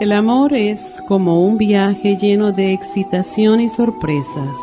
[0.00, 4.56] El amor es como un viaje lleno de excitación y sorpresas.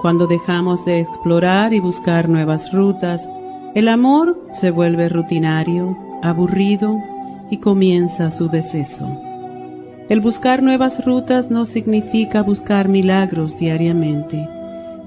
[0.00, 3.28] Cuando dejamos de explorar y buscar nuevas rutas,
[3.74, 6.96] el amor se vuelve rutinario, aburrido
[7.50, 9.06] y comienza su deceso.
[10.08, 14.48] El buscar nuevas rutas no significa buscar milagros diariamente.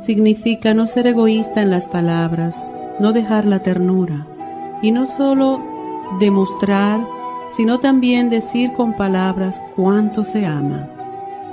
[0.02, 2.56] Significa no ser egoísta en las palabras,
[3.00, 4.28] no dejar la ternura
[4.84, 5.60] y no solo
[6.20, 7.00] demostrar
[7.56, 10.88] sino también decir con palabras cuánto se ama.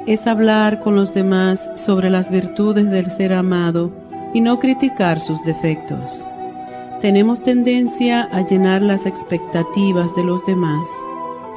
[0.06, 3.90] Es hablar con los demás sobre las virtudes del ser amado
[4.32, 6.24] y no criticar sus defectos.
[7.00, 10.86] Tenemos tendencia a llenar las expectativas de los demás.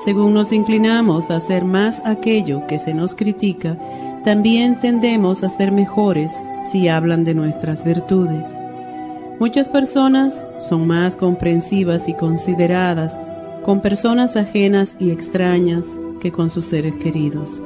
[0.04, 3.78] Según nos inclinamos a hacer más aquello que se nos critica,
[4.24, 8.46] también tendemos a ser mejores si hablan de nuestras virtudes.
[9.40, 13.20] Muchas personas son más comprensivas y consideradas
[13.70, 15.86] con personas ajenas y extrañas
[16.20, 17.62] que con sus seres queridos.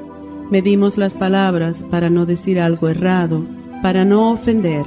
[0.49, 3.45] Medimos las palabras para no decir algo errado,
[3.81, 4.85] para no ofender,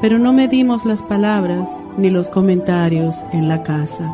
[0.00, 4.08] pero no medimos las palabras ni los comentarios en la casa.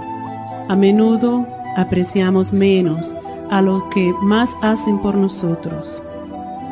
[0.71, 1.47] A menudo
[1.77, 3.15] apreciamos menos
[3.51, 6.03] a los que más hacen por nosotros.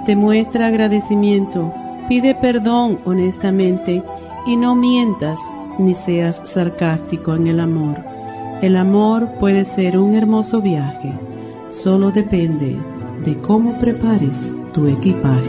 [0.06, 1.70] Demuestra agradecimiento,
[2.08, 4.02] pide perdón honestamente
[4.46, 5.38] y no mientas
[5.78, 8.15] ni seas sarcástico en el amor.
[8.62, 11.12] El amor puede ser un hermoso viaje,
[11.68, 12.78] solo depende
[13.22, 15.42] de cómo prepares tu equipaje.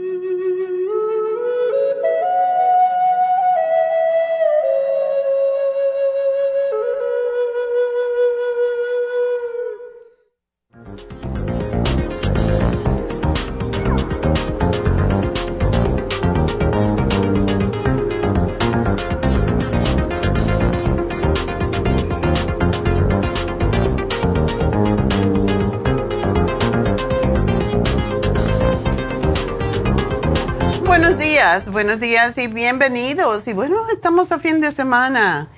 [31.71, 33.47] Buenos días y bienvenidos.
[33.47, 35.49] Y bueno, estamos a fin de semana.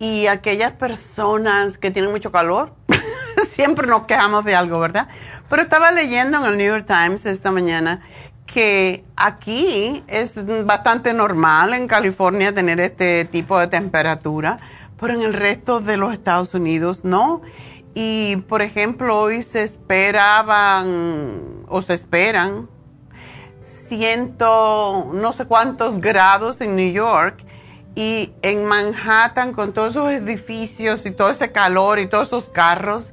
[0.00, 2.74] Y aquellas personas que tienen mucho calor,
[3.54, 5.08] siempre nos quejamos de algo, ¿verdad?
[5.48, 8.00] Pero estaba leyendo en el New York Times esta mañana
[8.46, 10.34] que aquí es
[10.66, 14.58] bastante normal en California tener este tipo de temperatura,
[15.00, 17.42] pero en el resto de los Estados Unidos no.
[17.94, 22.68] Y por ejemplo, hoy se esperaban o se esperan
[23.88, 27.44] ciento, no sé cuántos grados en New York
[27.94, 33.12] y en Manhattan con todos esos edificios y todo ese calor y todos esos carros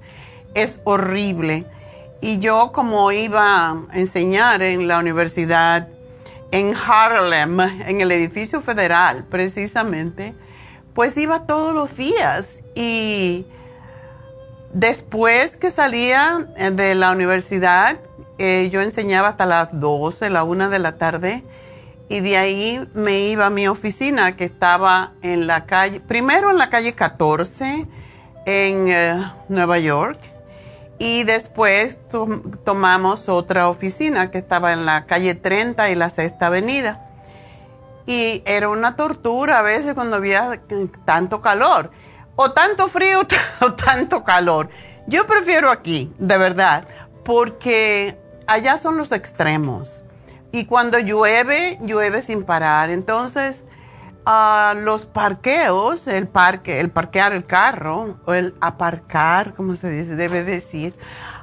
[0.53, 1.65] es horrible.
[2.21, 5.87] Y yo como iba a enseñar en la universidad
[6.51, 10.35] en Harlem, en el edificio federal precisamente,
[10.93, 13.45] pues iba todos los días y
[14.73, 17.99] después que salía eh, de la universidad,
[18.43, 21.43] eh, yo enseñaba hasta las 12, la 1 de la tarde
[22.09, 26.57] y de ahí me iba a mi oficina que estaba en la calle, primero en
[26.57, 27.87] la calle 14
[28.47, 30.19] en eh, Nueva York
[30.97, 31.99] y después
[32.65, 37.11] tomamos otra oficina que estaba en la calle 30 y la Sexta Avenida.
[38.07, 40.63] Y era una tortura a veces cuando había
[41.05, 41.91] tanto calor,
[42.35, 43.21] o tanto frío
[43.61, 44.69] o tanto calor.
[45.05, 46.87] Yo prefiero aquí, de verdad,
[47.23, 48.20] porque
[48.51, 50.03] allá son los extremos.
[50.51, 52.89] Y cuando llueve, llueve sin parar.
[52.89, 53.63] Entonces,
[54.25, 60.15] uh, los parqueos, el parque, el parquear el carro, o el aparcar, como se dice,
[60.15, 60.95] debe decir,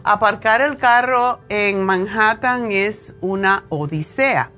[0.05, 4.52] aparcar el carro en Manhattan es una odisea.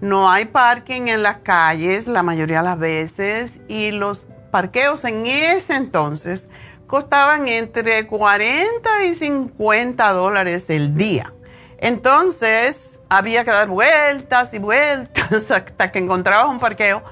[0.00, 5.26] No hay parking en las calles la mayoría de las veces y los parqueos en
[5.26, 6.48] ese entonces
[6.86, 11.32] costaban entre 40 y 50 dólares el día.
[11.78, 17.02] Entonces, había que dar vueltas y vueltas hasta que encontrabas un parqueo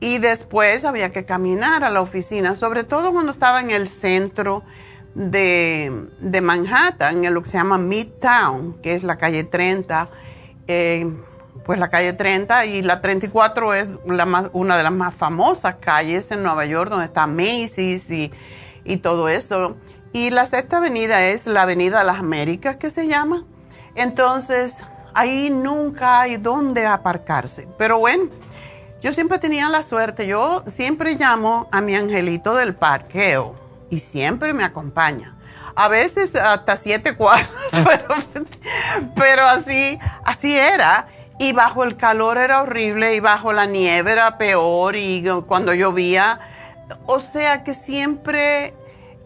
[0.00, 4.62] y después había que caminar a la oficina, sobre todo cuando estaba en el centro
[5.14, 6.08] de,
[6.42, 10.08] Manhattan, en lo que se llama Midtown, que es la calle 30.
[10.68, 11.10] Eh,
[11.64, 16.30] pues la calle 30 y la 34 es la una de las más famosas calles
[16.30, 18.30] en Nueva York, donde está Macy's y,
[18.84, 19.76] y todo eso.
[20.12, 23.44] Y la sexta avenida es la Avenida de las Américas, que se llama.
[23.96, 24.76] Entonces,
[25.14, 27.66] ahí nunca hay dónde aparcarse.
[27.78, 28.28] Pero bueno,
[29.00, 33.56] yo siempre tenía la suerte, yo siempre llamo a mi angelito del parqueo
[33.90, 35.34] y siempre me acompaña.
[35.74, 37.48] A veces hasta siete cuadros,
[39.14, 41.08] pero, así, así era.
[41.38, 46.40] Y bajo el calor era horrible y bajo la nieve era peor y cuando llovía,
[47.04, 48.74] o sea que siempre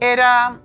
[0.01, 0.59] era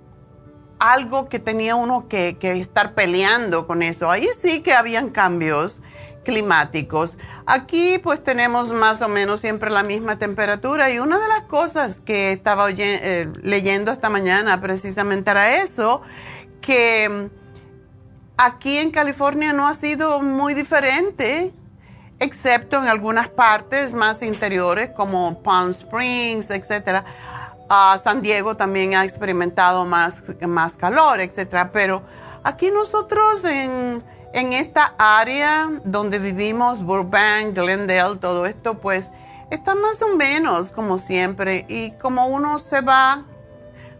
[0.78, 4.10] algo que tenía uno que, estar peleando con eso.
[4.10, 5.80] Ahí sí que habían cambios
[6.24, 7.16] climáticos.
[7.46, 12.00] Aquí pues tenemos más o menos siempre la misma temperatura y una de las cosas
[12.00, 16.02] que estaba eh, leyendo esta mañana precisamente era eso,
[16.60, 17.26] que mm,
[18.38, 21.52] aquí en California no ha sido muy diferente,
[22.18, 27.04] excepto en algunas partes más interiores como Palm Springs, etcétera
[28.02, 31.70] San Diego también ha experimentado más, más calor, etcétera.
[31.72, 32.02] Pero
[32.44, 34.02] aquí nosotros en,
[34.32, 39.10] en esta área donde vivimos, Burbank, Glendale, todo esto, pues
[39.50, 41.66] está más o menos como siempre.
[41.68, 43.24] Y como uno se va,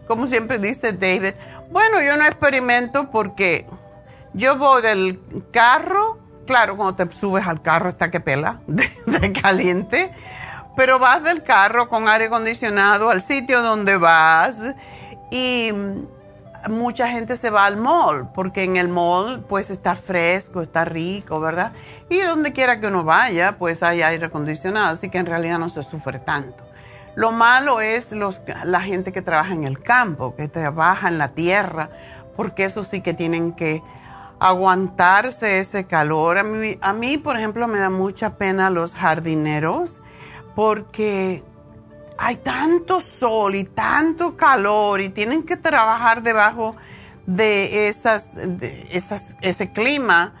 [0.07, 1.33] como siempre dice David,
[1.69, 3.65] bueno, yo no experimento porque
[4.33, 5.19] yo voy del
[5.51, 10.13] carro, claro, cuando te subes al carro está que pela de caliente
[10.77, 14.61] pero vas del carro con aire acondicionado al sitio donde vas
[15.31, 15.71] y
[16.69, 21.39] mucha gente se va al mall porque en el mall pues está fresco, está rico,
[21.39, 21.73] ¿verdad?
[22.09, 25.67] Y donde quiera que uno vaya pues hay aire acondicionado, así que en realidad no
[25.69, 26.63] se sufre tanto.
[27.15, 31.29] Lo malo es los, la gente que trabaja en el campo, que trabaja en la
[31.29, 31.89] tierra,
[32.35, 33.81] porque eso sí que tienen que
[34.37, 36.37] aguantarse ese calor.
[36.37, 39.99] A mí, a mí, por ejemplo, me da mucha pena los jardineros
[40.57, 41.43] porque
[42.17, 46.75] hay tanto sol y tanto calor y tienen que trabajar debajo
[47.27, 48.31] de, esas,
[49.41, 50.33] ese clima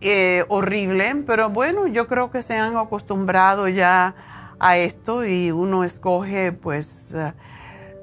[0.00, 4.16] eh, horrible, pero bueno, yo creo que se han acostumbrado ya
[4.58, 7.32] a esto y uno escoge pues eh,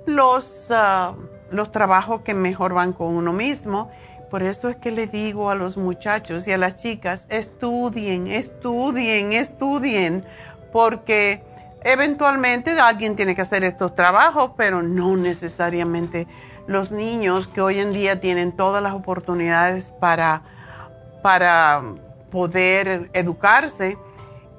[0.05, 1.15] los, ah,
[1.51, 3.91] los trabajos que mejor van con uno mismo.
[4.31, 9.33] Por eso es que le digo a los muchachos y a las chicas, estudien, estudien,
[9.33, 10.23] estudien,
[10.71, 11.43] porque
[11.83, 16.27] Eventualmente alguien tiene que hacer estos trabajos, pero no necesariamente
[16.67, 20.41] los niños que hoy en día tienen todas las oportunidades para,
[21.23, 21.81] para
[22.29, 23.97] poder educarse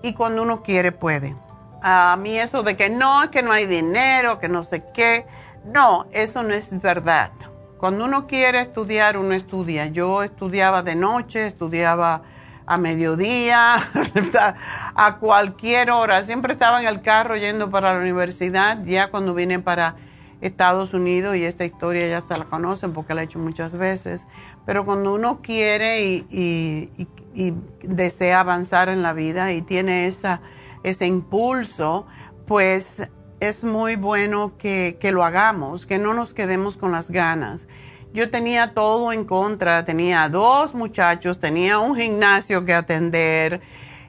[0.02, 1.36] y cuando uno quiere puede.
[1.82, 5.26] A mí eso de que no, que no hay dinero, que no sé qué,
[5.64, 7.30] no, eso no es verdad.
[7.78, 9.86] Cuando uno quiere estudiar, uno estudia.
[9.86, 12.22] Yo estudiaba de noche, estudiaba
[12.68, 13.76] a mediodía,
[14.94, 16.22] a cualquier hora.
[16.22, 19.96] Siempre estaba en el carro yendo para la universidad, ya cuando vine para
[20.42, 24.26] Estados Unidos, y esta historia ya se la conocen porque la he hecho muchas veces,
[24.66, 30.42] pero cuando uno quiere y, desea avanzar en la vida y tiene esa,
[30.82, 32.06] ese impulso,
[32.46, 33.08] pues
[33.40, 37.66] es muy bueno que, que lo hagamos, que no nos quedemos con las ganas
[38.12, 43.60] yo tenía todo en contra, tenía dos muchachos, tenía un gimnasio que atender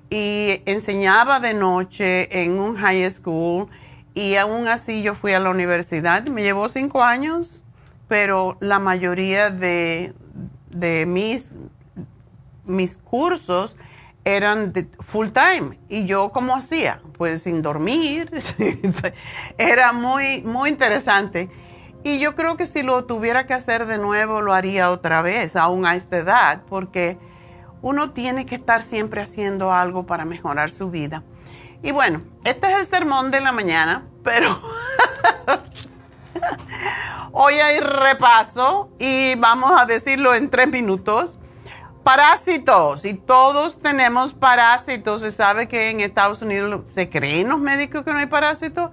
[0.10, 3.68] y enseñaba de noche en un high school
[4.14, 6.26] y aún así yo fui a la universidad.
[6.28, 7.64] Me llevó cinco años,
[8.08, 10.14] pero la mayoría de,
[10.70, 11.50] de mis,
[12.66, 13.76] mis cursos
[14.26, 15.78] eran full time.
[15.90, 17.02] ¿Y yo cómo hacía?
[17.18, 18.32] Pues sin dormir.
[19.58, 21.50] Era muy, muy interesante.
[22.04, 25.56] Y yo creo que si lo tuviera que hacer de nuevo, lo haría otra vez,
[25.56, 27.18] aún a esta edad, porque
[27.82, 31.24] uno tiene que estar siempre haciendo algo para mejorar su vida.
[31.82, 34.60] Y bueno, este es el sermón de la mañana, pero
[37.32, 41.38] hoy hay repaso y vamos a decirlo en tres minutos.
[42.04, 45.22] Parásitos, y todos tenemos parásitos.
[45.22, 48.90] Se sabe que en Estados Unidos se creen los médicos que no hay parásitos.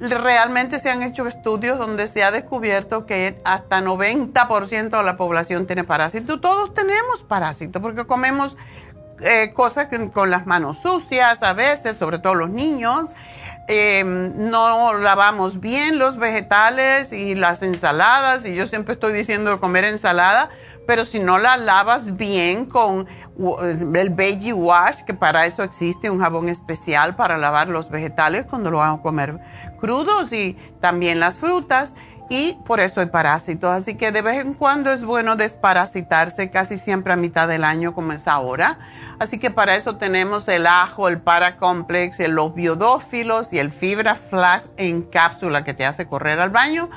[0.00, 5.66] Realmente se han hecho estudios donde se ha descubierto que hasta 90% de la población
[5.66, 6.40] tiene parásitos.
[6.40, 8.56] Todos tenemos parásitos porque comemos
[9.20, 13.10] eh, cosas con las manos sucias a veces, sobre todo los niños.
[13.66, 19.84] Em, no lavamos bien los vegetales y las ensaladas, y yo siempre estoy diciendo comer
[19.84, 20.50] ensalada,
[20.86, 23.06] pero si no la lavas bien con
[23.94, 28.70] el veggie wash, que para eso existe un jabón especial para lavar los vegetales cuando
[28.70, 29.40] lo vamos a comer
[29.84, 31.94] crudos y también las frutas,
[32.30, 33.70] y por eso hay parásitos.
[33.70, 37.92] Así que de vez en cuando es bueno desparasitarse, casi siempre a mitad del año
[37.92, 38.78] como es ahora.
[39.18, 44.62] Así que para eso tenemos el ajo, el paracomplex, los biodófilos y el fibra flash
[44.78, 46.88] en cápsula que te hace correr al baño.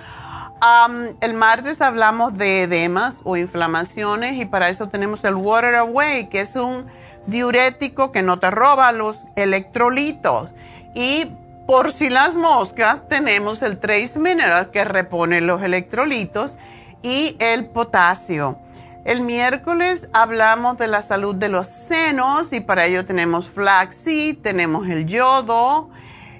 [1.19, 6.39] el martes hablamos de edemas o inflamaciones y para eso tenemos el Water Away, que
[6.39, 6.85] es un
[7.25, 10.51] diurético que no te roba los electrolitos.
[10.95, 11.33] Y
[11.67, 16.55] por si las moscas, tenemos el Trace Mineral que repone los electrolitos
[17.03, 18.57] y el potasio.
[19.03, 24.87] El miércoles hablamos de la salud de los senos y para ello tenemos flaxseed, tenemos
[24.87, 25.89] el yodo,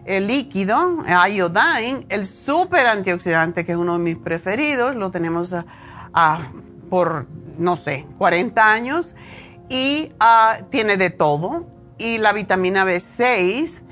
[0.06, 5.54] el líquido, iodine, el super antioxidante que es uno de mis preferidos, lo tenemos
[6.90, 7.26] por,
[7.58, 9.14] no sé, 40 años
[9.68, 11.66] y ah, tiene de todo.
[11.98, 13.87] Y la vitamina B6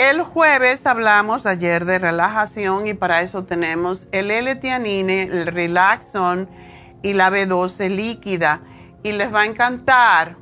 [0.00, 6.48] el jueves hablamos ayer de relajación y para eso tenemos el L-tianine, el Relaxon
[7.02, 8.62] y la B12 líquida.
[9.02, 10.36] Y les va a encantar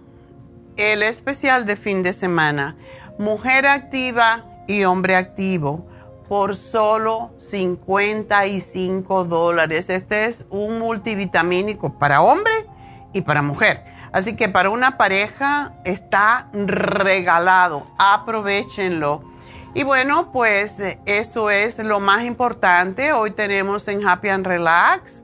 [0.76, 2.76] el especial de fin de semana,
[3.18, 5.88] Mujer Activa y Hombre Activo,
[6.28, 9.90] por solo 55 dólares.
[9.90, 12.66] Este es un multivitamínico para hombre
[13.12, 13.82] y para mujer.
[14.12, 17.88] Así que para una pareja está regalado.
[17.98, 19.36] Aprovechenlo.
[19.74, 23.12] Y bueno, pues eso es lo más importante.
[23.12, 25.22] Hoy tenemos en Happy and Relax,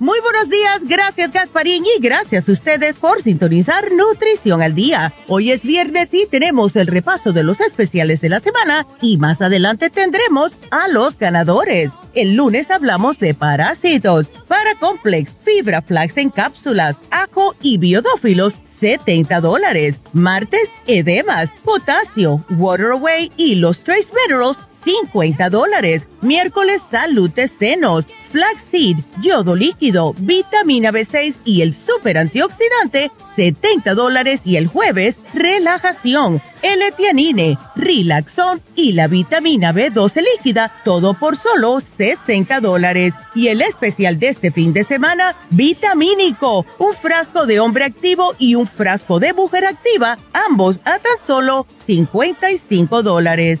[0.00, 5.12] Muy buenos días, gracias Gasparín y gracias a ustedes por sintonizar Nutrición al Día.
[5.28, 9.42] Hoy es viernes y tenemos el repaso de los especiales de la semana y más
[9.42, 11.92] adelante tendremos a los ganadores.
[12.14, 19.96] El lunes hablamos de parásitos, Paracomplex, Fibra Flax en cápsulas, ajo y biodófilos 70 dólares.
[20.14, 26.06] Martes, edemas, potasio, water away y los trace minerals 50 dólares.
[26.20, 34.42] Miércoles, salud de senos, flaxseed, yodo líquido, vitamina B6 y el super antioxidante, 70 dólares.
[34.44, 42.60] Y el jueves, relajación, L-etianine, relaxón y la vitamina B12 líquida, todo por solo 60
[42.60, 43.14] dólares.
[43.34, 48.54] Y el especial de este fin de semana, vitamínico, un frasco de hombre activo y
[48.54, 53.60] un frasco de mujer activa, ambos a tan solo 55 dólares.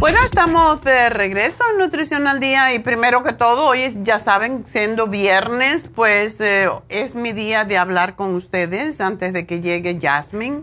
[0.00, 4.18] Bueno, estamos de regreso en Nutrición al Día y primero que todo, hoy es, ya
[4.18, 9.60] saben, siendo viernes, pues eh, es mi día de hablar con ustedes antes de que
[9.60, 10.62] llegue Jasmine.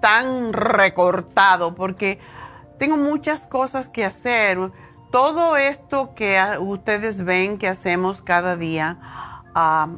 [0.00, 2.18] tan recortado, porque
[2.78, 4.70] tengo muchas cosas que hacer.
[5.10, 8.98] Todo esto que ustedes ven que hacemos cada día,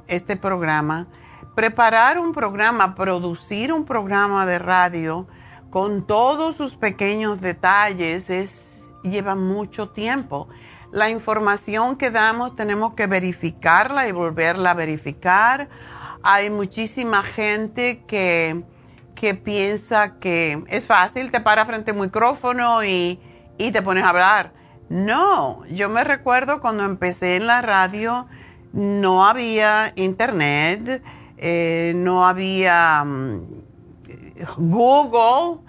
[0.07, 1.07] este programa,
[1.55, 5.27] preparar un programa, producir un programa de radio
[5.71, 10.49] con todos sus pequeños detalles, es, lleva mucho tiempo.
[10.91, 15.69] La información que damos tenemos que verificarla y volverla a verificar
[16.23, 18.63] hay muchísima gente que,
[19.15, 23.21] que piensa que es fácil, te para frente a un micrófono y,
[23.59, 24.53] y te pones a hablar.
[24.89, 28.27] No, yo me recuerdo cuando empecé en la radio,
[28.73, 31.03] no había internet,
[31.37, 33.41] eh, no había mm,
[34.59, 35.61] Google.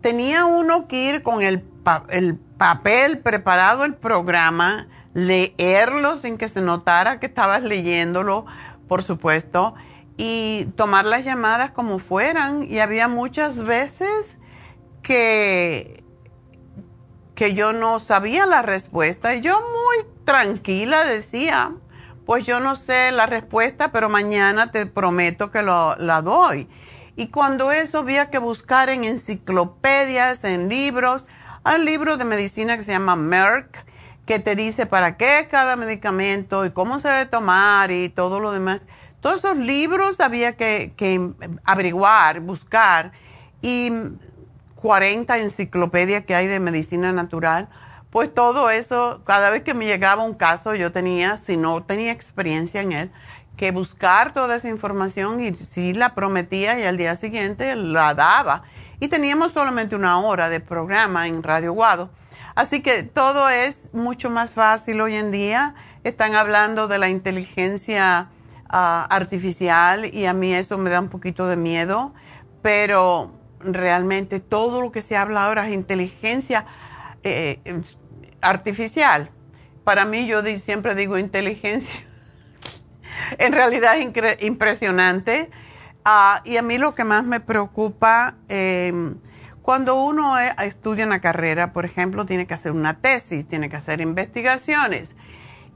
[0.00, 1.64] tenía uno que ir con el,
[2.10, 8.46] el papel preparado, el programa, leerlo sin que se notara que estabas leyéndolo
[8.92, 9.74] por supuesto,
[10.18, 12.70] y tomar las llamadas como fueran.
[12.70, 14.36] Y había muchas veces
[15.02, 16.04] que,
[17.34, 21.72] que yo no sabía la respuesta y yo muy tranquila decía,
[22.26, 26.68] pues yo no sé la respuesta, pero mañana te prometo que lo, la doy.
[27.16, 31.26] Y cuando eso había que buscar en enciclopedias, en libros,
[31.64, 33.86] hay un libro de medicina que se llama Merck,
[34.26, 38.52] que te dice para qué cada medicamento y cómo se debe tomar y todo lo
[38.52, 38.86] demás.
[39.20, 41.32] Todos esos libros había que,
[41.64, 43.12] averiguar, buscar
[43.60, 43.92] y
[44.76, 47.68] 40 enciclopedias que hay de medicina natural.
[48.10, 52.12] Pues todo eso, cada vez que me llegaba un caso, yo tenía, si no tenía
[52.12, 53.12] experiencia en él,
[53.56, 58.64] que buscar toda esa información y si la prometía y al día siguiente la daba.
[59.00, 62.10] Y teníamos solamente una hora de programa en Radio Guado
[62.54, 65.74] Así que todo es mucho más fácil hoy en día.
[66.04, 68.30] Están hablando de la inteligencia
[68.68, 72.12] ah, artificial y a mí eso me da un poquito de miedo,
[72.62, 76.66] pero realmente todo lo que se habla ahora es inteligencia
[77.22, 77.60] eh,
[78.40, 79.30] artificial.
[79.84, 81.94] Para mí yo siempre digo inteligencia.
[83.38, 85.50] en realidad es impresionante.
[86.04, 89.16] Ah, y a mí lo que más me preocupa, em,
[89.62, 93.76] cuando uno e, estudia una carrera, por ejemplo, tiene que hacer una tesis, tiene que
[93.76, 95.14] hacer investigaciones.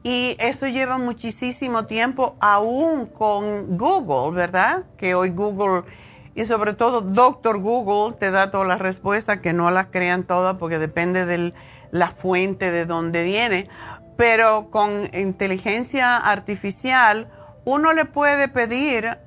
[0.02, 4.84] Y eso lleva muchísimo tiempo, aún con Google, ¿verdad?
[4.98, 5.82] Que hoy Google
[6.36, 10.58] y sobre todo Doctor Google te da todas las respuestas, que no las crean todas
[10.58, 11.54] porque depende de
[11.92, 13.70] la fuente de donde viene.
[14.18, 17.28] Pero con inteligencia artificial,
[17.64, 19.18] uno le puede pedir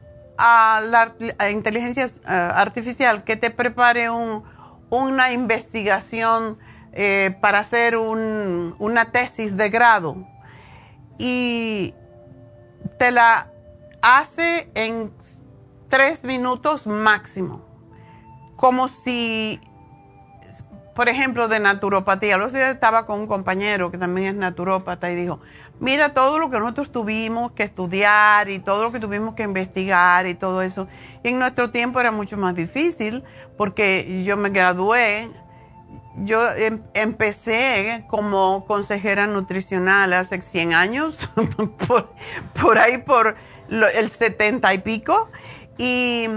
[0.41, 6.57] a la inteligencia eh, artificial que te prepare una investigación
[6.93, 10.25] eh, para hacer una tesis de grado
[11.17, 11.93] y
[12.97, 13.51] te la
[14.01, 15.11] hace en
[15.89, 17.65] tres minutos máximo.
[18.55, 19.59] Como si,
[20.95, 22.37] por ejemplo, de naturopatía.
[22.37, 25.41] Los días estaba con un compañero que también es naturópata y dijo,
[25.79, 30.27] mira todo lo que nosotros tuvimos que estudiar y todo lo que tuvimos que investigar
[30.27, 30.87] y todo eso.
[31.23, 33.23] Y en nuestro tiempo era mucho más difícil
[33.57, 35.29] porque yo me gradué,
[36.17, 41.29] yo em, empecé como consejera nutricional hace 100 años,
[42.55, 43.35] por, ahí por
[43.69, 45.29] el 70 y pico
[45.77, 46.27] y,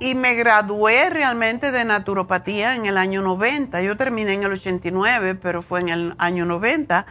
[0.00, 3.80] y me gradué realmente de naturopatía en el año 90.
[3.82, 7.06] Yo terminé en el 89, pero fue en el año 90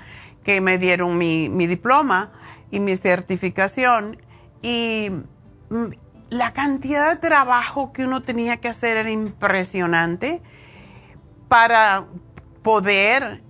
[0.45, 2.31] que me dieron mi, mi diploma
[2.71, 4.21] y mi certificación.
[4.61, 5.09] Y
[5.69, 5.85] mm,
[6.29, 10.41] la cantidad de trabajo que uno tenía que hacer era impresionante
[11.49, 12.05] para
[12.63, 13.41] poder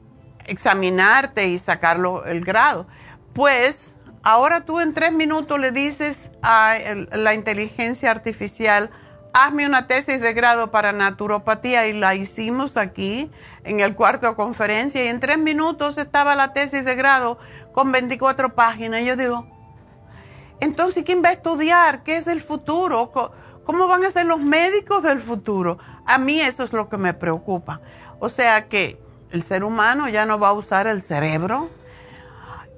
[0.46, 2.88] examinarte y sacarlo el grado.
[3.34, 3.96] Pues
[4.28, 6.80] Ahora tú en tres minutos le dices a
[7.12, 8.90] la inteligencia artificial,
[9.38, 13.30] hazme una tesis de grado para naturopatía y la hicimos aquí
[13.66, 17.38] en el cuarto conferencia y en tres minutos estaba la tesis de grado
[17.74, 19.02] con 24 páginas.
[19.02, 19.46] Y yo digo,
[20.62, 22.04] entonces, ¿quién va a estudiar?
[22.04, 23.12] ¿Qué es el futuro?
[23.66, 25.80] ¿Cómo van a ser los médicos del futuro?
[26.06, 27.82] A mí eso es lo que me preocupa.
[28.20, 31.70] O sea que el ser humano ya no va a usar el cerebro.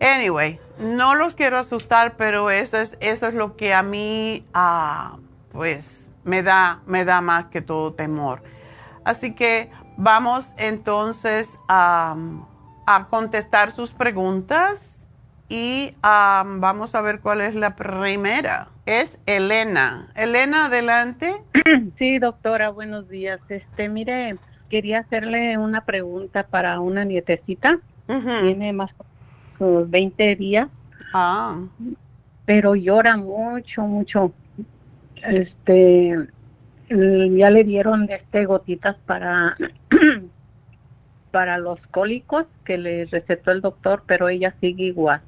[0.01, 5.17] Anyway, no los quiero asustar, pero eso es, eso es lo que a mí, ah,
[5.51, 8.43] pues, me da, me da más que todo temor.
[9.03, 12.15] Así que vamos entonces a,
[13.09, 15.07] contestar sus preguntas
[15.49, 18.67] y vamos a ver cuál es la primera.
[18.85, 20.09] Es Elena.
[20.15, 21.41] Elena, adelante.
[21.97, 23.41] Sí, doctora, buenos días.
[23.49, 24.37] Este, mire,
[24.69, 27.79] quería hacerle una pregunta para una nietecita.
[28.05, 28.91] Tiene más
[29.59, 30.69] 20 días.
[31.13, 31.59] Ah.
[32.45, 34.31] Pero llora mucho, mucho.
[35.23, 36.15] Este,
[36.89, 39.55] ya le dieron este gotitas para
[41.31, 45.21] para los cólicos que le recetó el doctor, pero ella sigue igual.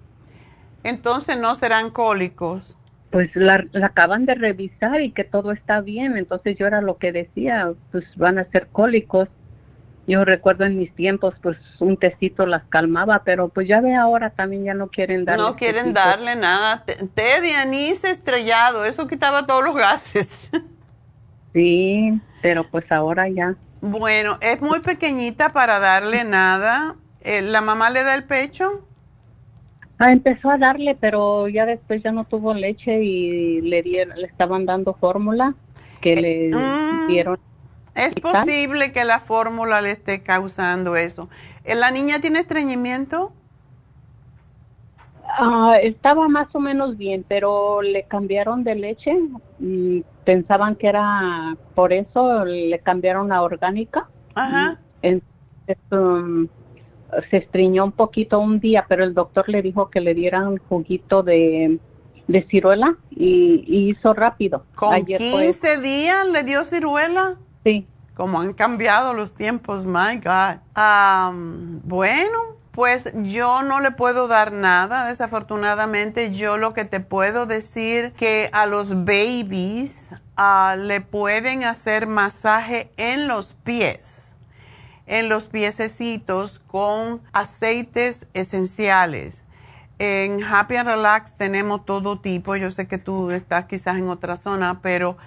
[0.84, 2.75] Entonces no serán cólicos.
[3.12, 6.97] Pues la, la, acaban de revisar y que todo está bien, entonces yo era lo
[6.97, 9.30] que decía, pues van a ser cólicos
[10.10, 14.32] yo recuerdo en mis tiempos, pues un tecito las calmaba, pero pues ya ve ahora
[14.32, 15.43] también ya no quieren darle.
[15.43, 16.84] No quieren darle nada.
[17.13, 20.28] Té de anís estrellado, eso quitaba todos los gases.
[21.52, 23.56] Sí, pero pues ahora ya.
[23.82, 26.95] Bueno, es muy pequeñita para darle nada.
[27.22, 28.86] Eh, ¿La mamá le da el pecho?
[29.98, 34.28] Ah, empezó a darle, pero ya después ya no tuvo leche y le dieron, le
[34.28, 35.56] estaban dando fórmula
[36.02, 37.08] que eh, le mm.
[37.08, 37.39] dieron
[37.95, 41.30] es posible que la fórmula le esté causando eso.
[41.63, 43.32] ¿Eh, ¿La niña tiene estreñimiento?
[45.38, 49.15] Ah, estaba más o menos bien, pero le cambiaron de leche
[49.60, 54.08] y pensaban que era por eso, le cambiaron a orgánica.
[54.36, 54.80] Ajá.
[55.91, 56.47] Um,
[57.30, 61.23] se estriñó un poquito un día, pero el doctor le dijo que le dieran juguito
[61.23, 61.80] de,
[62.28, 64.65] de ciruela y, hizo rápido.
[64.75, 67.38] ¿Con 15 días le dio ciruela?
[67.63, 67.88] Sí.
[68.15, 70.60] Como han cambiado los tiempos, my God.
[71.84, 76.32] bueno, pues yo no le puedo dar nada, desafortunadamente.
[76.32, 82.91] Yo lo que te puedo decir que a los babies ah, le pueden hacer masaje
[82.98, 84.36] en los pies,
[85.08, 89.43] en los piececitos con aceites esenciales.
[89.98, 92.56] En Happy and Relax tenemos todo tipo.
[92.56, 95.17] Yo sé que tú estás quizás en otra zona, pero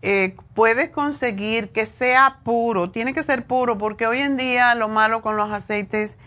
[0.00, 4.88] eh, puedes conseguir que sea puro, tiene que ser puro porque hoy en día lo
[4.88, 6.18] malo con los aceites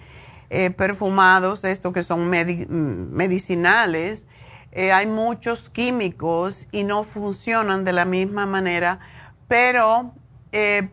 [0.49, 4.25] eh, perfumados, estos que son mm, medicinales,
[4.73, 8.99] eh, hay muchos químicos y no funcionan de la misma manera,
[9.47, 10.13] pero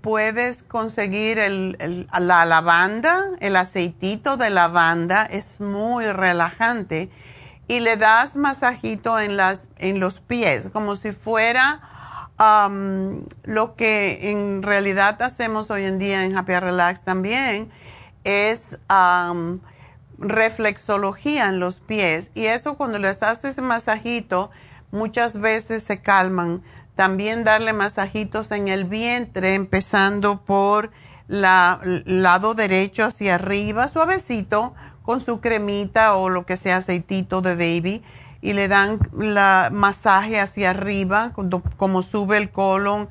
[0.02, 7.10] puedes conseguir la lavanda, el aceitito de lavanda es muy relajante
[7.66, 11.80] y le das masajito en, las, en los pies, como si fuera
[12.38, 17.68] lo que en realidad hacemos hoy en día en Happy Relax también
[18.24, 18.79] es
[20.18, 24.51] reflexología en los pies y eso cuando les haces masajito
[24.90, 26.62] muchas veces se calman.
[26.94, 30.90] También darle masajitos en el vientre empezando por
[31.29, 37.55] la, lado derecho hacia arriba, suavecito, con su cremita o lo que sea aceitito de
[37.55, 38.03] baby
[38.40, 41.33] y le dan la masaje hacia arriba,
[41.77, 43.09] como sube el colon,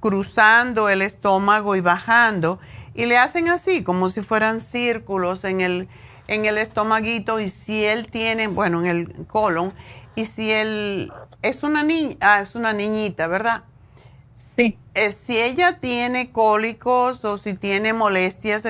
[0.00, 2.58] cruzando el estómago y bajando.
[2.94, 5.88] Y le hacen así, como si fueran círculos en el,
[6.28, 7.40] en el estomaguito.
[7.40, 9.72] Y si él tiene, bueno, en el colon,
[10.14, 13.62] y si él es una niña, ah, es una niñita, ¿verdad?
[14.56, 14.76] Sí.
[14.94, 18.66] Eh, si ella tiene cólicos o si tiene molestias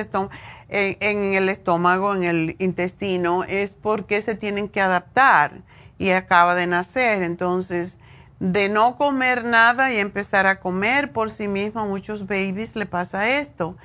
[0.68, 5.62] en el estómago, en el intestino, es porque se tienen que adaptar
[6.00, 7.22] y acaba de nacer.
[7.22, 7.98] Entonces,
[8.40, 12.86] de no comer nada y empezar a comer por sí mismo, a muchos babies le
[12.86, 13.76] pasa esto.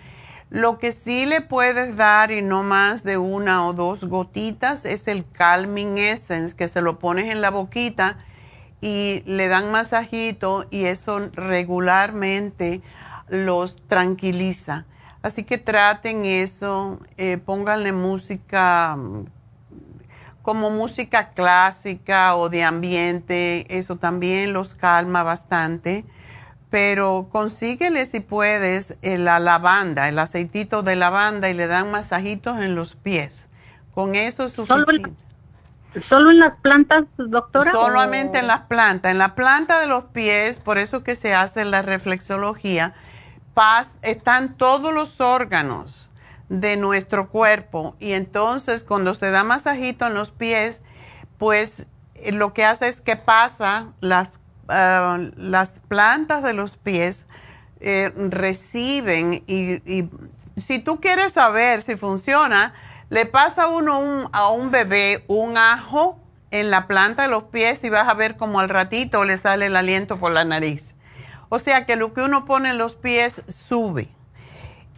[0.50, 5.10] Lo que sí le puedes dar y no más de una o dos gotitas es
[5.10, 8.18] el Calming Essence, que se lo pones en la boquita
[8.80, 12.82] y le dan masajito y eso regularmente
[13.28, 14.86] los tranquiliza.
[15.22, 18.98] Así que traten eso, eh, pónganle música
[20.46, 26.06] como música clásica o de ambiente, eso también los calma bastante.
[26.70, 32.76] Pero consíguele si puedes la lavanda, el aceitito de lavanda y le dan masajitos en
[32.76, 33.48] los pies.
[33.96, 35.14] Con eso es suficiente.
[36.10, 37.72] ¿Solo en, las plantas, doctora?
[37.72, 39.12] Solamente en las plantas.
[39.12, 42.94] En la planta de los pies, por eso que se hace la reflexología,
[44.04, 46.05] están todos los órganos
[46.50, 47.96] de nuestro cuerpo.
[48.00, 50.82] Y entonces cuando se da masajito en los pies,
[51.38, 54.32] pues eh, lo que hace es que pasa las,
[54.68, 57.26] ah, las plantas de los pies
[57.80, 60.10] eh, reciben y,
[60.58, 62.74] si tú quieres saber si funciona,
[63.10, 66.18] le pasa uno a un bebé un ajo
[66.52, 69.66] en la planta de los pies y vas a ver como al ratito le sale
[69.66, 70.82] el aliento por la nariz.
[71.50, 74.15] O sea que lo que uno pone en los pies sube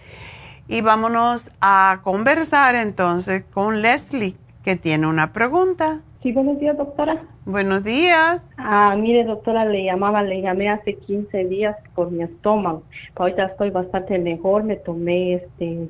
[0.68, 6.02] Y vámonos a conversar entonces con Leslie, que tiene una pregunta.
[6.22, 7.24] Sí, buenos días, doctora.
[7.46, 8.46] Buenos días.
[8.58, 12.84] Ah, mire, doctora, le llamaba, le llamé hace 15 días por mi estómago.
[13.16, 15.88] Ahorita estoy bastante mejor, me tomé este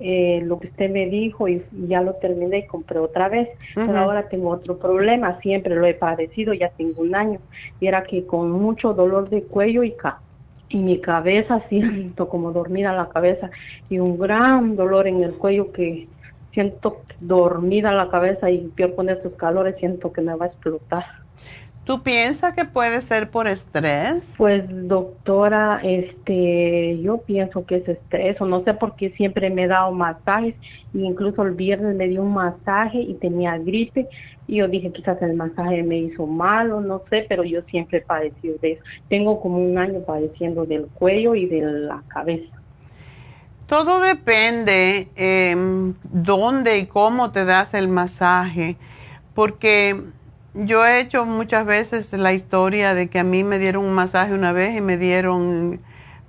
[0.00, 3.48] eh, lo que usted me dijo y, ya lo terminé y compré otra vez.
[3.74, 7.40] Pero ahora tengo otro problema, siempre lo he padecido, ya tengo un año.
[7.80, 9.94] Y era que con mucho dolor de cuello y,
[10.68, 13.50] y mi cabeza, siento como dormida la cabeza
[13.88, 16.08] y un gran dolor en el cuello que
[16.52, 21.23] siento dormida la cabeza y peor con esos calores, siento que me va a explotar.
[21.84, 24.32] ¿Tú piensas que puede ser por estrés?
[24.38, 29.64] Pues doctora, este, yo pienso que es estrés o no sé por qué siempre me
[29.64, 30.54] he dado masajes
[30.94, 34.08] e incluso el viernes me dio un masaje y tenía gripe
[34.46, 37.98] y yo dije quizás el masaje me hizo mal o no sé, pero yo siempre
[37.98, 38.82] he padecido de eso.
[39.10, 42.48] Tengo como un año padeciendo del cuello y de la cabeza.
[43.66, 45.54] Todo depende eh,
[46.04, 48.76] dónde y cómo te das el masaje,
[49.34, 50.13] porque
[50.54, 54.32] yo he hecho muchas veces la historia de que a mí me dieron un masaje
[54.32, 55.80] una vez y me dieron,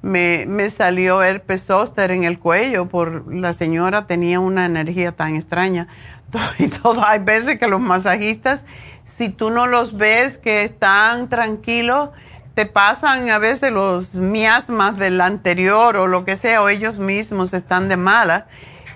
[0.02, 5.36] me, me salió herpes zóster en el cuello por la señora tenía una energía tan
[5.36, 5.88] extraña.
[6.60, 8.66] Y todo, hay veces que los masajistas,
[9.06, 12.10] si tú no los ves que están tranquilos,
[12.56, 17.54] te pasan a veces los miasmas del anterior o lo que sea, o ellos mismos
[17.54, 18.48] están de mala.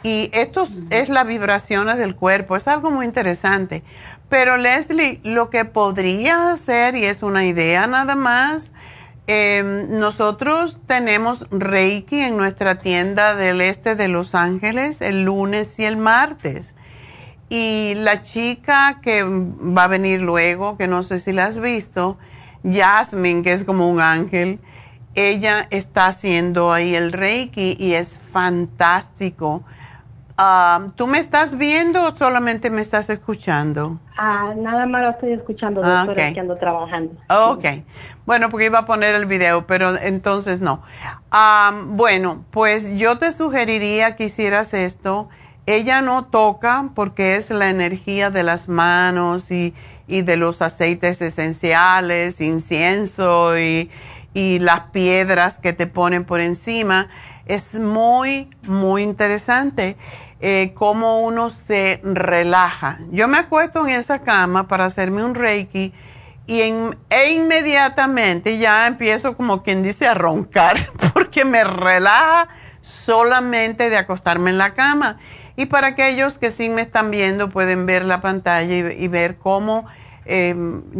[0.01, 3.83] Y esto es las vibraciones del cuerpo, es algo muy interesante.
[4.29, 8.71] Pero Leslie, lo que podría hacer, y es una idea nada más,
[9.31, 15.85] Em, nosotros tenemos Reiki en nuestra tienda del este de Los Ángeles el lunes y
[15.85, 16.73] el martes.
[17.47, 22.17] Y la chica que va a venir luego, que no sé si la has visto,
[22.63, 24.59] Jasmine, que es como un ángel,
[25.13, 29.63] ella está haciendo ahí el Reiki y es fantástico.
[30.41, 33.99] Ah, ¿Tú me estás viendo o solamente me estás escuchando?
[34.17, 37.11] Ah, nada más lo estoy escuchando, ah, doctora, que ando trabajando.
[37.27, 37.65] Ok.
[38.25, 40.81] Bueno, porque iba a poner el video, pero entonces no.
[41.87, 45.27] bueno, pues yo te sugeriría que hicieras esto.
[45.65, 49.75] Ella no toca porque es la energía de las manos y,
[50.07, 53.91] y de los aceites esenciales, incienso y,
[54.33, 57.09] y las piedras que te ponen por encima.
[57.45, 59.97] Es muy, muy interesante
[60.41, 62.99] eh, cómo uno se relaja.
[63.11, 65.93] Yo me acuesto en esa cama para hacerme un reiki
[66.47, 66.61] y
[67.09, 70.77] e inmediatamente ya empiezo como quien dice a roncar
[71.13, 72.47] porque me relaja
[72.81, 75.17] solamente de acostarme en la cama.
[75.55, 79.85] Y para aquellos que sí me están viendo pueden ver la pantalla y, ver cómo
[80.25, 80.55] eh,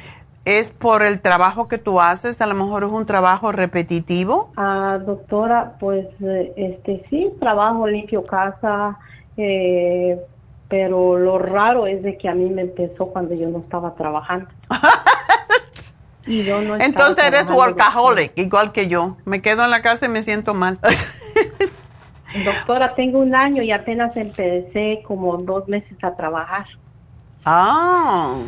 [0.46, 2.40] ¿Es por el trabajo que tú haces?
[2.40, 4.52] A lo mejor es un trabajo repetitivo.
[4.56, 9.00] Ah, doctora, pues eh, este sí, trabajo, limpio casa,
[9.38, 10.20] eh,
[10.70, 14.48] pero lo raro es de que a mí me empezó cuando yo no estaba trabajando.
[16.28, 19.18] y yo no Entonces eres workaholic, igual que yo.
[19.26, 20.78] Me quedo en la casa y me siento mal.
[22.46, 26.68] Doctora, tengo un año y apenas empecé como dos meses a trabajar.
[27.46, 28.44] Ah.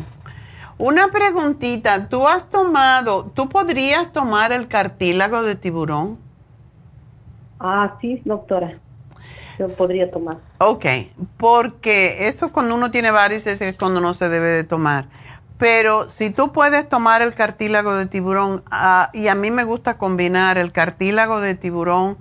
[0.78, 6.18] Una preguntita, ¿tú has tomado, tú podrías tomar el cartílago de tiburón?
[7.58, 8.78] Ah, sí, doctora.
[9.58, 10.36] Yo podría tomar.
[10.58, 10.86] Ok,
[11.36, 15.06] porque eso cuando uno tiene varices es cuando no se debe de tomar.
[15.58, 19.98] Pero si tú puedes tomar el cartílago de tiburón, ah, y a mí me gusta
[19.98, 22.18] combinar el cartílago de tiburón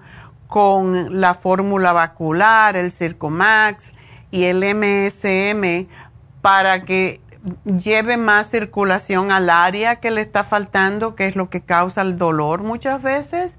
[0.47, 3.91] con la fórmula vacular, el Circomax
[4.31, 5.87] y el MSM,
[6.41, 7.21] para que
[7.65, 12.17] lleve más circulación al área que le está faltando, que es lo que causa el
[12.17, 13.55] dolor muchas veces.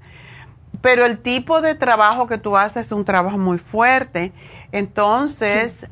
[0.81, 4.31] Pero el tipo de trabajo que tú haces es un trabajo muy fuerte.
[4.71, 5.87] Entonces,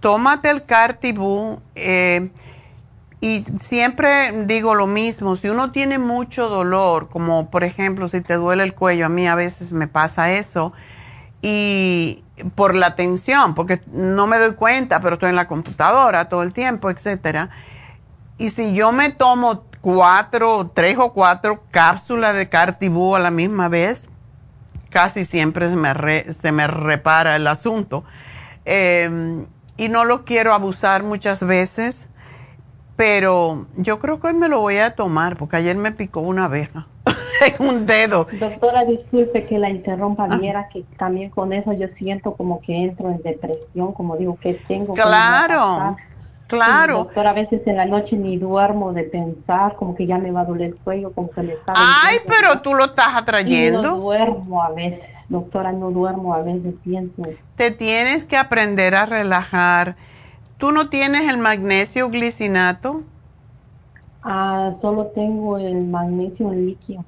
[0.00, 2.30] tómate el Cartibú eh,
[3.24, 8.34] y siempre digo lo mismo, si uno tiene mucho dolor, como por ejemplo si te
[8.34, 10.74] duele el cuello, a mí a veces me pasa eso,
[11.46, 16.42] y por la tensión, porque no me doy cuenta, pero estoy en la computadora todo
[16.42, 17.50] el tiempo, etcétera.
[18.38, 23.68] Y si yo me tomo cuatro, tres o cuatro cápsulas de Cartibú a la misma
[23.68, 24.08] vez,
[24.88, 28.04] casi siempre se me, se me repara el asunto.
[28.64, 29.44] Em,
[29.76, 32.08] y no lo quiero abusar muchas veces,
[32.96, 36.46] pero yo creo que hoy me lo voy a tomar, porque ayer me picó una
[36.46, 36.86] abeja.
[37.58, 38.26] un dedo.
[38.32, 40.68] Doctora, disculpe que la interrumpa, ah.
[40.72, 44.94] que también con eso yo siento como que entro en depresión, como digo que tengo.
[44.94, 45.96] Claro,
[46.46, 46.98] claro.
[46.98, 50.42] doctora, a veces en la noche ni duermo de pensar, como que ya me va
[50.42, 51.72] a doler el cuello, como que le está...
[51.76, 53.82] Ay, pero tú lo estás atrayendo.
[53.82, 57.22] no duermo a veces, doctora, no duermo a veces, pienso.
[57.56, 59.96] Te tienes que aprender a relajar.
[60.56, 63.02] ¿Tú no tienes el magnesio glicinato?
[64.24, 67.04] Ah, solo tengo el magnesio líquido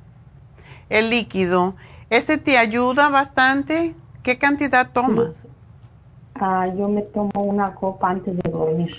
[0.88, 1.74] el líquido,
[2.10, 3.94] ¿ese te ayuda bastante?
[4.22, 5.48] ¿Qué cantidad tomas?
[6.34, 8.94] Ah, yo me tomo una copa antes de dormir.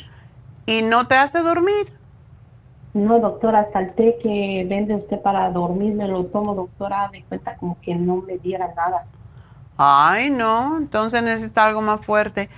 [0.66, 1.94] ¿Y no te hace dormir?
[2.94, 7.24] No, doctora, hasta el té que vende usted para dormir me lo tomo, doctora, de
[7.24, 9.04] cuenta como que no me diera nada.
[9.78, 12.50] Ay, no, entonces necesita algo más fuerte.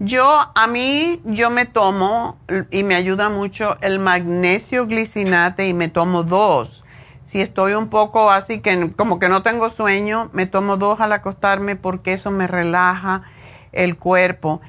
[0.00, 2.38] Yo, a mí, yo me tomo,
[2.70, 6.84] y me ayuda mucho, el magnesio glicinate y me tomo dos.
[7.24, 11.12] Si estoy un poco así que como que no tengo sueño, me tomo dos al
[11.12, 13.24] acostarme porque eso me relaja
[13.72, 14.60] el cuerpo.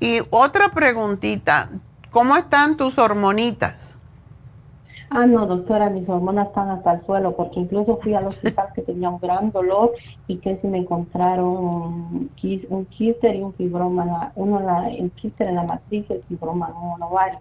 [0.00, 1.70] Y otra preguntita,
[2.10, 3.93] ¿cómo están tus hormonitas?
[5.16, 8.82] Ah, no, doctora, mis hormonas están hasta el suelo, porque incluso fui al hospital que
[8.82, 9.92] tenía un gran dolor
[10.26, 12.30] y que si me encontraron un,
[12.90, 16.88] quíster y un fibroma, uno la, el quíster en la matriz y el fibroma en
[16.94, 17.38] un ovario.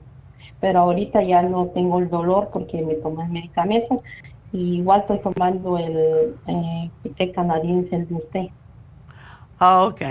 [0.60, 4.04] Pero ahorita ya no tengo el dolor porque me tomé el medicamento
[4.52, 8.46] y igual estoy tomando el eh, té canadiense, el de usted.
[9.60, 10.02] Ok,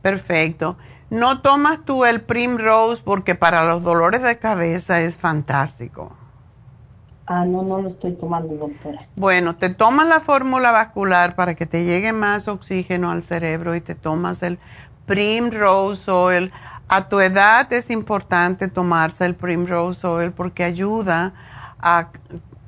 [0.00, 0.76] perfecto.
[1.10, 6.17] No tomas tú el Primrose porque para los dolores de cabeza es fantástico.
[7.28, 9.06] Ah, no, no lo estoy tomando, doctora.
[9.16, 13.82] Bueno, te tomas la fórmula vascular para que te llegue más oxígeno al cerebro y
[13.82, 14.58] te tomas el
[15.04, 16.52] Primrose Oil.
[16.88, 21.34] A tu edad es importante tomarse el Primrose Oil porque ayuda
[21.80, 22.08] a,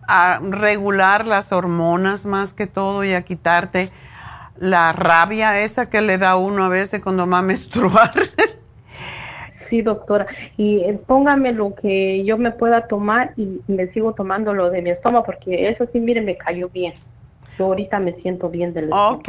[0.06, 3.90] a regular las hormonas más que todo y a quitarte
[4.58, 8.12] la rabia esa que le da uno a veces cuando va a menstruar.
[9.70, 10.26] Sí, doctora.
[10.56, 14.82] Y eh, póngame lo que yo me pueda tomar y me sigo tomando lo de
[14.82, 16.92] mi estómago, porque eso sí, mire, me cayó bien.
[17.56, 19.16] Yo ahorita me siento bien del estómago.
[19.16, 19.28] Ok.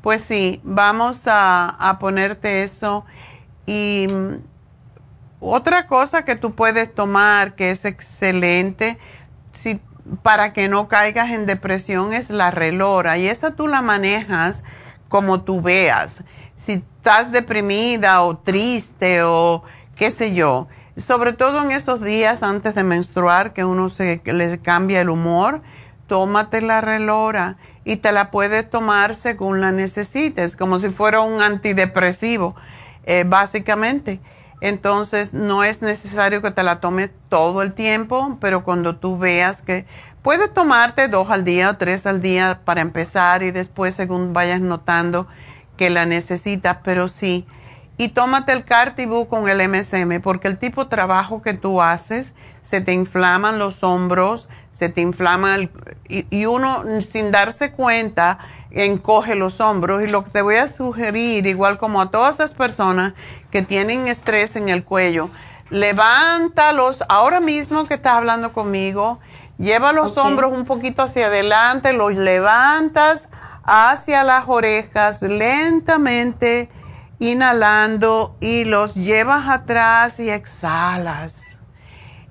[0.00, 3.04] Pues sí, vamos a, a ponerte eso.
[3.66, 4.36] Y mm,
[5.40, 8.96] otra cosa que tú puedes tomar que es excelente
[10.22, 13.18] para que no caigas en depresión es la relora.
[13.18, 14.62] Y esa tú la manejas
[15.08, 16.22] como tú veas
[16.64, 19.62] si estás deprimida o triste o
[19.96, 24.58] qué sé yo, sobre todo en esos días antes de menstruar que uno se le
[24.60, 25.62] cambia el humor,
[26.06, 31.40] tómate la relora y te la puedes tomar según la necesites, como si fuera un
[31.40, 32.54] antidepresivo,
[33.04, 34.20] eh, básicamente.
[34.60, 39.60] Entonces no es necesario que te la tomes todo el tiempo, pero cuando tú veas
[39.60, 39.86] que
[40.22, 44.60] puedes tomarte dos al día o tres al día para empezar y después según vayas
[44.60, 45.26] notando
[45.76, 47.46] que la necesitas, pero sí.
[47.96, 52.34] Y tómate el Cartibú con el MSM, porque el tipo de trabajo que tú haces,
[52.62, 55.70] se te inflaman los hombros, se te inflama el,
[56.08, 58.38] y, uno sin darse cuenta
[58.70, 60.02] encoge los hombros.
[60.02, 63.12] Y lo que te voy a sugerir, igual como a todas esas personas
[63.50, 65.30] que tienen estrés en el cuello,
[65.70, 69.20] levántalos ahora mismo que estás hablando conmigo,
[69.58, 73.28] lleva los hombros un poquito hacia adelante, los levantas
[73.64, 76.68] hacia las orejas lentamente,
[77.18, 81.34] inhalando y los llevas atrás y exhalas.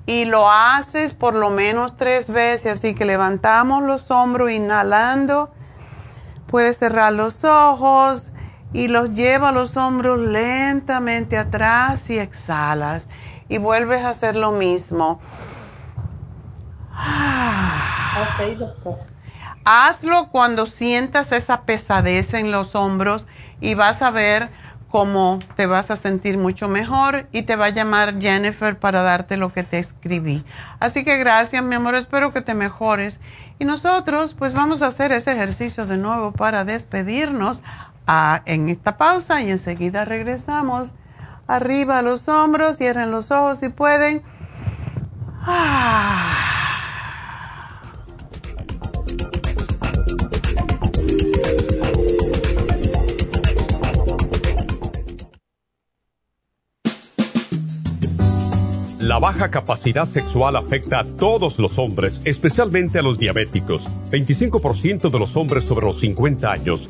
[0.05, 5.53] Y lo haces por lo menos tres veces, así que levantamos los hombros inhalando,
[6.47, 8.31] puedes cerrar los ojos
[8.73, 13.07] y los lleva los hombros lentamente atrás y exhalas.
[13.47, 15.19] Y vuelves a hacer lo mismo.
[19.63, 23.27] Hazlo cuando sientas esa pesadez en los hombros
[23.59, 24.49] y vas a ver
[24.89, 29.37] cómo te vas a sentir mucho mejor y te va a llamar Jennifer para darte
[29.37, 30.43] lo que te escribí.
[30.79, 33.19] Así que gracias, mi amor, espero que te mejores.
[33.57, 37.63] Y nosotros pues vamos a hacer ese ejercicio de nuevo para despedirnos
[38.05, 40.91] ah, en esta pausa y enseguida regresamos.
[41.47, 44.21] Arriba los hombros, cierren los ojos si pueden.
[45.43, 46.80] Ah.
[58.99, 63.89] La baja capacidad sexual afecta a todos los hombres, especialmente a los diabéticos.
[64.09, 66.89] 25% de los hombres sobre los 50 años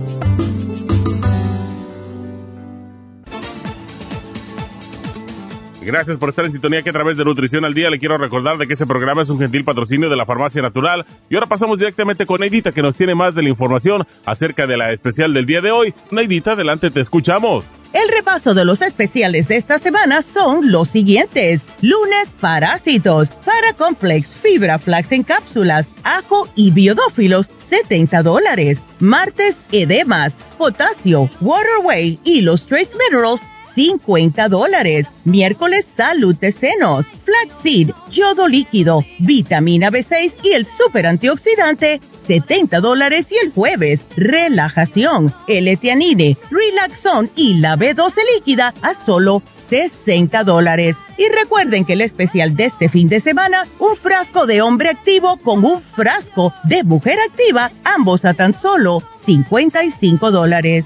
[5.81, 8.57] Gracias por estar en sintonía que a través de Nutrición al Día le quiero recordar
[8.57, 11.05] de que este programa es un gentil patrocinio de la Farmacia Natural.
[11.27, 14.77] Y ahora pasamos directamente con Neidita que nos tiene más de la información acerca de
[14.77, 15.93] la especial del día de hoy.
[16.11, 17.65] Neidita, adelante, te escuchamos.
[17.93, 21.61] El repaso de los especiales de esta semana son los siguientes.
[21.81, 28.79] Lunes, parásitos, Paracomplex, fibra flax en cápsulas, ajo y biodófilos, 70 dólares.
[28.99, 33.41] Martes, edemas, potasio, waterway y los trace minerals,
[33.75, 35.07] 50 dólares.
[35.23, 43.27] Miércoles, salud de senos, flaxseed, yodo líquido, vitamina B6 y el super antioxidante, 70 dólares.
[43.31, 50.97] Y el jueves, relajación, L-etianine, relaxón y la B12 líquida a solo 60 dólares.
[51.17, 55.37] Y recuerden que el especial de este fin de semana, un frasco de hombre activo
[55.37, 60.85] con un frasco de mujer activa, ambos a tan solo 55 dólares.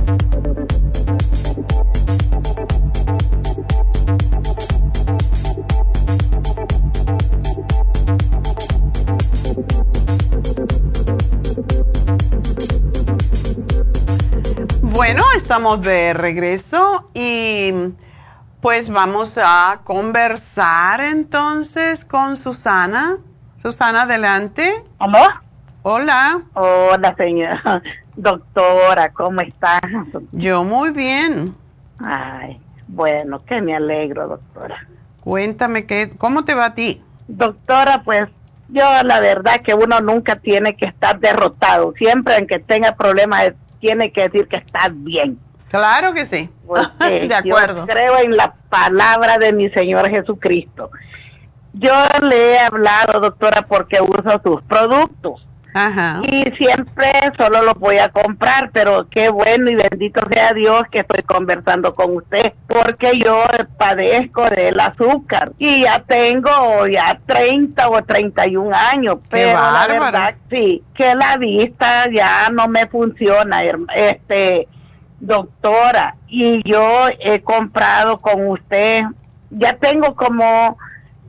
[14.93, 17.71] Bueno, estamos de regreso y
[18.59, 23.17] pues vamos a conversar entonces con Susana.
[23.61, 24.83] Susana, adelante.
[24.99, 25.19] ¿Aló?
[25.83, 26.41] Hola.
[26.55, 27.81] Hola, señora.
[28.17, 29.79] Doctora, ¿cómo está?
[30.33, 31.55] Yo muy bien.
[32.03, 34.85] Ay, bueno, que me alegro, doctora.
[35.21, 37.01] Cuéntame, qué, ¿cómo te va a ti?
[37.29, 38.25] Doctora, pues
[38.67, 41.93] yo la verdad que uno nunca tiene que estar derrotado.
[41.97, 45.37] Siempre en que tenga problemas tiene que decir que está bien.
[45.69, 46.49] Claro que sí.
[46.99, 47.85] de acuerdo.
[47.85, 50.91] Yo creo en la palabra de mi Señor Jesucristo.
[51.73, 55.45] Yo le he hablado, doctora, porque uso sus productos.
[55.73, 56.21] Ajá.
[56.23, 60.99] Y siempre solo lo voy a comprar, pero qué bueno y bendito sea Dios que
[60.99, 63.45] estoy conversando con usted, porque yo
[63.77, 70.83] padezco del azúcar y ya tengo ya 30 o 31 años, pero la verdad sí,
[70.93, 73.63] que la vista ya no me funciona,
[73.95, 74.67] este
[75.19, 79.03] doctora, y yo he comprado con usted,
[79.51, 80.77] ya tengo como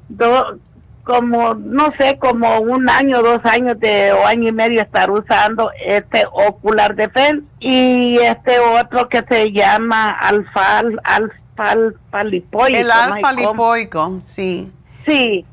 [0.09, 0.57] dos
[1.05, 5.71] como, no sé, como un año, dos años de, o año y medio estar usando
[5.85, 12.79] este Ocular Defense y este otro que se llama alfa, alfa, alfa lipoico.
[12.79, 14.71] El alfa lipoico, sí.
[15.07, 15.45] Sí,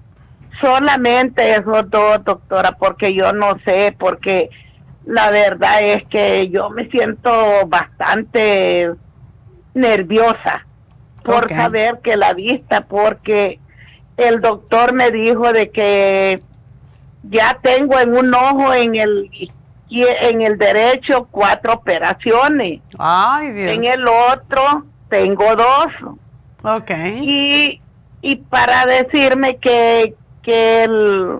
[0.62, 4.50] solamente esos dos, doctora, porque yo no sé, porque
[5.06, 8.92] la verdad es que yo me siento bastante
[9.74, 10.66] nerviosa
[11.24, 13.60] por saber que la vista, porque
[14.20, 16.42] el doctor me dijo de que
[17.24, 19.30] ya tengo en un ojo en el
[19.92, 22.82] en el derecho cuatro operaciones.
[22.98, 23.72] Ay, Dios.
[23.72, 25.88] En el otro tengo dos.
[26.64, 26.92] Ok.
[27.22, 27.82] Y,
[28.22, 30.14] y para decirme que,
[30.44, 31.40] que el,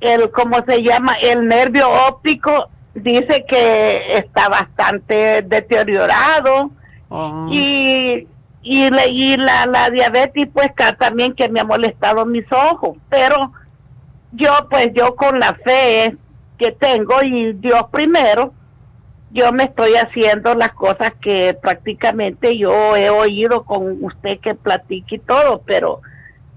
[0.00, 1.14] el, ¿cómo se llama?
[1.22, 6.70] El nervio óptico dice que está bastante deteriorado.
[7.08, 7.46] Oh.
[7.50, 8.26] Y
[8.68, 13.52] y, la, y la, la diabetes pues también que me ha molestado mis ojos, pero
[14.32, 16.16] yo pues yo con la fe
[16.58, 18.52] que tengo y Dios primero,
[19.30, 25.14] yo me estoy haciendo las cosas que prácticamente yo he oído con usted que platique
[25.14, 26.00] y todo, pero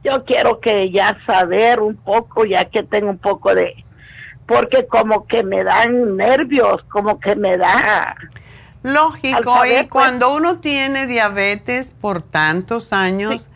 [0.03, 3.85] yo quiero que ya saber un poco, ya que tengo un poco de,
[4.47, 8.15] porque como que me dan nervios, como que me da
[8.83, 13.49] Lógico, y cuando uno tiene diabetes por tantos años,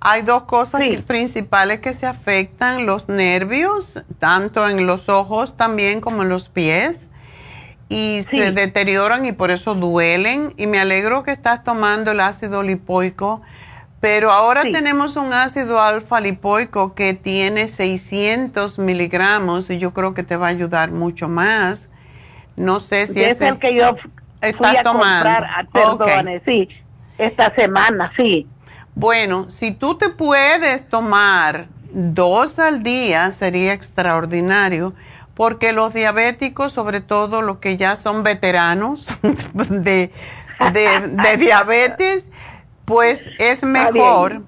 [0.00, 6.22] hay dos cosas principales que se afectan, los nervios, tanto en los ojos también como
[6.22, 7.08] en los pies,
[7.88, 10.52] y se deterioran y por eso duelen.
[10.56, 13.42] Y me alegro que estás tomando el ácido lipoico,
[14.00, 20.22] pero ahora tenemos un ácido alfa lipoico que tiene 600 miligramos y yo creo que
[20.22, 21.88] te va a ayudar mucho más.
[22.56, 23.96] No sé si es el que yo
[24.52, 26.68] fui a comprar, perdone, sí,
[27.18, 28.46] esta semana, sí.
[28.94, 34.94] Bueno, si tú te puedes tomar dos al día, sería extraordinario,
[35.34, 39.06] porque los diabéticos, sobre todo los que ya son veteranos
[39.52, 40.12] de,
[40.72, 42.28] de, diabetes,
[42.84, 44.42] pues es mejor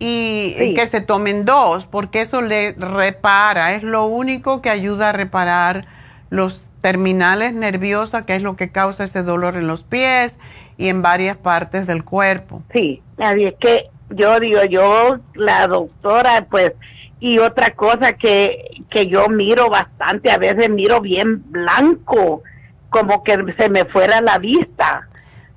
[0.00, 5.12] y que se tomen dos, porque eso le repara, es lo único que ayuda a
[5.12, 5.86] reparar
[6.30, 10.38] los terminales nerviosas, que es lo que causa ese dolor en los pies
[10.76, 12.62] y en varias partes del cuerpo.
[12.72, 16.72] Sí, nadie que yo digo, yo, la doctora, pues,
[17.20, 22.42] y otra cosa que, que yo miro bastante, a veces miro bien blanco,
[22.90, 25.08] como que se me fuera la vista.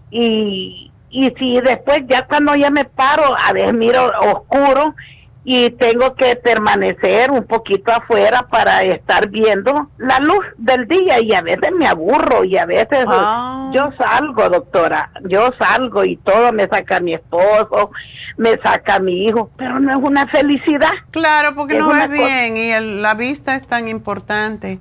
[0.10, 4.96] Y, y si después, ya cuando ya me paro, a veces miro oscuro
[5.44, 11.34] y tengo que permanecer un poquito afuera para estar viendo la luz del día y
[11.34, 13.72] a veces me aburro y a veces ah.
[13.74, 17.92] yo salgo, doctora, yo salgo y todo me saca mi esposo,
[18.38, 20.94] me saca mi hijo, pero no es una felicidad.
[21.10, 24.80] Claro, porque no ves bien y la vista es tan importante.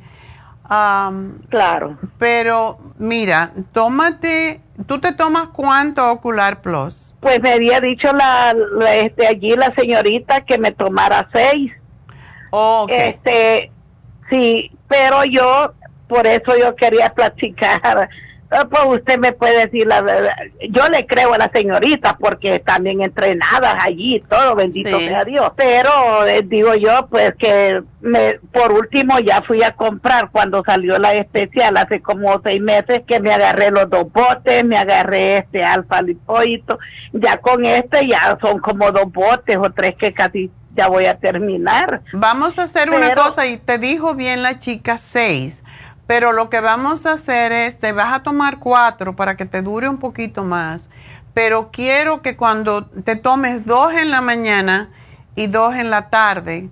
[1.48, 1.98] Claro.
[2.18, 7.14] Pero mira, tómate, ¿tú te tomas cuánto Ocular Plus?
[7.20, 8.54] Pues me había dicho la,
[8.94, 11.72] este allí la señorita que me tomara seis.
[12.88, 13.70] Este,
[14.30, 15.74] sí, pero yo,
[16.08, 18.08] por eso yo quería platicar
[18.50, 20.34] pues usted me puede decir la verdad.
[20.70, 25.52] Yo le creo a la señorita porque también entrenadas allí todo, bendito sea Dios.
[25.56, 30.98] Pero eh, digo yo, pues que me, por último ya fui a comprar cuando salió
[30.98, 35.62] la especial hace como seis meses que me agarré los dos botes, me agarré este
[35.62, 36.78] alfa lipoito.
[37.12, 41.18] Ya con este ya son como dos botes o tres que casi ya voy a
[41.18, 42.02] terminar.
[42.12, 45.59] Vamos a hacer una cosa y te dijo bien la chica seis
[46.10, 49.62] pero lo que vamos a hacer es, te vas a tomar cuatro para que te
[49.62, 50.88] dure un poquito más.
[51.34, 54.90] Pero quiero que cuando te tomes dos en la mañana
[55.36, 56.68] y dos en la tarde,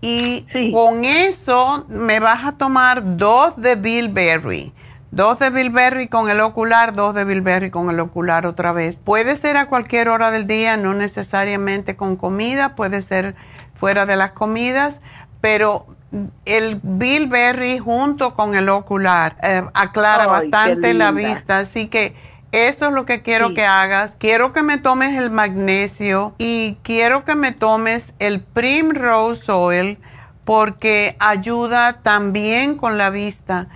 [0.00, 4.72] y con eso me vas a tomar dos de bilberry.
[5.10, 9.00] Dos de bilberry con el ocular, dos de bilberry con el ocular otra vez.
[9.02, 13.34] Puede ser a cualquier hora del día, no necesariamente con comida, puede ser
[13.74, 15.00] fuera de las comidas,
[15.46, 15.86] pero
[16.44, 22.16] el bilberry junto con el ocular eh, aclara bastante la vista, así que
[22.50, 24.16] eso es lo que quiero que hagas.
[24.18, 29.98] Quiero que me tomes el magnesio y quiero que me tomes el Primrose Oil
[30.44, 33.68] porque ayuda también con la vista.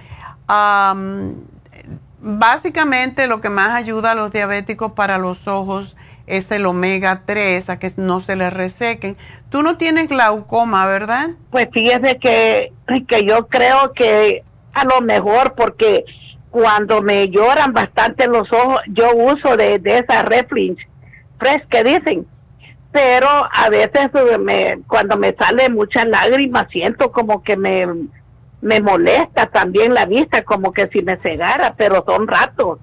[2.18, 5.96] básicamente lo que más ayuda a los diabéticos para los ojos
[6.36, 9.16] es el omega 3, a que no se les resequen.
[9.48, 11.30] Tú no tienes glaucoma, ¿verdad?
[11.50, 12.72] Pues fíjese que,
[13.08, 16.04] que yo creo que a lo mejor porque
[16.50, 20.86] cuando me lloran bastante los ojos, yo uso de, de esa Reflinch
[21.38, 22.26] Fresh que dicen,
[22.92, 24.10] pero a veces
[24.40, 27.86] me, cuando me sale muchas lágrimas siento como que me,
[28.60, 32.78] me molesta también la vista, como que si me cegara, pero son ratos.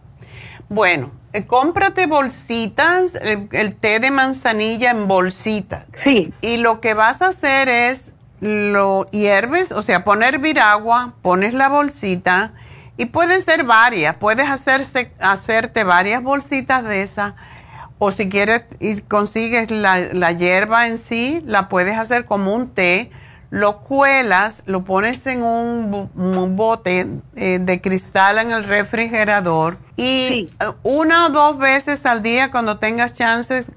[0.70, 1.12] Bueno,
[1.48, 5.86] cómprate bolsitas, el, té de manzanilla en bolsitas.
[6.04, 6.34] Sí.
[6.42, 11.54] Y lo que vas a hacer es lo hierves, o sea, poner hervir agua, pones
[11.54, 12.54] la bolsita
[12.96, 17.36] y pueden ser varias, puedes hacerse, hacerte varias bolsitas de esa
[18.00, 22.70] o si quieres y consigues la, la hierba en sí, la puedes hacer como un
[22.70, 23.12] té
[23.50, 30.72] lo cuelas, lo pones en un, bote eh, de cristal en el refrigerador y eh,
[30.84, 33.68] una o dos veces al día cuando tengas chances,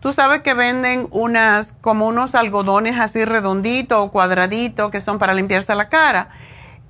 [0.00, 5.34] tú sabes que venden unas como unos algodones así redonditos o cuadraditos que son para
[5.34, 6.30] limpiarse la cara.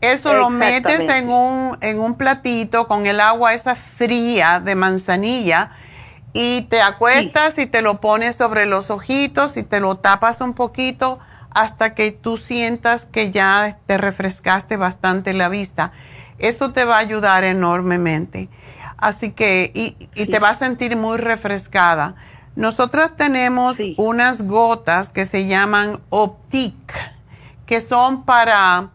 [0.01, 5.72] Eso lo metes en un, en un platito con el agua esa fría de manzanilla
[6.32, 10.55] y te acuestas y te lo pones sobre los ojitos y te lo tapas un
[10.55, 11.18] poquito
[11.51, 15.92] hasta que tú sientas que ya te refrescaste bastante la vista.
[16.38, 18.48] Eso te va a ayudar enormemente.
[18.96, 22.14] Así que, y, te va a sentir muy refrescada.
[22.55, 26.74] Nosotras tenemos unas gotas que se llaman Optic,
[27.64, 28.90] que son para,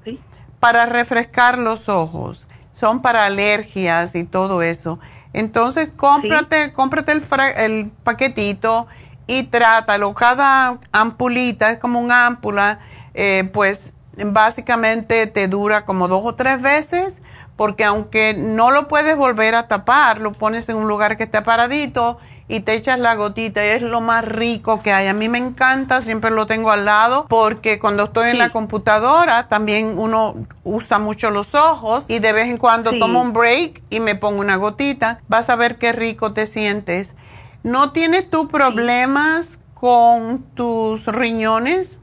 [0.59, 4.99] para refrescar los ojos, son para alergias y todo eso.
[5.33, 7.23] Entonces, cómprate, cómprate el,
[7.57, 8.87] el paquetito
[9.27, 10.13] y trátalo.
[10.13, 12.79] Cada ampulita es como un ámpula,
[13.13, 17.13] eh, pues básicamente te dura como dos o tres veces,
[17.55, 21.41] porque aunque no lo puedes volver a tapar, lo pones en un lugar que esté
[21.41, 22.17] paradito
[22.47, 25.07] y te echas la gotita y es lo más rico que hay.
[25.07, 29.47] A mí me encanta, siempre lo tengo al lado porque cuando estoy en la computadora
[29.47, 33.99] también uno usa mucho los ojos y de vez en cuando tomo un break y
[33.99, 35.19] me pongo una gotita.
[35.27, 37.15] Vas a ver qué rico te sientes.
[37.65, 41.99] ¿No tienes tú problemas con tus riñones?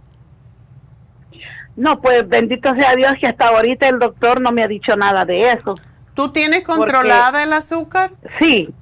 [1.76, 5.24] No, pues bendito sea Dios que hasta ahorita el doctor no me ha dicho nada
[5.24, 5.76] de eso.
[6.14, 8.10] ¿Tú tienes controlada el azúcar?
[8.40, 8.74] Sí,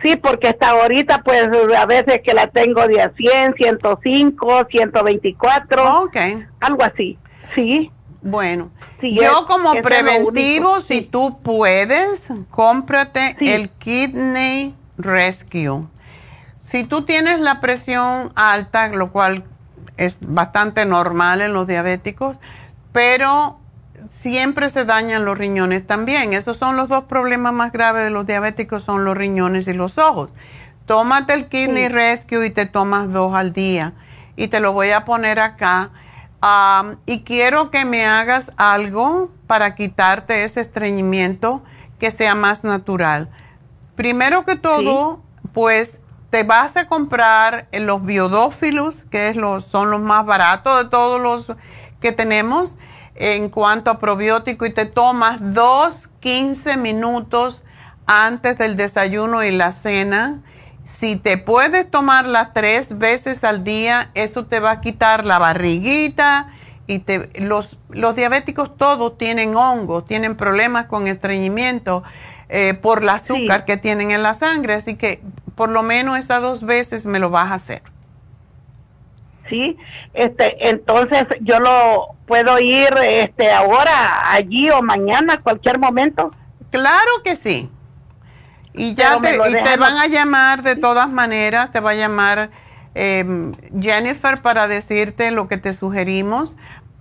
[0.00, 6.02] sí, porque hasta ahorita pues a veces que la tengo de a 100, 105, 124.
[6.02, 6.16] Ok.
[6.60, 7.18] Algo así,
[7.56, 7.90] sí.
[8.22, 8.70] Bueno,
[9.02, 15.82] yo como preventivo, si tú puedes, cómprate el Kidney Rescue.
[16.70, 19.44] Si tú tienes la presión alta, lo cual
[19.96, 22.36] es bastante normal en los diabéticos,
[22.92, 23.58] pero
[24.10, 26.34] siempre se dañan los riñones también.
[26.34, 29.96] Esos son los dos problemas más graves de los diabéticos, son los riñones y los
[29.96, 30.34] ojos.
[30.84, 33.94] Tómate el Kidney Rescue y te tomas dos al día.
[34.36, 35.90] Y te lo voy a poner acá.
[37.06, 41.62] y quiero que me hagas algo para quitarte ese estreñimiento
[41.98, 43.30] que sea más natural.
[43.96, 45.22] Primero que todo,
[45.54, 45.98] pues
[46.30, 51.20] te vas a comprar los biodófilos, que es los, son los más baratos de todos
[51.20, 51.56] los
[52.00, 52.76] que tenemos
[53.14, 57.64] en cuanto a probiótico, y te tomas dos, 15 minutos
[58.06, 60.42] antes del desayuno y la cena.
[60.84, 66.52] Si te puedes tomarla tres veces al día, eso te va a quitar la barriguita
[66.86, 72.02] y te, los, los diabéticos todos tienen hongos, tienen problemas con estreñimiento
[72.48, 75.20] eh, por el azúcar que tienen en la sangre, así que
[75.58, 77.82] por lo menos esas dos veces me lo vas a hacer.
[79.48, 79.76] Sí,
[80.14, 86.30] este, entonces yo lo puedo ir este ahora, allí o mañana, cualquier momento.
[86.70, 87.68] Claro que sí.
[88.72, 92.50] Y ya te, y te van a llamar de todas maneras, te va a llamar
[92.94, 93.50] eh,
[93.80, 96.56] Jennifer para decirte lo que te sugerimos,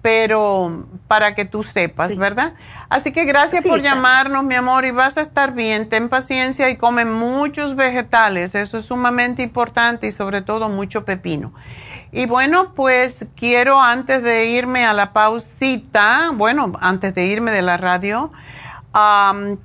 [0.08, 2.54] pero para que tú sepas, ¿verdad?
[2.88, 5.90] Así que gracias por llamarnos, mi amor, y vas a estar bien.
[5.90, 11.52] Ten paciencia y come muchos vegetales, eso es sumamente importante y sobre todo mucho pepino.
[12.14, 17.64] Y bueno, pues quiero antes de irme a la pausita, bueno, antes de irme de
[17.64, 18.32] la radio,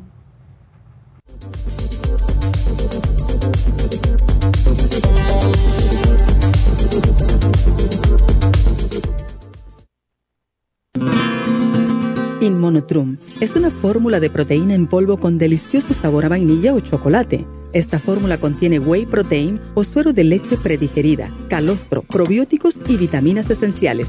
[12.42, 17.46] Inmonotrum es una fórmula de proteína en polvo con delicioso sabor a vainilla o chocolate.
[17.72, 24.08] Esta fórmula contiene whey protein o suero de leche predigerida, calostro, probióticos y vitaminas esenciales.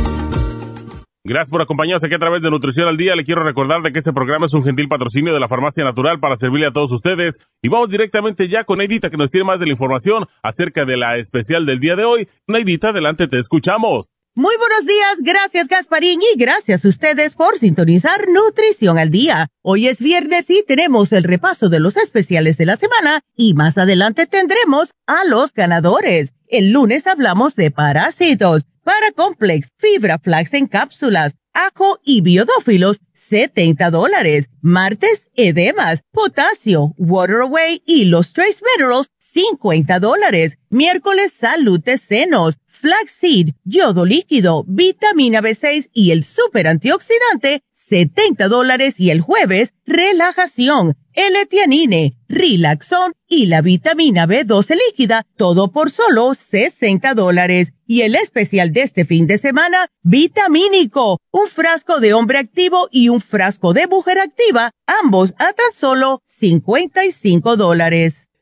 [1.24, 3.16] Gracias por acompañarnos aquí a través de Nutrición al Día.
[3.16, 6.20] Le quiero recordar de que este programa es un gentil patrocinio de la Farmacia Natural
[6.20, 7.38] para servirle a todos ustedes.
[7.62, 10.98] Y vamos directamente ya con Neidita que nos tiene más de la información acerca de
[10.98, 12.28] la especial del día de hoy.
[12.48, 14.08] Neidita, adelante, te escuchamos.
[14.34, 19.50] Muy buenos días, gracias Gasparín y gracias a ustedes por sintonizar Nutrición al Día.
[19.62, 23.78] Hoy es viernes y tenemos el repaso de los especiales de la semana y más
[23.78, 26.32] adelante tendremos a los ganadores.
[26.48, 33.92] El lunes hablamos de parásitos para Complex, Fibra Flax en cápsulas, ajo y biodófilos, 70
[33.92, 34.48] dólares.
[34.62, 40.58] Martes, edemas, potasio, water away y los trace minerals, 50 dólares.
[40.70, 48.96] Miércoles, salud de senos, flaxseed, yodo líquido, vitamina B6 y el super antioxidante, 70 dólares.
[48.98, 57.14] Y el jueves, relajación, L-etianine, Relaxon y la vitamina B12 líquida, todo por solo 60
[57.14, 57.74] dólares.
[57.86, 63.10] Y el especial de este fin de semana, vitamínico, un frasco de hombre activo y
[63.10, 68.31] un frasco de mujer activa, ambos a tan solo 55 dólares.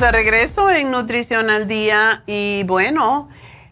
[0.00, 3.28] De regreso en Nutrición al Día y bueno,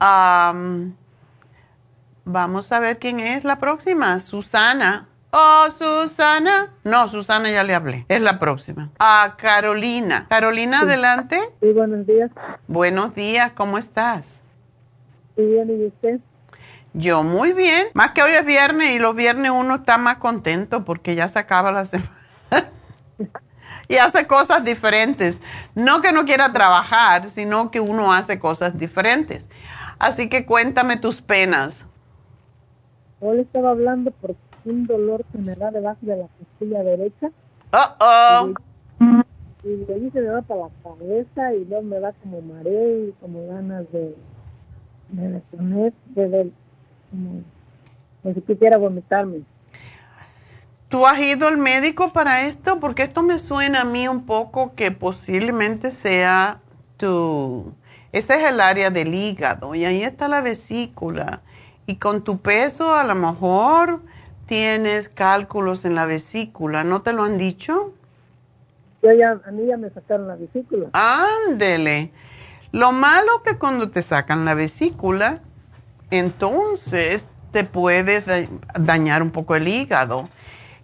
[2.25, 4.19] vamos a ver quién es la próxima.
[4.21, 5.09] Susana.
[5.33, 6.71] Oh, Susana.
[6.83, 8.05] No, Susana ya le hablé.
[8.09, 8.91] Es la próxima.
[8.99, 10.27] A Carolina.
[10.29, 11.41] Carolina, adelante.
[11.61, 12.31] Sí, buenos días.
[12.67, 14.45] Buenos días, ¿cómo estás?
[15.37, 16.21] Muy bien, ¿y usted?
[16.93, 17.89] Yo muy bien.
[17.95, 21.39] Más que hoy es viernes y los viernes uno está más contento porque ya se
[21.39, 22.11] acaba la semana.
[23.89, 25.39] y hace cosas diferentes.
[25.75, 29.49] No que no quiera trabajar, sino que uno hace cosas diferentes.
[29.99, 31.85] Así que cuéntame tus penas.
[33.21, 34.35] Hoy estaba hablando por
[34.65, 37.29] un dolor que me da debajo de la costilla derecha.
[37.73, 38.55] Uh -oh.
[39.63, 43.09] Y, de ahí se me va para la cabeza y luego me da como mareo
[43.09, 44.17] y como ganas de,
[45.11, 46.53] de, de, de, de
[47.11, 49.41] como, si quisiera vomitarme.
[50.89, 52.81] ¿Tú has ido al médico para esto?
[52.81, 56.61] Porque esto me suena a mí un poco que posiblemente sea
[56.97, 57.73] tu...
[58.13, 61.43] Ese es el área del hígado y ahí está la vesícula.
[61.87, 64.01] Y con tu peso a lo mejor
[64.47, 66.83] tienes cálculos en la vesícula.
[66.83, 67.93] ¿No te lo han dicho?
[69.03, 70.89] Yo ya, a mí ya me sacaron la vesícula.
[70.93, 72.11] Ándele.
[72.73, 75.41] Lo malo que cuando te sacan la vesícula,
[76.11, 78.25] entonces te puedes
[78.79, 80.29] dañar un poco el hígado.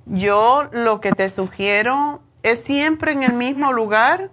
[0.06, 4.30] Yo lo que te sugiero es siempre en el mismo lugar.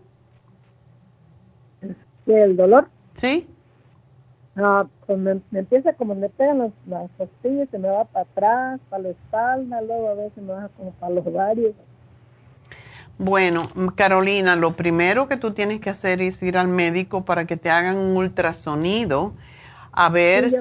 [2.25, 2.87] ¿El dolor?
[3.15, 3.47] Sí.
[4.55, 8.79] Ah, pues me, empieza como me pegan las, las costillas, se me va para atrás,
[8.89, 11.73] para la espalda, luego a veces me baja como para los ovarios.
[13.17, 17.57] Bueno, Carolina, lo primero que tú tienes que hacer es ir al médico para que
[17.57, 19.33] te hagan un ultrasonido
[19.93, 20.51] a ver,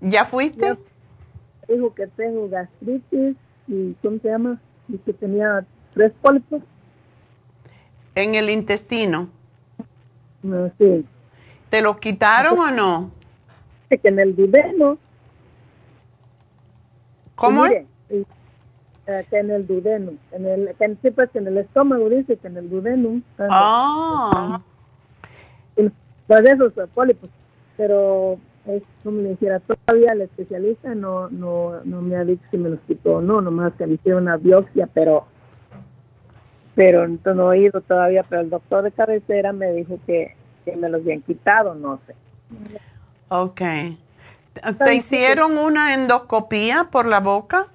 [0.00, 0.76] ya, fuiste?
[1.68, 4.60] dijo que tengo gastritis y, ¿cómo se llama?
[4.88, 6.62] Y que tenía tres pólipos.
[8.14, 9.28] ¿En el intestino?
[10.42, 11.04] No, sí.
[11.68, 13.10] ¿Te lo quitaron o no?
[13.88, 14.98] Que en el duodeno.
[17.34, 17.64] ¿Cómo?
[17.64, 20.12] Mire, eh, que en el duodeno.
[20.30, 23.20] En el, que, sí, pues en el estómago dice que en el duodeno.
[23.38, 24.60] Ah.
[26.26, 27.28] Pues esos pólipos.
[27.76, 32.58] Pero es como le dijera, todavía el especialista no, no, no me ha dicho si
[32.58, 35.26] me los quitó no, nomás que me hicieron una biopsia, pero
[36.74, 40.34] pero entonces no he ido todavía, pero el doctor de cabecera me dijo que,
[40.64, 42.14] que me los habían quitado, no sé.
[43.28, 43.60] Ok.
[44.78, 47.66] ¿Te hicieron una endoscopía por la boca?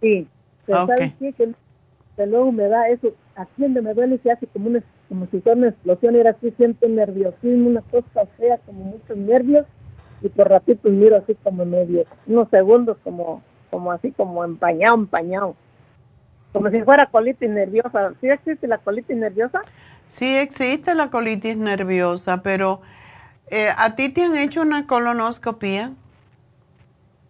[0.00, 0.26] Sí.
[0.64, 1.32] Pero ¿sabes qué?
[1.32, 5.40] Que, luego me da eso, aquí donde me duele se hace como, una, como si
[5.40, 9.66] fuera una explosión, era así, siento nerviosismo, una cosa fea, como muchos nervios
[10.26, 15.54] y por ratitos miro así como medio, unos segundos como, como así como empañado, empañado.
[16.52, 18.12] Como si fuera colitis nerviosa.
[18.20, 19.60] ¿Sí existe la colitis nerviosa?
[20.08, 22.80] Sí existe la colitis nerviosa, pero
[23.50, 25.92] eh, ¿a ti te han hecho una colonoscopia?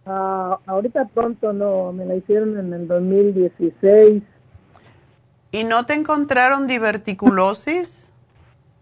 [0.06, 4.22] Ah, ahorita pronto no, me la hicieron en el 2016.
[5.50, 8.12] ¿Y no te encontraron diverticulosis?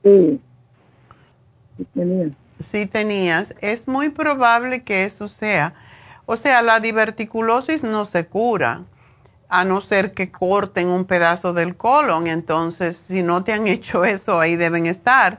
[0.03, 0.41] Sí,
[1.77, 5.75] sí tenían si tenías, es muy probable que eso sea.
[6.27, 8.83] O sea, la diverticulosis no se cura,
[9.49, 12.27] a no ser que corten un pedazo del colon.
[12.27, 15.39] Entonces, si no te han hecho eso, ahí deben estar.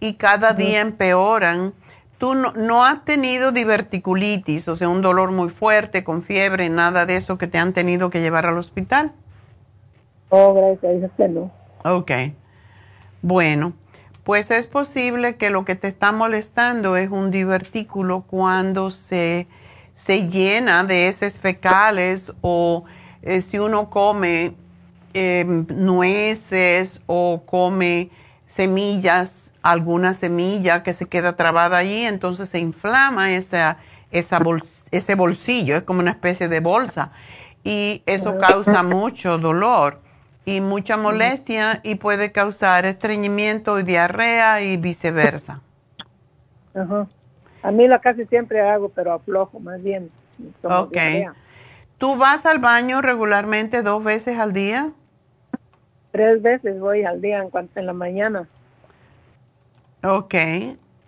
[0.00, 1.74] Y cada día empeoran.
[2.18, 7.16] tú no, has tenido diverticulitis, o sea, un dolor muy fuerte, con fiebre, nada de
[7.16, 9.12] eso que te han tenido que llevar al hospital.
[10.28, 11.52] Oh, gracias a Dios que no.
[11.84, 12.10] Ok.
[13.22, 13.74] Bueno,
[14.24, 19.48] pues es posible que lo que te está molestando es un divertículo cuando se,
[19.94, 22.84] se llena de heces fecales o
[23.22, 24.54] eh, si uno come
[25.12, 28.10] em, nueces o come
[28.46, 33.78] semillas, alguna semilla que se queda trabada allí, entonces se inflama esa,
[34.10, 34.40] esa
[34.90, 37.12] ese bolsillo, es como una especie de bolsa
[37.64, 40.00] y eso causa mucho dolor
[40.44, 45.60] y mucha molestia y puede causar estreñimiento y diarrea y viceversa.
[46.74, 47.06] Ajá.
[47.62, 50.10] A mí la casi siempre hago, pero aflojo más bien.
[50.62, 50.96] Ok.
[51.98, 54.90] ¿Tú vas al baño regularmente dos veces al día?
[56.10, 58.48] Tres veces voy al día en cuanto en la mañana.
[60.02, 60.34] Ok.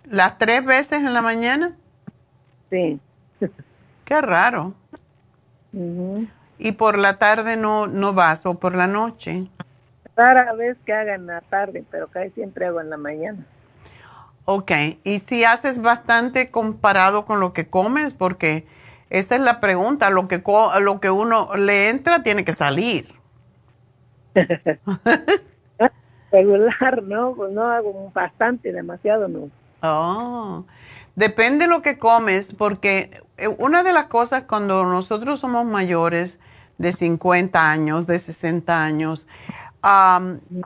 [0.05, 1.75] ¿Las tres veces en la mañana?
[2.69, 2.99] Sí.
[4.05, 4.73] Qué raro.
[6.57, 9.47] ¿Y por la tarde no, no vas o por la noche?
[10.15, 13.45] Rara vez que haga en la tarde, pero casi siempre hago en la mañana.
[14.45, 14.71] Ok,
[15.03, 18.67] y si haces bastante comparado con lo que comes, porque
[19.09, 20.41] esa es la pregunta, lo que,
[20.81, 23.13] lo que uno le entra tiene que salir.
[26.31, 27.33] Regular, ¿no?
[27.35, 29.49] Pues no hago bastante, demasiado no.
[29.81, 30.65] Oh,
[31.15, 36.39] depende de lo que comes, porque eh, una de las cosas cuando nosotros somos mayores,
[36.77, 39.27] de 50 años, de 60 años,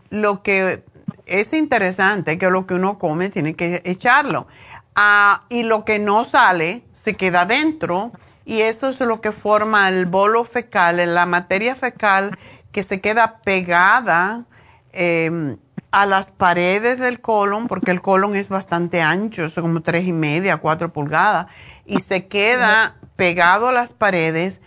[0.10, 0.84] lo que
[1.26, 4.48] es interesante que lo que uno come tiene que echarlo.
[4.96, 8.12] Ah, y lo que no sale se queda dentro
[8.46, 12.38] y eso es lo que forma el bolo fecal, la materia fecal
[12.72, 14.46] que se queda pegada
[14.92, 15.58] em,
[15.92, 20.14] a las paredes del colon, porque el colon es bastante ancho, es como tres y
[20.14, 21.48] media, cuatro pulgadas,
[21.86, 24.62] y se queda pegado a las paredes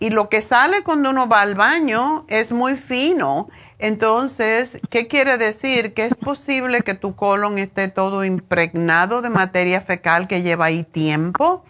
[0.00, 3.48] y lo que sale cuando uno va al baño es muy fino.
[3.80, 5.94] Entonces, ¿qué quiere decir?
[5.94, 10.84] Que es posible que tu colon esté todo impregnado de materia fecal que lleva ahí
[10.84, 11.64] tiempo.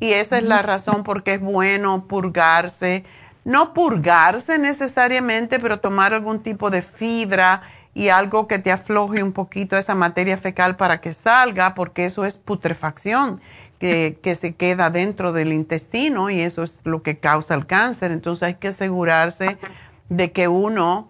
[0.00, 3.04] Y esa es la razón por qué es bueno purgarse.
[3.44, 7.62] No purgarse necesariamente, pero tomar algún tipo de fibra
[7.94, 12.24] y algo que te afloje un poquito esa materia fecal para que salga, porque eso
[12.24, 13.40] es putrefacción
[13.82, 18.12] que, se queda dentro del intestino y eso es lo que causa el cáncer.
[18.12, 19.58] Entonces hay que asegurarse
[20.08, 21.08] de que uno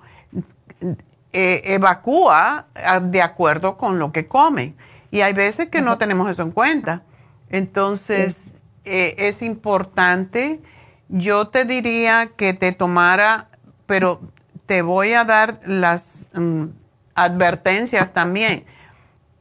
[1.32, 4.74] eh, evacúa ah, de acuerdo con lo que come.
[5.10, 7.02] Y hay veces que no tenemos eso en cuenta.
[7.50, 8.38] Entonces
[8.86, 10.62] eh, es importante.
[11.10, 13.48] Yo te diría que te tomara,
[13.84, 14.22] pero
[14.64, 16.68] te voy a dar las mm,
[17.14, 18.64] advertencias también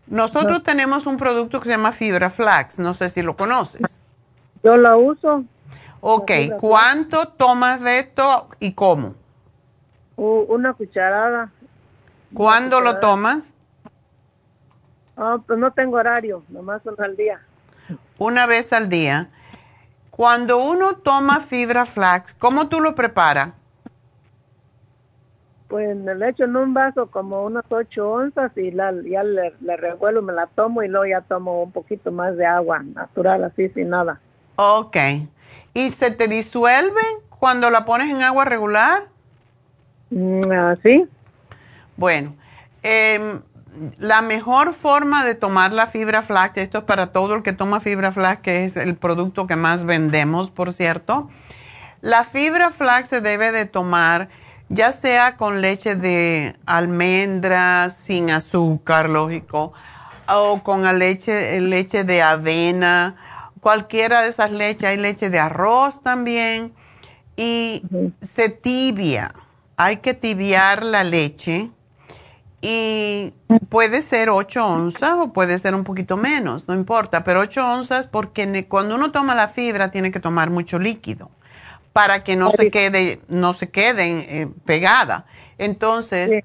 [0.08, 3.82] nosotros tenemos un producto que se llama Fibra Flax, no sé si lo conoces.
[4.64, 5.44] Yo la uso.
[6.02, 9.16] Ok, ¿cuánto tomas de esto y cómo?
[10.18, 11.50] una cucharada.
[12.34, 13.54] ¿Cuándo lo tomas?
[15.18, 17.42] Ah, pues no tengo horario, nomás una al día.
[18.18, 19.30] Una vez al día.
[20.12, 23.50] Cuando uno toma fibra flax, ¿cómo tú lo preparas?
[25.72, 30.22] Pues le echo en un vaso como unas ocho onzas y la, ya le, revuelvo,
[30.22, 33.88] me la tomo y luego ya tomo un poquito más de agua natural, así sin
[33.88, 34.20] nada.
[34.58, 34.98] Ok.
[35.74, 37.00] ¿Y se te disuelve
[37.40, 39.04] cuando la pones en agua regular?
[40.10, 41.08] Mm, así.
[41.96, 42.36] Bueno,
[42.84, 43.40] em,
[43.98, 47.80] la mejor forma de tomar la fibra flax, esto es para todo el que toma
[47.80, 51.30] fibra flax, que es el producto que más vendemos, por cierto.
[52.02, 54.28] La fibra flax se debe de tomar
[54.74, 59.74] ya sea con leche de almendras sin azúcar, lógico,
[60.30, 63.18] o con leche, leche de avena,
[63.60, 66.74] cualquiera de esas leches, hay leche de arroz también,
[67.36, 67.84] y
[68.22, 69.36] se tibia,
[69.76, 71.70] hay que tibiar la leche.
[72.64, 73.34] Y
[73.70, 78.06] puede ser 8 onzas o puede ser un poquito menos, no importa, pero 8 onzas
[78.06, 81.32] porque cuando uno toma la fibra tiene que tomar mucho líquido
[81.94, 85.26] para que no se quede, no se queden eh, pegada.
[85.58, 86.44] Entonces,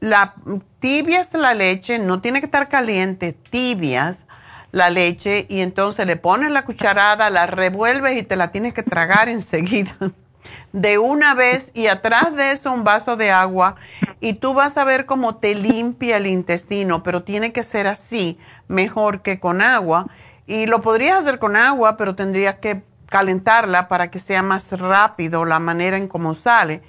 [0.00, 0.34] la
[0.80, 4.24] tibias la leche, no tiene que estar caliente, tibias
[4.72, 8.82] la leche y entonces le pones la cucharada, la revuelves y te la tienes que
[8.82, 9.96] tragar enseguida.
[10.72, 13.76] De una vez y atrás de eso un vaso de agua
[14.20, 18.38] y tú vas a ver cómo te limpia el intestino, pero tiene que ser así,
[18.68, 20.08] mejor que con agua.
[20.46, 22.82] Y lo podrías hacer con agua, pero tendrías que
[23.12, 26.82] calentarla para que sea más rápido la manera en cómo sale.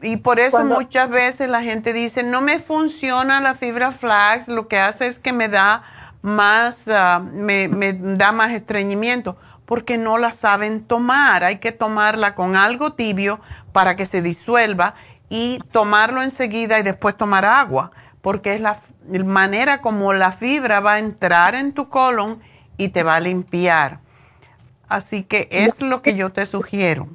[0.00, 4.68] Y por eso muchas veces la gente dice, no me funciona la fibra flax, lo
[4.68, 5.82] que hace es que me da
[6.22, 9.36] más, ah, me, me da más estreñimiento,
[9.66, 11.42] porque no la saben tomar.
[11.42, 13.40] Hay que tomarla con algo tibio
[13.72, 14.94] para que se disuelva
[15.28, 17.90] y tomarlo enseguida y después tomar agua,
[18.22, 18.78] porque es la
[19.24, 22.40] manera como la fibra va a entrar en tu colon
[22.76, 24.03] y te va a limpiar.
[24.88, 27.08] Así que es lo que yo te sugiero.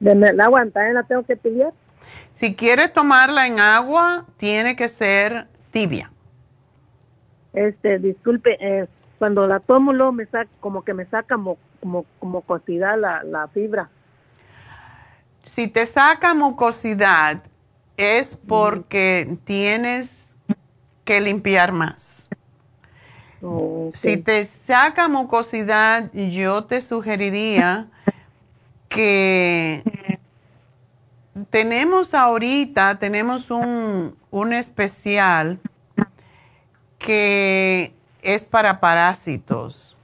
[0.00, 1.72] ¿De ¿La agua también la tengo que pillar?
[2.34, 6.10] Si quieres tomarla en agua, tiene que ser tibia.
[7.54, 8.86] Este, disculpe, eh,
[9.18, 13.48] cuando la tomo, lo me saca, como que me saca como, como, mucosidad la, la
[13.48, 13.88] fibra.
[15.44, 17.42] Si te saca mucosidad,
[17.96, 20.28] es porque tienes
[21.04, 22.15] que limpiar más.
[23.94, 27.88] Si te saca mucosidad, yo te sugeriría
[28.88, 29.82] que
[31.50, 35.58] tenemos ahorita, tenemos un, un especial
[36.98, 39.96] que es para parásitos.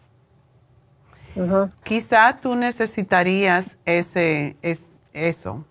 [1.83, 5.65] Quizá tú necesitarías ese, es, eso.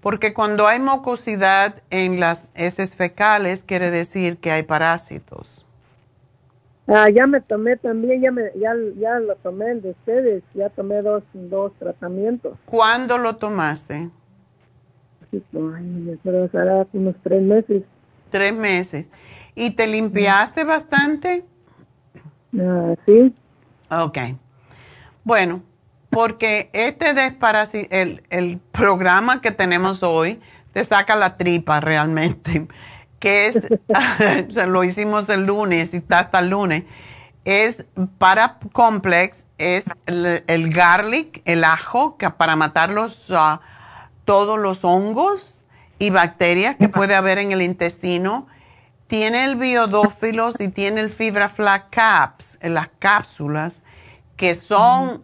[0.00, 5.61] Porque cuando hay mucosidad en las heces fecales, quiere decir que hay parásitos.
[6.94, 10.68] Ah, ya me tomé también, ya, me, ya, ya lo tomé el de ustedes, ya
[10.68, 12.58] tomé dos, dos tratamientos.
[12.66, 14.10] ¿Cuándo lo tomaste?
[15.30, 16.20] Sí, ay,
[16.52, 17.82] será unos tres meses.
[18.28, 19.08] Tres meses.
[19.54, 21.46] ¿Y te limpiaste bastante?
[22.60, 23.34] Ah, sí.
[23.90, 24.18] Ok.
[25.24, 25.62] Bueno,
[26.10, 27.14] porque este
[27.90, 30.40] el, el programa que tenemos hoy
[30.74, 32.68] te saca la tripa realmente,
[33.22, 33.56] que es,
[34.66, 36.82] lo hicimos el lunes y está hasta el lunes,
[37.44, 37.84] es
[38.18, 43.60] para complex, es el, garlic, el ajo, que para matar los, ah,
[44.24, 45.60] todos los hongos
[46.00, 48.48] y bacterias que puede haber en el intestino.
[49.06, 53.82] Tiene el biodófilos y tiene el fibra flax caps, las cápsulas,
[54.36, 55.22] que son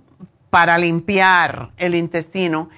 [0.51, 2.71] para limpiar el intestino.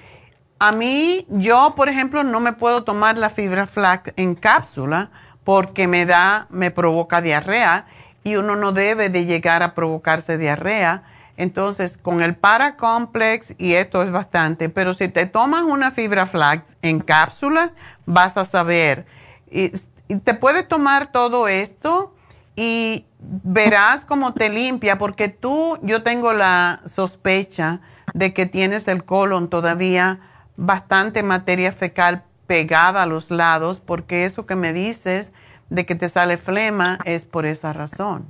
[0.63, 5.09] A mí, yo, por ejemplo, no me puedo tomar la fibra flax en cápsula
[5.43, 7.87] porque me da, me provoca diarrea
[8.23, 11.01] y uno no debe de llegar a provocarse diarrea.
[11.35, 16.63] Entonces, con el paracomplex, y esto es bastante, pero si te tomas una fibra flax
[16.83, 17.71] en cápsula,
[18.05, 19.07] vas a saber.
[19.49, 19.71] Y,
[20.19, 22.13] te puedes tomar todo esto
[22.55, 27.79] y verás cómo te limpia, porque tú, yo tengo la sospecha
[28.13, 30.19] de que tienes el colon todavía
[30.57, 35.31] bastante materia fecal pegada a los lados, porque eso que me dices
[35.69, 38.25] de que te sale flema es por esa razón.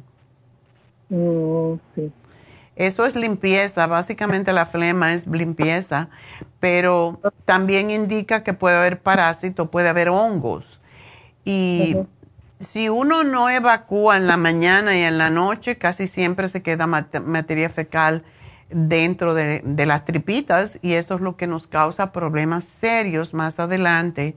[1.13, 1.79] Oh,
[2.75, 6.09] eso es limpieza, básicamente la flema es limpieza,
[6.59, 10.79] pero también indica que puede haber parásito, puede haber hongos.
[11.43, 11.97] Y
[12.59, 16.87] si uno no evacúa en la mañana y en la noche, casi siempre se queda
[16.87, 18.23] materia fecal
[18.73, 24.35] dentro de, las tripitas y eso es lo que nos causa problemas serios más adelante.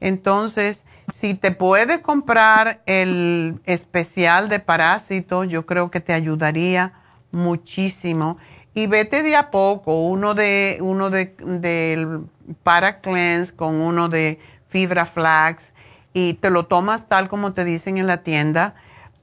[0.00, 0.84] Entonces,
[1.14, 6.92] si te puedes comprar el especial de parásito, yo creo que te ayudaría
[7.32, 8.36] muchísimo.
[8.74, 12.26] Y vete de a poco, uno de uno de del
[12.62, 14.38] para cleanse con uno de
[14.68, 15.72] fibra flax
[16.12, 18.74] y te lo tomas tal como te dicen en la tienda,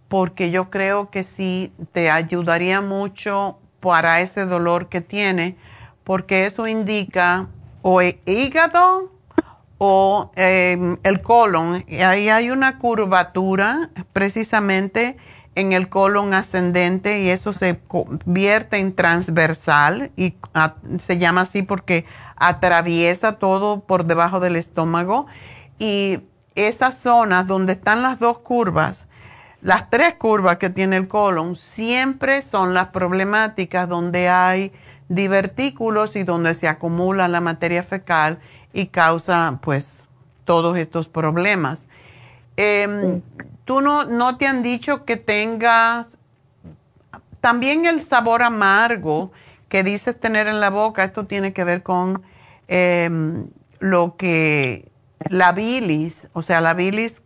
[0.08, 5.58] porque yo creo que sí te ayudaría mucho para ese dolor que tiene,
[6.06, 7.50] porque eso indica
[7.82, 9.12] o el hígado
[9.78, 11.84] o em, el colon.
[12.02, 15.18] Ahí hay una curvatura precisamente
[15.56, 20.36] en el colon ascendente y eso se convierte en transversal y
[21.00, 22.06] se llama así porque
[22.38, 25.28] atraviesa todo por debajo del estómago
[25.78, 26.20] y
[26.56, 29.08] esas zonas donde están las dos curvas,
[29.64, 34.74] las tres curvas que tiene el colon, siempre son las problemáticas donde hay
[35.08, 38.40] divertículos y donde se acumula la materia fecal
[38.74, 40.04] y causa pues
[40.44, 41.86] todos estos problemas.
[42.58, 43.22] Em,
[43.64, 46.08] ¿Tú no, no te han dicho que tengas
[47.40, 49.32] también el sabor amargo
[49.70, 51.06] que dices tener en la boca?
[51.06, 52.22] Esto tiene que ver con
[52.68, 53.48] em,
[53.80, 54.92] lo que
[55.30, 57.23] la bilis, o sea, la bilis,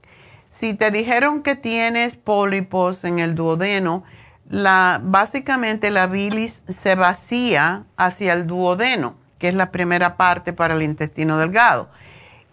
[0.58, 4.04] si te dijeron que tienes pólipos en el duodeno,
[4.50, 10.74] la, básicamente la bilis se vacía hacia el duodeno, que es la primera parte para
[10.74, 11.90] el intestino delgado.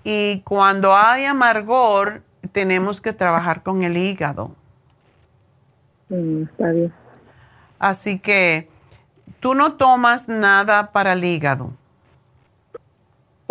[0.05, 2.21] Y cuando hay amargor,
[2.53, 4.55] tenemos que trabajar con el hígado.
[6.11, 6.93] Mm, está bien.
[7.79, 8.69] Así que
[9.41, 11.73] tú no tomas nada para el hígado.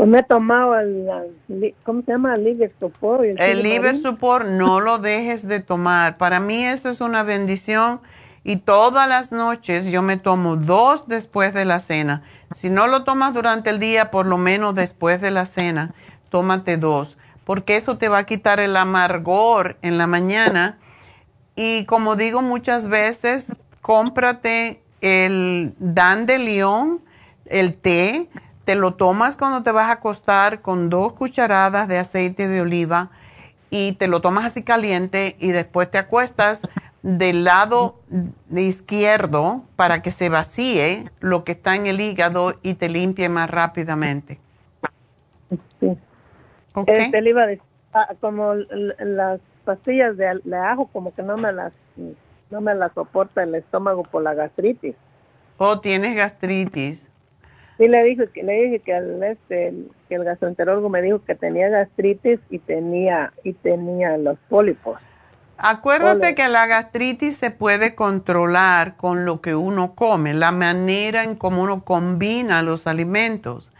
[0.03, 2.35] Pues me he tomado el, ¿cómo se llama?
[2.35, 3.23] El liver support.
[3.23, 6.17] El, liver support no lo dejes de tomar.
[6.17, 8.01] Para mí esa es una bendición
[8.43, 12.21] y todas las noches yo me tomo dos después de la cena.
[12.53, 15.93] Si no lo tomas durante el día, por lo menos después de la cena,
[16.27, 17.15] tómate dos,
[17.45, 20.79] porque eso te va a quitar el amargor en la mañana.
[21.55, 26.99] Y como digo muchas veces, cómprate el Dan de León,
[27.45, 28.27] el té,
[28.65, 33.09] te lo tomas cuando te vas a acostar con dos cucharadas de aceite de oliva
[33.69, 36.61] y te lo tomas así caliente y después te acuestas
[37.01, 37.99] del lado
[38.55, 43.49] izquierdo para que se vacíe lo que está en el hígado y te limpie más
[43.49, 44.39] rápidamente.
[45.79, 45.97] Sí.
[46.75, 47.03] Okay.
[47.03, 47.45] Este, iba
[47.93, 51.73] ah, como las pastillas de, ajo como que no me las
[52.49, 54.95] no me las soporta el estómago por la gastritis.
[55.57, 57.07] Oh, tienes gastritis.
[57.77, 59.73] Sí, le dije que le dije que el este
[60.07, 64.99] que el gastroenterólogo me dijo que tenía gastritis y tenía y tenía los pólipos.
[65.57, 71.35] Acuérdate que la gastritis se puede controlar con lo que uno come, la manera en
[71.35, 73.71] cómo uno combina los alimentos.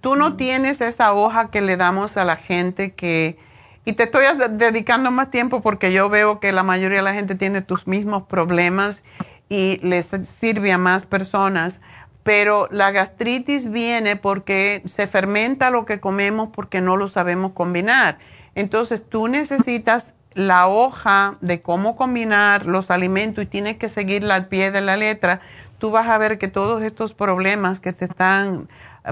[0.00, 3.38] Tú no tienes esa hoja que le damos a la gente que,
[3.84, 7.36] y te estoy dedicando más tiempo porque yo veo que la mayoría de la gente
[7.36, 9.04] tiene tus mismos problemas
[9.48, 10.06] y les
[10.40, 11.80] sirve a más personas,
[12.26, 18.18] pero la gastritis viene porque se fermenta lo que comemos porque no lo sabemos combinar.
[18.56, 24.48] Entonces tú necesitas la hoja de cómo combinar los alimentos y tienes que seguirla al
[24.48, 25.40] pie de la letra,
[25.78, 28.68] tú vas a ver que todos estos problemas que te están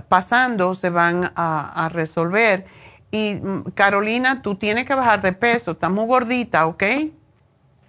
[0.09, 2.67] pasando se van a, resolver.
[3.13, 6.83] Y mm, Carolina, tú tienes que bajar de peso, estás muy gordita, ¿ok?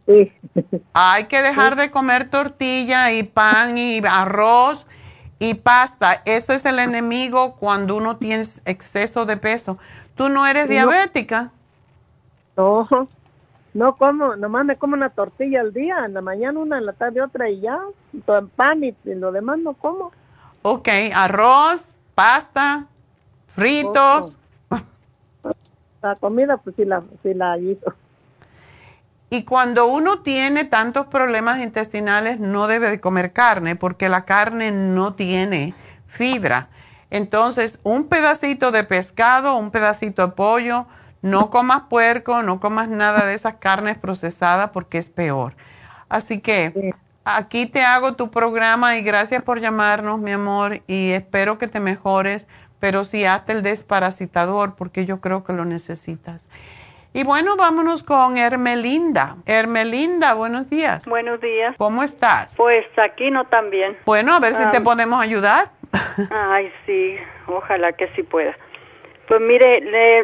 [0.05, 0.31] Sí.
[0.93, 4.85] Hay que dejar de comer tortilla y pan y arroz
[5.39, 6.21] y pasta.
[6.25, 9.77] Ese es el enemigo cuando uno tiene exceso de peso.
[10.15, 11.51] ¿Tú no eres diabética?
[12.55, 12.87] No.
[13.73, 16.93] No como, nomás me como una tortilla al día, en la mañana una, en la
[16.93, 17.77] tarde otra y ya,
[18.25, 20.13] todo pan y, lo demás no como.
[20.61, 22.85] Ok, arroz, pasta,
[23.47, 24.37] fritos.
[26.01, 27.93] La comida pues sí la, sí la hizo.
[29.29, 34.71] Y cuando uno tiene tantos problemas intestinales no debe de comer carne porque la carne
[34.71, 35.73] no tiene
[36.07, 36.69] fibra.
[37.09, 40.85] Entonces, un pedacito de pescado, un pedacito de pollo,
[41.21, 45.55] no comas puerco, no comas nada de esas carnes procesadas porque es peor.
[46.07, 46.93] Así que
[47.23, 51.79] aquí te hago tu programa y gracias por llamarnos, mi amor, y espero que te
[51.79, 52.45] mejores,
[52.79, 56.43] pero sí hazte el desparasitador porque yo creo que lo necesitas.
[57.15, 59.37] Y bueno, vámonos con Hermelinda.
[59.45, 61.05] Hermelinda, buenos días.
[61.05, 61.73] Buenos días.
[61.77, 62.53] ¿Cómo estás?
[62.57, 63.95] Pues aquí no tan bien.
[64.03, 65.69] Bueno, a ver si te podemos ayudar.
[66.29, 67.15] Ay, sí,
[67.47, 68.57] ojalá que sí pueda.
[69.29, 69.77] Pues mire,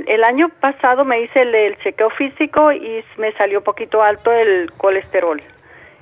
[0.05, 5.41] el año pasado me hice el, chequeo físico y me salió poquito alto el colesterol.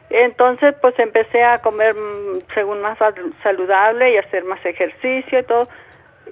[0.09, 2.97] Entonces, pues empecé a comer mm, según más
[3.43, 5.69] saludable y hacer más ejercicio y todo.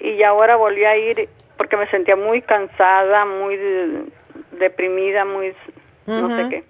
[0.01, 3.55] Y ahora volví a ir porque me sentía muy cansada, muy
[4.57, 5.53] deprimida, muy
[6.05, 6.63] no sé qué.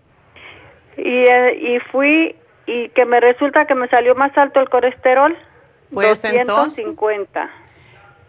[0.98, 2.36] Y, eh, y fui
[2.66, 5.38] y que me resulta que me salió más alto el colesterol,
[5.94, 7.50] pues 250.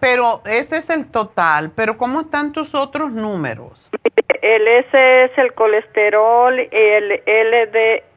[0.01, 3.91] Pero ese es el total, pero ¿cómo están tus otros números?
[4.43, 8.09] El S es el colesterol, el LDL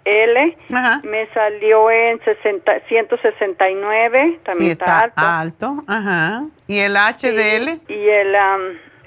[1.04, 5.22] me salió en 60, 169, también está, alto.
[5.22, 5.84] alto.
[5.88, 6.46] Ajá.
[6.68, 7.82] ¿Y el HDL?
[7.88, 8.36] Y, el,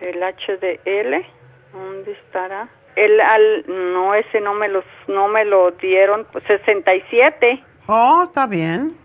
[0.01, 1.27] el HDL,
[1.74, 2.68] ¿dónde estará?
[2.96, 7.62] El al, no ese no me los no me lo dieron, 67.
[7.86, 8.96] Oh, está bien.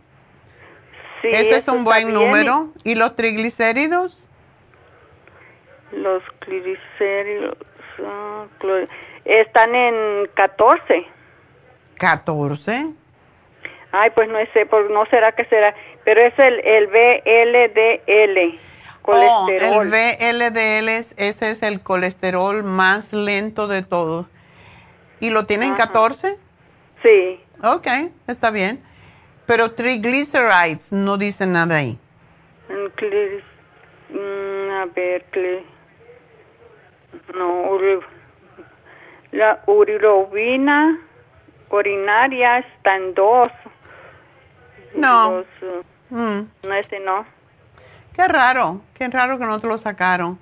[1.23, 2.69] Ese es un buen número.
[2.83, 4.25] ¿Y los triglicéridos?
[5.91, 7.57] Los triglicéridos
[8.05, 8.45] ah,
[9.25, 11.05] están en 14.
[11.97, 12.95] ¿14?
[13.91, 15.73] Ay, pues no sé, pues no será que será,
[16.05, 18.68] pero es el, el VLDL.
[19.01, 19.77] Colesterol.
[19.77, 24.27] Oh, el VLDL, ese es el colesterol más lento de todos.
[25.19, 26.37] ¿Y lo tienen 14?
[27.03, 27.39] Sí.
[27.63, 27.87] Ok,
[28.27, 28.83] está bien.
[29.45, 31.97] Pero triglycerides no dice nada ahí.
[34.09, 35.25] Mm, a ver,
[37.35, 37.77] no,
[39.31, 40.99] la urilobina
[41.69, 43.51] urinaria está en dos.
[44.95, 45.43] No.
[46.09, 46.41] Mm.
[46.67, 47.25] No, ese no.
[48.19, 50.37] Qué raro, qué raro que no te lo sacaron.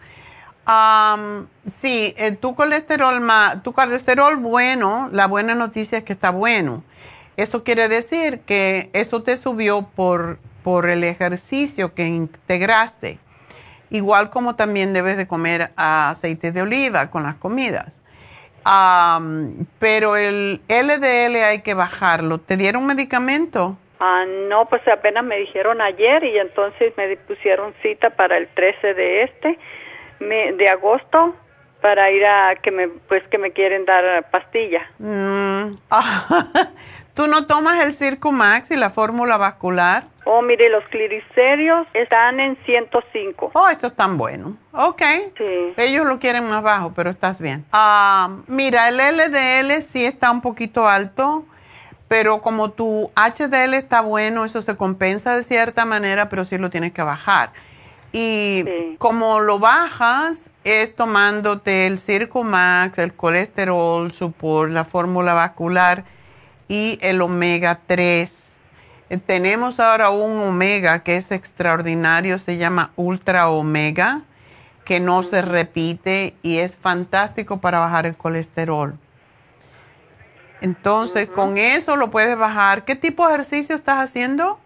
[0.67, 3.21] Um, sí, eh, tu colesterol,
[3.61, 6.83] tu colesterol bueno, la buena noticia es que está bueno.
[7.35, 13.19] Eso quiere decir que eso te subió por, por el ejercicio que integraste.
[13.91, 18.01] igual como también debes de comer aceite de oliva con las comidas.
[19.77, 22.39] pero el LDL hay que bajarlo.
[22.39, 23.77] ¿Te dieron medicamento?
[23.99, 28.93] Ah, no, pues apenas me dijeron ayer y entonces me pusieron cita para el 13
[28.93, 29.59] de este
[30.19, 31.35] de agosto
[31.81, 34.89] para ir a que me pues que me quieren dar pastilla.
[34.99, 35.71] Mm.
[37.13, 40.03] ¿Tú no tomas el Circumax y la fórmula vascular?
[40.25, 43.51] Oh, mire, los cliricerios están en 105.
[43.55, 44.55] Oh, eso es tan bueno.
[44.71, 45.01] Ok.
[45.35, 45.73] Sí.
[45.77, 47.65] Ellos lo quieren más bajo, pero estás bien.
[47.71, 51.45] Ah, mira, el LDL sí está un poquito alto,
[52.07, 56.69] pero como tu HDL está bueno, eso se compensa de cierta manera, pero sí lo
[56.69, 57.51] tienes que bajar.
[58.13, 58.63] Y
[58.97, 66.05] como lo bajas, es tomándote el Circumax, el colesterol, por la fórmula vascular
[66.67, 68.43] y el omega 3.
[69.09, 74.21] Eh, tenemos ahora un omega que es extraordinario, se llama ultra omega,
[74.83, 78.97] que no se repite y es fantástico para bajar el colesterol.
[80.61, 82.85] Entonces, con eso lo puedes bajar.
[82.85, 84.59] ¿Qué tipo de ejercicio estás haciendo?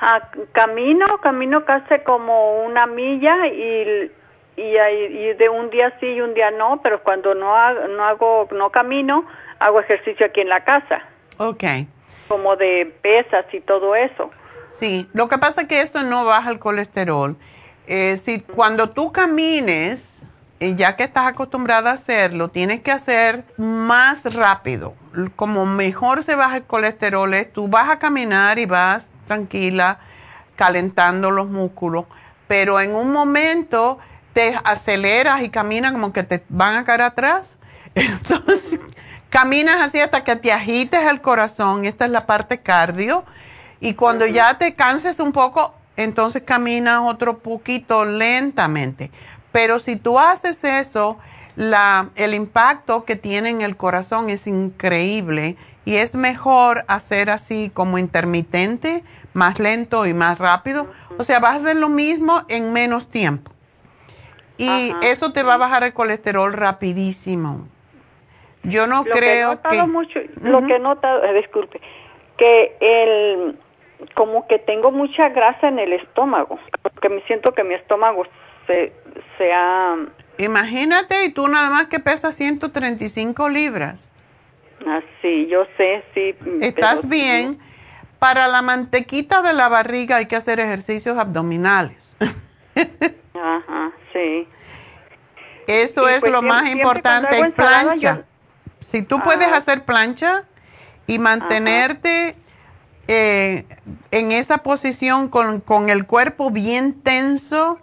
[0.00, 4.10] Ah, camino, camino casi como una milla y,
[4.56, 7.48] y, de un día sí y un día no, pero cuando no,
[7.88, 9.26] no hago, no camino,
[9.58, 11.02] hago ejercicio aquí en la casa.
[11.36, 11.64] Ok.
[12.28, 14.30] Como de pesas y todo eso.
[14.70, 17.36] Sí, lo que pasa es que eso no baja el colesterol.
[17.86, 20.19] Eh, si cuando tú camines,
[20.60, 24.94] ya que estás acostumbrada a hacerlo, tienes que hacer más rápido.
[25.36, 29.98] Como mejor se baja el colesterol es, tú vas a caminar y vas tranquila,
[30.56, 32.04] calentando los músculos,
[32.46, 33.98] pero en un momento
[34.34, 37.56] te aceleras y caminas como que te van a caer atrás.
[37.94, 38.78] Entonces,
[39.30, 43.24] Caminas así hasta que te agites el corazón, esta es la parte cardio,
[43.80, 49.12] y cuando ya te canses un poco, entonces caminas otro poquito lentamente.
[49.52, 51.18] Pero si tú haces eso,
[51.56, 57.70] la, el impacto que tiene en el corazón es increíble y es mejor hacer así
[57.72, 59.02] como intermitente,
[59.32, 60.88] más lento y más rápido.
[61.18, 63.50] O sea, vas a hacer lo mismo en menos tiempo.
[64.58, 67.66] Y eso te va a bajar el colesterol rapidísimo.
[68.62, 69.82] Yo no creo que...
[69.84, 71.80] Mucho, Lo que he notado, eh, disculpe,
[72.36, 73.58] que el
[74.14, 78.24] como que tengo mucha grasa en el estómago, porque me siento que mi estómago
[78.66, 78.92] se,
[79.40, 79.96] se ha...
[80.36, 84.04] Imagínate, y tú nada más que pesas 135 libras.
[84.86, 86.34] Ah, sí, yo sé, sí.
[86.60, 87.58] Estás bien.
[88.18, 92.16] Para la mantequita de la barriga hay que hacer ejercicios abdominales.
[93.34, 94.46] Ajá, sí.
[95.66, 97.50] Eso es pues lo más importante.
[97.52, 98.24] plancha.
[98.84, 99.56] Si tú puedes ah.
[99.56, 100.44] hacer plancha
[101.06, 102.36] y mantenerte
[103.08, 103.64] eh,
[104.10, 107.78] en esa posición con, con, el cuerpo bien tenso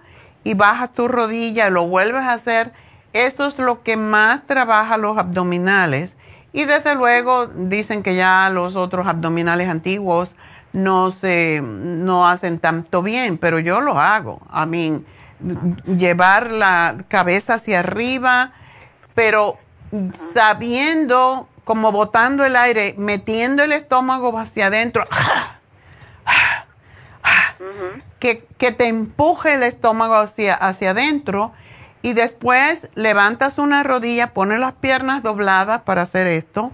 [0.48, 2.72] y bajas tu rodilla y lo vuelves a hacer,
[3.11, 6.15] eso es lo que más trabaja los abdominales.
[6.53, 10.34] Y desde luego dicen que ya los otros abdominales antiguos
[10.72, 14.40] no se no hacen tanto bien, pero yo lo hago.
[14.49, 15.03] A mí,
[15.86, 18.53] llevar la cabeza hacia arriba,
[19.15, 19.57] pero
[20.34, 25.06] sabiendo, como botando el aire, metiendo el estómago hacia adentro,
[28.19, 31.52] que, que, te empuje el estómago hacia, hacia adentro
[32.02, 36.72] y después levantas una rodilla, pones las piernas dobladas para hacer esto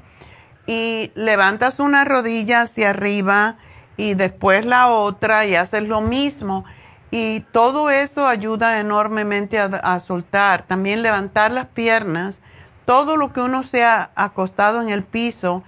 [0.65, 3.57] y levantas una rodilla hacia arriba
[3.97, 6.65] y después la otra y haces lo mismo.
[7.11, 10.63] Y todo eso ayuda enormemente a soltar.
[10.63, 12.39] También levantar las piernas
[12.85, 15.63] todo lo que uno se ha acostado en el piso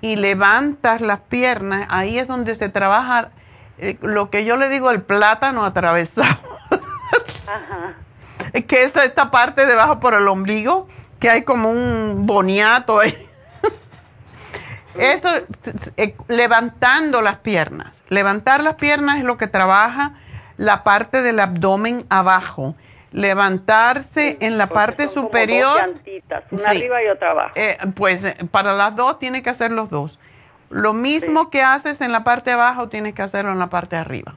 [0.00, 3.30] y levantas las piernas, ahí es donde se trabaja
[3.78, 6.38] eh, lo que yo le digo el plátano atravesado.
[7.46, 7.94] Ajá.
[8.66, 10.88] que es esta parte debajo por el ombligo,
[11.18, 13.16] que hay como un boniato ahí.
[14.94, 15.28] Eso,
[15.96, 18.02] eh, levantando las piernas.
[18.08, 20.14] Levantar las piernas es lo que trabaja
[20.56, 22.74] la parte del abdomen abajo
[23.12, 25.94] levantarse en la parte superior.
[26.50, 27.52] una arriba y otra abajo.
[27.54, 30.18] Eh, pues para las dos tiene que hacer los dos.
[30.70, 33.96] Lo mismo que haces en la parte de abajo, tienes que hacerlo en la parte
[33.96, 34.36] de arriba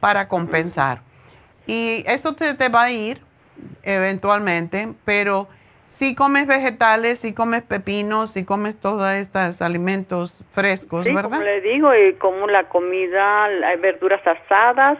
[0.00, 1.00] para compensar.
[1.66, 3.20] Y eso te, te, va a ir
[3.82, 5.48] eventualmente, pero
[5.86, 11.30] si comes vegetales, si comes pepinos, si comes todos estos alimentos frescos, ¿verdad?
[11.30, 14.98] Como le digo, y como la comida, hay verduras asadas,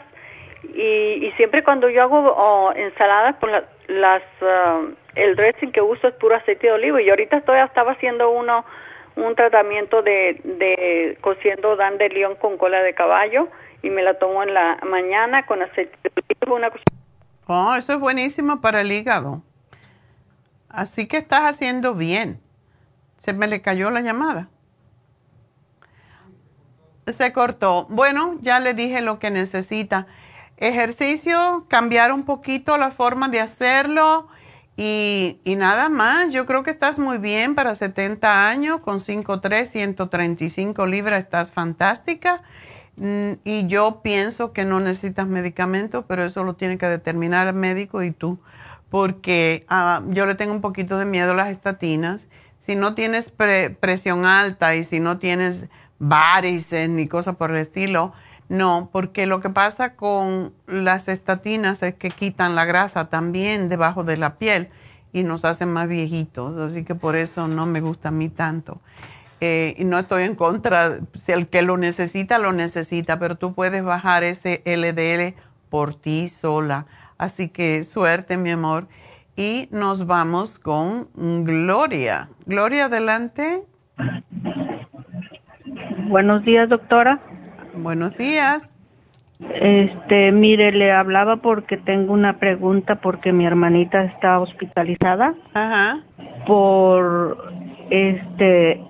[0.75, 3.53] y, y siempre cuando yo hago oh, ensaladas, pues
[3.89, 4.83] las, ah,
[5.15, 7.03] el dressing que uso es puro aceite de oliva.
[7.03, 8.65] Y ahorita estoy, estaba haciendo uno,
[9.17, 13.49] un tratamiento de, de cociendo dan de león con cola de caballo
[13.83, 16.71] y me la tomo en la mañana con aceite de una.
[17.47, 19.43] Oh, eso es buenísimo para el hígado.
[20.69, 22.41] Así que estás haciendo bien.
[23.19, 24.49] Se me le cayó la llamada.
[27.07, 27.87] Se cortó.
[27.91, 30.07] Bueno, ya le dije lo que necesita.
[30.57, 34.29] Ejercicio, cambiar un poquito la forma de hacerlo
[34.77, 36.33] y, nada más.
[36.33, 42.43] Yo creo que estás muy bien para 70 años, con 5'3, 135 libras, estás fantástica.
[42.97, 47.55] Mm, y yo pienso que no necesitas medicamento, pero eso lo tiene que determinar el
[47.55, 48.39] médico y tú,
[48.91, 52.27] porque ah, yo le tengo un poquito de miedo a las estatinas.
[52.59, 53.33] Si no tienes
[53.81, 55.67] presión alta y si no tienes
[55.99, 58.13] varices ni cosas por el estilo,
[58.53, 64.05] no, porque lo que pasa con las estatinas es que quitan la grasa también debajo
[64.05, 64.69] de la piel
[65.11, 68.83] y nos hacen más viejitos, así que por eso no me gusta a mí tanto.
[69.41, 73.55] Eh, y no estoy en contra, si el que lo necesita, lo necesita, pero tú
[73.55, 75.35] puedes bajar ese LDL
[75.71, 76.85] por ti sola.
[77.17, 78.87] Así que suerte, mi amor.
[79.35, 82.29] Y nos vamos con Gloria.
[82.45, 83.63] Gloria, adelante.
[86.11, 87.19] Buenos días, doctora.
[87.75, 88.71] Buenos días.
[89.55, 95.35] Este, mire, le hablaba porque tengo una pregunta porque mi hermanita está hospitalizada.
[95.55, 96.01] Ajá.
[96.47, 97.53] Por
[97.91, 98.81] este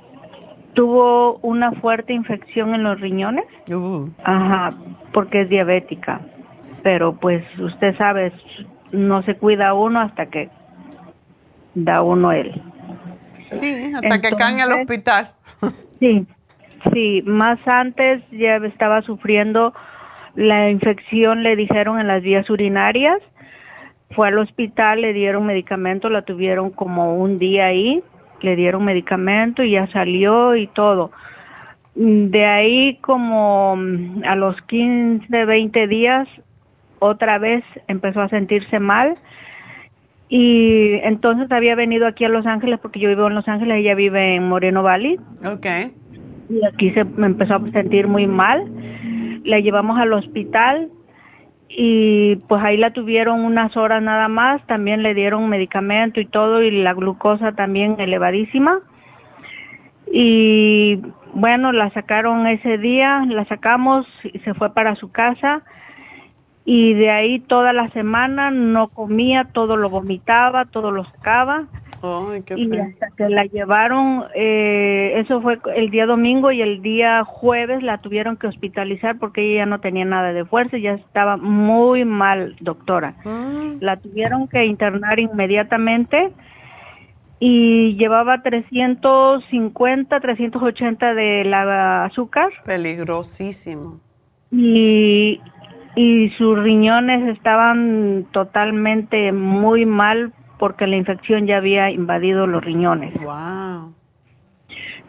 [0.75, 3.45] tuvo una fuerte infección en los riñones.
[3.69, 4.09] Uh.
[4.25, 4.75] Ajá,
[5.13, 6.21] porque es diabética.
[6.83, 8.33] Pero pues usted sabe,
[8.91, 10.51] no se cuida uno hasta que
[11.75, 12.61] da uno él.
[13.51, 15.33] Sí, hasta que cae en el hospital.
[16.01, 16.27] sí,
[16.93, 19.75] sí, más antes ya estaba sufriendo
[20.35, 23.19] la infección, le dijeron en las vías urinarias.
[24.11, 28.03] Fue al hospital, le dieron medicamento, la tuvieron como un día ahí
[28.43, 31.11] le dieron medicamento y ya salió y todo.
[31.95, 36.29] De ahí como mm, a los 15, 20 días,
[36.99, 39.17] otra vez empezó a sentirse mal
[40.29, 43.95] y entonces había venido aquí a Los Ángeles porque yo vivo en Los Ángeles, ella
[43.95, 45.19] vive en Moreno Valley.
[45.45, 45.93] Okay.
[46.53, 48.71] Y aquí se empezó a sentir muy mal.
[49.45, 50.91] La llevamos al hospital
[51.69, 56.63] y pues ahí la tuvieron unas horas nada más, también le dieron medicamento y todo
[56.63, 58.81] y la glucosa también elevadísima.
[60.13, 61.01] Y
[61.33, 65.63] bueno, la sacaron ese día, la sacamos y se fue para su casa
[66.67, 71.67] y de ahí toda la semana no comía, todo lo vomitaba, todo lo sacaba
[72.57, 77.83] y hasta que la llevaron, eh, eso fue el día domingo y el día jueves
[77.83, 82.05] la tuvieron que hospitalizar porque ella ya no tenía nada de fuerza, ya estaba muy
[82.05, 83.15] mal, doctora.
[83.25, 83.75] Ah.
[83.79, 86.33] La tuvieron que internar inmediatamente
[87.39, 92.51] y llevaba 350, 380 de la azúcar.
[92.65, 94.01] Peligrosísimo.
[94.51, 95.41] Y,
[95.95, 100.33] y sus riñones estaban totalmente muy mal
[100.63, 103.13] porque la infección ya había invadido los riñones.
[103.21, 103.93] Wow.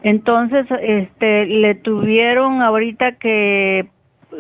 [0.01, 3.87] Entonces, este, le tuvieron ahorita que,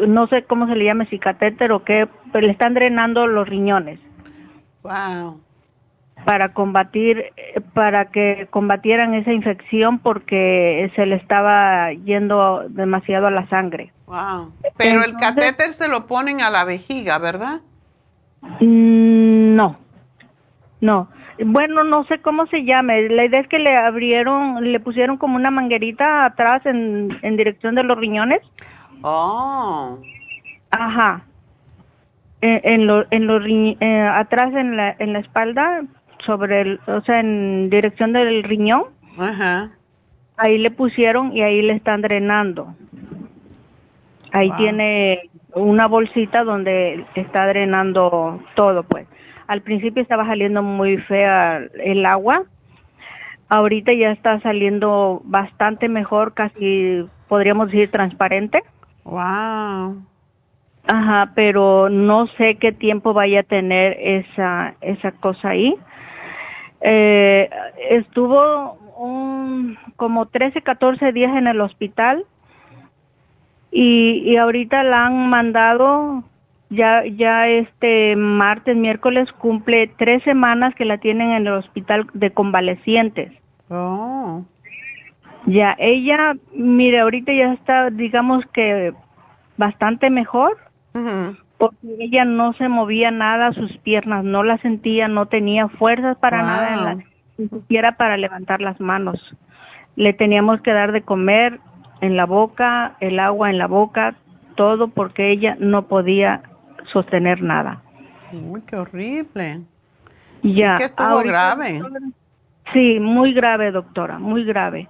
[0.07, 3.47] no sé cómo se le llama, si catéter o qué, pero le están drenando los
[3.47, 3.99] riñones.
[4.81, 5.39] Wow.
[6.25, 7.25] Para combatir,
[7.75, 13.93] para que combatieran esa infección porque se le estaba yendo demasiado a la sangre.
[14.07, 14.51] Wow.
[14.77, 17.61] Pero el catéter se lo ponen a la vejiga, ¿verdad?
[18.61, 19.82] Mm, no.
[20.83, 21.07] No,
[21.45, 23.07] bueno, no sé cómo se llame.
[23.07, 27.07] La idea es que le abrieron, le pusieron como una manguerita atrás en,
[27.37, 28.41] dirección de los riñones.
[29.01, 29.97] Oh.
[30.71, 31.21] Ajá.
[32.41, 35.83] En, en, lo, en los eh, atrás en la, en la espalda,
[36.25, 38.83] sobre el, o sea, en dirección del riñón.
[39.17, 39.71] Ajá.
[40.35, 42.75] Ahí le pusieron y ahí le están drenando.
[44.33, 49.07] Ahí tiene una bolsita donde está drenando todo, pues.
[49.47, 52.43] Al principio estaba saliendo muy fea el agua.
[53.49, 58.63] Ahorita ya está saliendo bastante mejor, casi podríamos decir transparente.
[59.03, 60.03] Wow.
[60.87, 65.75] Ajá, pero no sé qué tiempo vaya a tener esa esa cosa ahí.
[66.81, 67.49] Eh,
[67.89, 72.25] estuvo un, como 13, 14 días en el hospital
[73.71, 76.23] y, y ahorita la han mandado
[76.73, 82.31] ya, ya este martes, miércoles cumple tres semanas que la tienen en el hospital de
[82.31, 83.31] convalecientes.
[83.69, 84.43] Oh.
[85.45, 88.93] Ya, ella, mire, ahorita ya está, digamos que
[89.57, 90.57] bastante mejor,
[91.57, 96.41] porque ella no se movía nada, sus piernas no las sentía, no tenía fuerzas para
[96.41, 96.97] nada,
[97.37, 99.35] ni siquiera para levantar las manos.
[99.95, 101.59] Le teníamos que dar de comer
[102.01, 104.15] en la boca, el agua en la boca,
[104.55, 106.41] todo porque ella no podía
[106.91, 107.81] sostener nada.
[108.31, 109.61] Uy, qué horrible.
[110.41, 110.75] Ya.
[110.77, 111.81] ¿Qué estuvo grave?
[112.71, 114.89] Sí, muy grave, doctora, muy grave.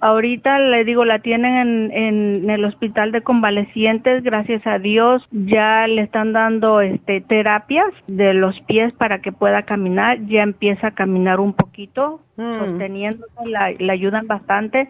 [0.00, 6.02] Ahorita le digo, la tienen en, el hospital de convalecientes, gracias a Dios, ya le
[6.02, 11.40] están dando este terapias de los pies para que pueda caminar, ya empieza a caminar
[11.40, 12.58] un poquito, mm.
[12.58, 14.88] sosteniéndose, la, ayudan bastante,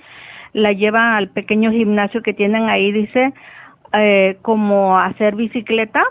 [0.53, 3.33] la llevan al pequeño gimnasio que tienen ahí, dice,
[3.93, 6.03] eh, como hacer bicicleta.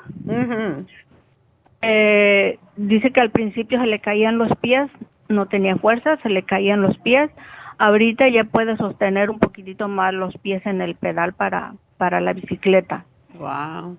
[1.81, 4.89] eh, dice que al principio se le caían los pies,
[5.29, 7.29] no tenía fuerza, se le caían los pies
[7.77, 12.33] Ahorita ya puede sostener un poquitito más los pies en el pedal para, para la
[12.33, 13.05] bicicleta.
[13.37, 13.97] Wow.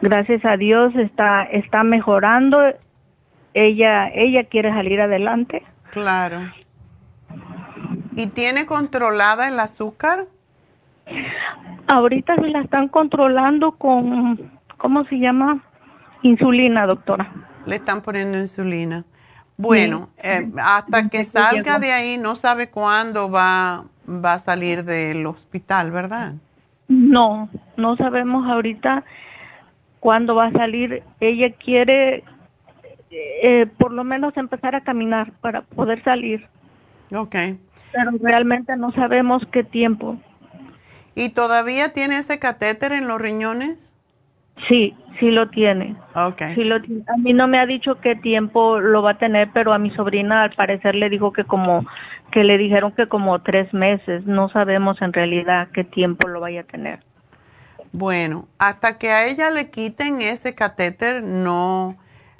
[0.00, 2.60] Gracias a Dios está, está mejorando.
[3.54, 5.62] Ella, ella quiere salir adelante.
[5.92, 6.40] Claro.
[8.16, 10.26] ¿Y tiene controlada el azúcar?
[11.86, 15.62] Ahorita se la están controlando con, ¿cómo se llama?
[16.22, 17.32] Insulina, doctora.
[17.66, 19.04] Le están poniendo insulina.
[19.56, 25.26] Bueno, eh, hasta que salga de ahí, no sabe cuándo va, va a salir del
[25.26, 26.34] hospital, ¿verdad?
[26.86, 29.04] No, no sabemos ahorita
[30.00, 31.02] cuándo va a salir.
[31.20, 32.22] Ella quiere
[33.10, 36.46] eh, por lo menos empezar a caminar para poder salir.
[37.12, 37.34] Ok.
[37.92, 40.18] Pero realmente no sabemos qué tiempo.
[41.18, 43.96] ¿Y todavía tiene ese catéter en los riñones?
[44.68, 45.96] Sí, sí lo tiene.
[46.14, 46.54] Okay.
[46.54, 49.72] Sí lo A mí no me ha dicho qué tiempo lo va a tener, pero
[49.72, 51.84] a mi sobrina al parecer le dijo que como
[52.30, 54.26] que le dijeron que como tres meses.
[54.26, 57.00] No sabemos en realidad qué tiempo lo vaya a tener.
[57.92, 61.96] Bueno, hasta que a ella le quiten ese catéter no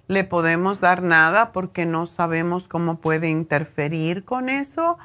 [0.06, 4.98] le podemos dar nada porque no sabemos cómo puede interferir con eso.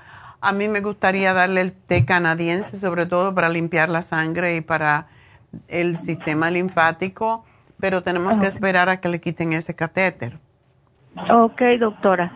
[0.44, 4.61] A mí me gustaría darle el té canadiense, sobre todo para limpiar la sangre y
[4.61, 5.07] para
[5.70, 7.45] el sistema linfático,
[7.80, 10.38] pero tenemos que esperar a que le quiten ese catéter.
[11.30, 12.34] Ok, doctora.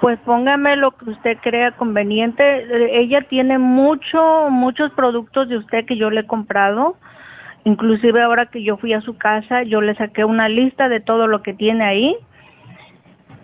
[0.00, 2.66] Pues póngame lo que usted crea conveniente.
[2.98, 6.96] Ella tiene mucho, muchos productos de usted que yo le he comprado.
[7.62, 11.28] Inclusive ahora que yo fui a su casa, yo le saqué una lista de todo
[11.28, 12.16] lo que tiene ahí.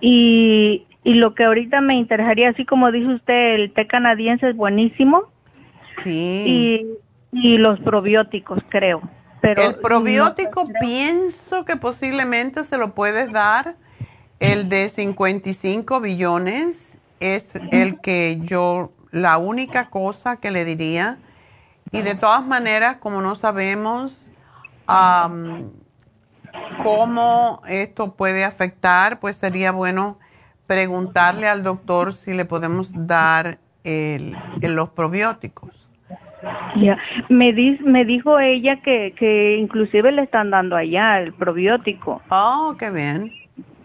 [0.00, 4.56] Y, y lo que ahorita me interesaría, así como dice usted, el té canadiense es
[4.56, 5.24] buenísimo.
[6.02, 6.44] Sí.
[6.46, 7.04] Y
[7.34, 9.02] y los probióticos, creo.
[9.40, 13.74] Pero el probiótico pienso que posiblemente se lo puedes dar.
[14.40, 21.18] El de 55 billones es el que yo, la única cosa que le diría.
[21.90, 24.30] Y de todas maneras, como no sabemos
[26.82, 30.18] cómo esto puede afectar, pues sería bueno
[30.66, 35.88] preguntarle al doctor si le podemos dar el, los probióticos.
[36.76, 37.52] Ya, me,
[37.84, 42.20] me dijo ella que, que inclusive le están dando allá el probiótico.
[42.30, 43.32] Oh, qué bien.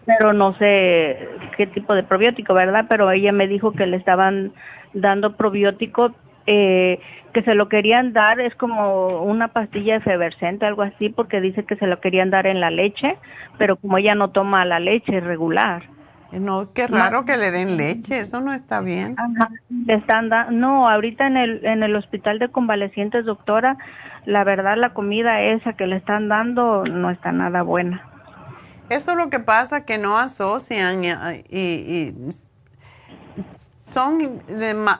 [0.04, 2.86] Pero no sé qué tipo de probiótico, ¿verdad?
[2.88, 4.52] Pero ella me dijo que le estaban
[4.92, 6.12] dando probiótico,
[6.46, 6.98] eh,
[7.32, 11.76] que se lo querían dar, es como una pastilla efervescente, algo así, porque dice que
[11.76, 13.16] se lo querían dar en la leche,
[13.56, 15.84] pero como ella no toma la leche regular.
[16.32, 19.16] No, qué raro que le den leche, eso no está bien.
[19.86, 23.76] le están no, ahorita en el, en el hospital de convalecientes, doctora,
[24.26, 28.06] la verdad la comida esa que le están dando no está nada buena.
[28.90, 31.02] Eso es lo que pasa, que no asocian
[31.48, 32.14] y,
[33.92, 34.42] son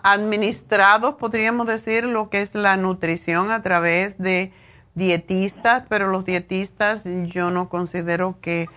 [0.03, 4.53] administrados, podríamos decir, lo que es la nutrición a través de
[4.95, 8.69] dietistas, pero los dietistas yo no considero que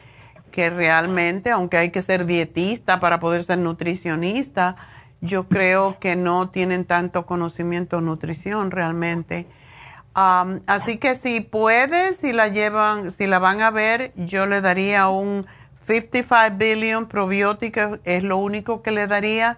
[0.54, 4.76] que realmente, aunque hay que ser dietista para poder ser nutricionista,
[5.20, 9.48] yo creo que no tienen tanto conocimiento de nutrición realmente.
[10.14, 15.10] así que si puedes, si la llevan, si la van a ver, yo le daría
[15.10, 15.42] un
[15.88, 19.58] 55 billion probiótico, es lo único que le daría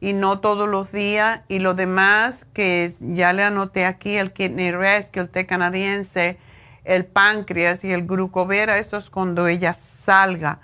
[0.00, 1.40] y no todos los días.
[1.48, 6.38] Y lo demás que ya le anoté aquí, el Kidney Rescue, el té canadiense,
[6.86, 10.60] el páncreas y el glucovera, eso es cuando ella salga.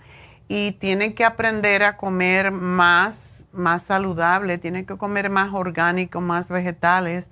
[0.48, 6.48] Y tiene que aprender a comer más, más saludable, tiene que comer más orgánico, más
[6.48, 7.28] vegetales.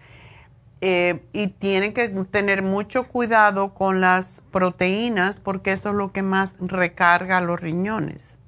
[0.82, 6.22] Eh, y tiene que tener mucho cuidado con las proteínas porque eso es lo que
[6.22, 8.39] más recarga los riñones.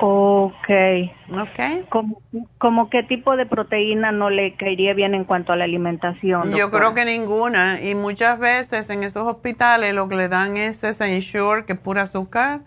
[0.00, 0.68] Ok.
[1.32, 1.88] Ok.
[2.58, 6.52] ¿Cómo, qué tipo de proteína no le caería bien en cuanto a la alimentación?
[6.54, 7.80] Yo creo que ninguna.
[7.80, 11.78] Y muchas veces en esos hospitales lo que le dan es ese Ensure, que es
[11.78, 12.60] pura azúcar,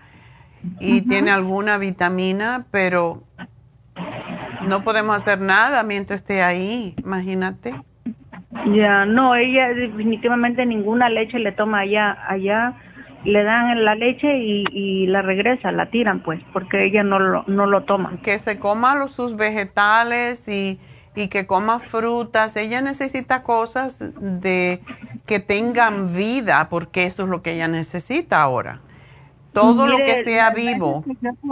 [0.80, 3.24] y tiene alguna vitamina, pero
[4.68, 7.76] no podemos hacer nada mientras esté ahí, imagínate.
[8.74, 12.76] Ya, no, ella definitivamente ninguna leche le toma allá, allá
[13.26, 17.66] le dan la leche y, la regresa, la tiran pues, porque ella no lo, no
[17.66, 18.18] lo toma.
[18.24, 20.80] Que se coma los, sus vegetales y,
[21.16, 22.56] y que coma frutas.
[22.56, 24.82] Ella necesita cosas de
[25.26, 28.82] que tengan vida, porque eso es lo que ella necesita ahora.
[29.54, 31.04] Todo lo que sea vivo.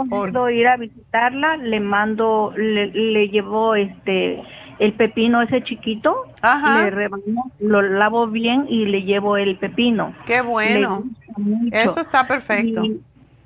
[0.08, 4.42] Puedo ir a visitarla, le mando, le, le llevo este
[4.78, 10.14] el pepino ese chiquito, le rebano, lo lavo bien y le llevo el pepino.
[10.26, 11.04] Qué bueno.
[11.72, 12.82] Eso está perfecto.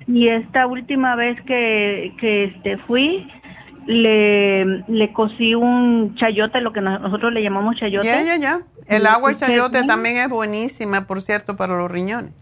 [0.07, 3.27] Y, esta última vez que, que este fui,
[3.85, 8.07] le, le cocí un chayote, lo que nosotros le llamamos chayote.
[8.07, 8.61] Ya, ya, ya.
[8.87, 12.33] El agua de chayote también es buenísima, por cierto, para los riñones.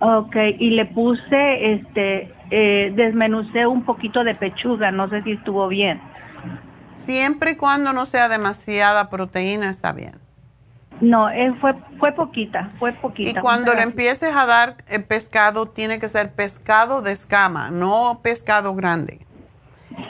[0.00, 5.68] Ok, y le puse, este, eh, desmenucé un poquito de pechuga, no sé si estuvo
[5.68, 6.00] bien.
[6.96, 10.21] Siempre y cuando no sea demasiada proteína está bien.
[11.02, 13.30] No, eh, fue, fue poquita, fue poquita.
[13.30, 17.70] Y cuando le empieces a dar el eh, pescado, tiene que ser pescado de escama,
[17.70, 19.26] no pescado grande.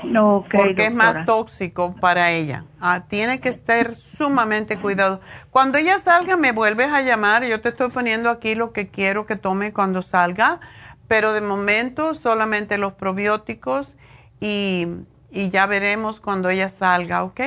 [0.05, 2.67] No, porque es más tóxico para ella.
[2.81, 5.21] Ah, tiene que estar sumamente cuidado.
[5.51, 7.45] Cuando ella salga, me vuelves a llamar.
[7.45, 10.61] Yo te estoy poniendo aquí lo que quiero que tome cuando salga,
[11.09, 13.97] pero de momento solamente los probióticos
[14.39, 14.87] y
[15.33, 17.41] y ya veremos cuando ella salga, ¿ok?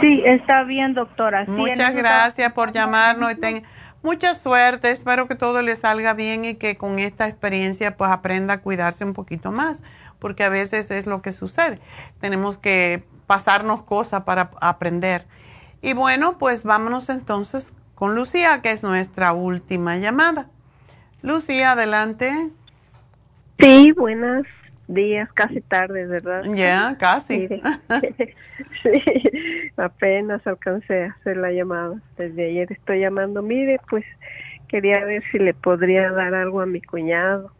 [0.00, 1.44] Sí, está bien, doctora.
[1.46, 3.62] Muchas gracias por llamarnos y ten
[4.02, 4.90] mucha suerte.
[4.90, 9.04] Espero que todo le salga bien y que con esta experiencia pues aprenda a cuidarse
[9.04, 9.82] un poquito más,
[10.18, 11.80] porque a veces es lo que sucede.
[12.20, 15.26] Tenemos que pasarnos cosas para aprender.
[15.80, 20.48] Y bueno, pues vámonos entonces con Lucía, que es nuestra última llamada.
[21.22, 22.50] Lucía, adelante.
[23.58, 24.44] Sí, buenas
[24.94, 26.44] días, casi tarde, ¿verdad?
[26.54, 27.48] Ya, casi.
[28.82, 29.02] sí,
[29.76, 31.94] apenas alcancé a hacer la llamada.
[32.16, 33.42] Desde ayer estoy llamando.
[33.42, 34.04] Mire, pues
[34.68, 37.52] quería ver si le podría dar algo a mi cuñado.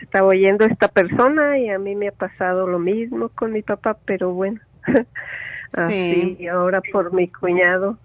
[0.00, 3.62] Estaba oyendo a esta persona y a mí me ha pasado lo mismo con mi
[3.62, 4.60] papá, pero bueno,
[5.72, 6.48] así sí.
[6.48, 7.98] ahora por mi cuñado,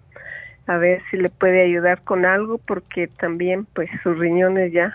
[0.66, 4.94] a ver si le puede ayudar con algo porque también pues sus riñones ya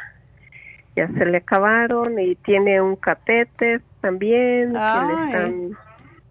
[0.96, 5.78] ya se le acabaron y tiene un catéter también que le están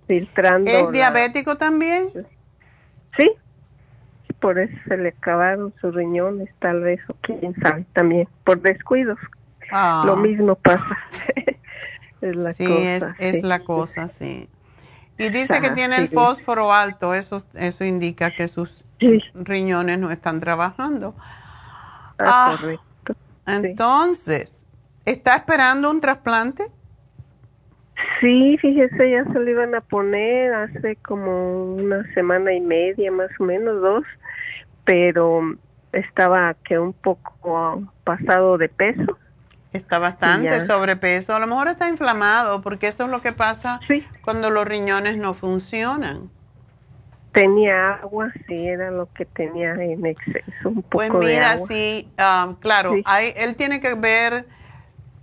[0.07, 0.71] filtrando.
[0.71, 2.11] ¿Es diabético también?
[3.17, 3.31] Sí,
[4.41, 9.19] por eso se le acabaron sus riñones, tal vez, o quién sabe también, por descuidos.
[9.71, 10.03] Ah.
[10.05, 10.99] Lo mismo pasa.
[12.21, 14.49] es la sí, cosa, es, es la cosa, sí.
[15.19, 18.85] Y dice que tiene el fósforo alto, eso, eso indica que sus
[19.35, 21.15] riñones no están trabajando.
[22.19, 23.15] Ah, correcto.
[23.47, 24.52] Entonces,
[25.05, 26.67] ¿está esperando un trasplante?
[28.21, 33.31] Sí, fíjese, ya se lo iban a poner hace como una semana y media, más
[33.39, 34.05] o menos, dos,
[34.85, 35.57] pero
[35.93, 39.19] estaba que un poco pasado de peso.
[39.73, 43.81] Está bastante sobrepeso, a lo mejor está inflamado, porque eso es lo que pasa
[44.23, 46.31] cuando los riñones no funcionan.
[47.33, 52.55] Tenía agua, sí, era lo que tenía en exceso, un poco Pues mira, sí, um,
[52.57, 54.45] claro, Hay, él tiene que ver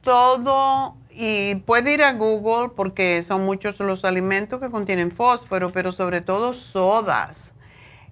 [0.02, 5.92] todo y puede ir a Google porque son muchos los alimentos que contienen fósforo, pero
[5.92, 7.54] sobre todo sodas.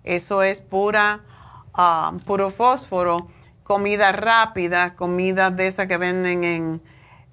[0.04, 1.22] Eso es pura,
[1.78, 3.30] um, puro fósforo.
[3.64, 6.82] Comida rápida, comida de esa que venden en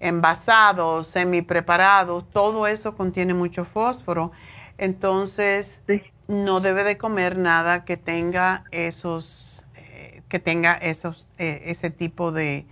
[0.01, 4.33] envasados, semi preparados, todo eso contiene mucho fósforo.
[4.77, 5.81] Entonces,
[6.29, 12.33] no debe de comer nada que tenga esos, eh, que tenga esos, eh, ese tipo
[12.33, 12.67] de,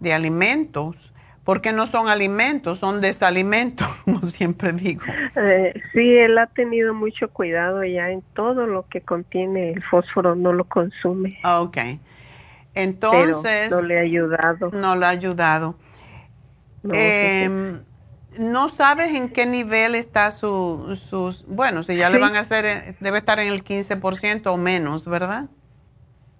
[0.00, 1.12] de, alimentos,
[1.48, 5.00] porque no son alimentos, son desalimentos, como siempre digo.
[5.34, 10.34] Eh, sí, él ha tenido mucho cuidado ya en todo lo que contiene el fósforo,
[10.34, 11.38] no lo consume.
[11.42, 11.78] Ok.
[12.74, 13.70] Entonces.
[13.70, 14.70] no le ha ayudado.
[14.72, 15.76] No le ha ayudado.
[16.92, 17.80] eh,
[18.38, 22.66] no sabes en qué nivel está su, sus, bueno, si ya le van a hacer,
[22.66, 25.46] eh, debe estar en el 15% o menos, ¿verdad?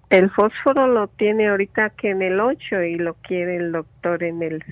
[0.09, 4.41] El fósforo lo tiene ahorita que en el 8 y lo quiere el doctor en
[4.41, 4.63] el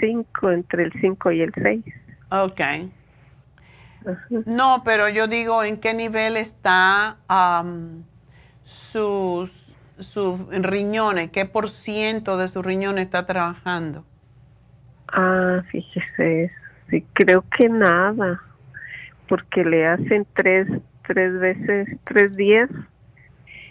[0.00, 1.84] 5, entre el 5 y el 6.
[2.30, 2.60] Ok.
[4.46, 7.16] No, pero yo digo, ¿en qué nivel está
[8.64, 9.50] sus,
[9.98, 11.30] sus riñones?
[11.30, 14.04] ¿Qué por ciento de sus riñones está trabajando?
[15.12, 16.52] Ah, fíjese,
[16.90, 18.40] sí, creo que nada,
[19.26, 20.68] porque le hacen tres,
[21.06, 22.68] tres veces, tres días,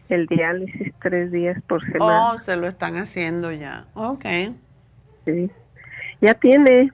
[0.10, 2.32] el diálisis tres días por semana.
[2.32, 4.26] Oh, se lo están haciendo ya, ok.
[5.26, 5.52] Sí,
[6.22, 6.92] ya tiene,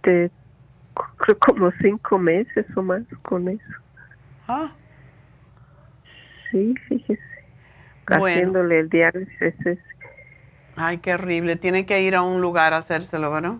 [0.00, 3.74] creo como cinco meses o más con eso.
[4.48, 4.72] Ah.
[6.50, 7.20] Sí, fíjese,
[8.06, 9.78] haciéndole el diálisis es
[10.76, 11.56] Ay, qué horrible.
[11.56, 13.56] Tiene que ir a un lugar a hacérselo, ¿verdad?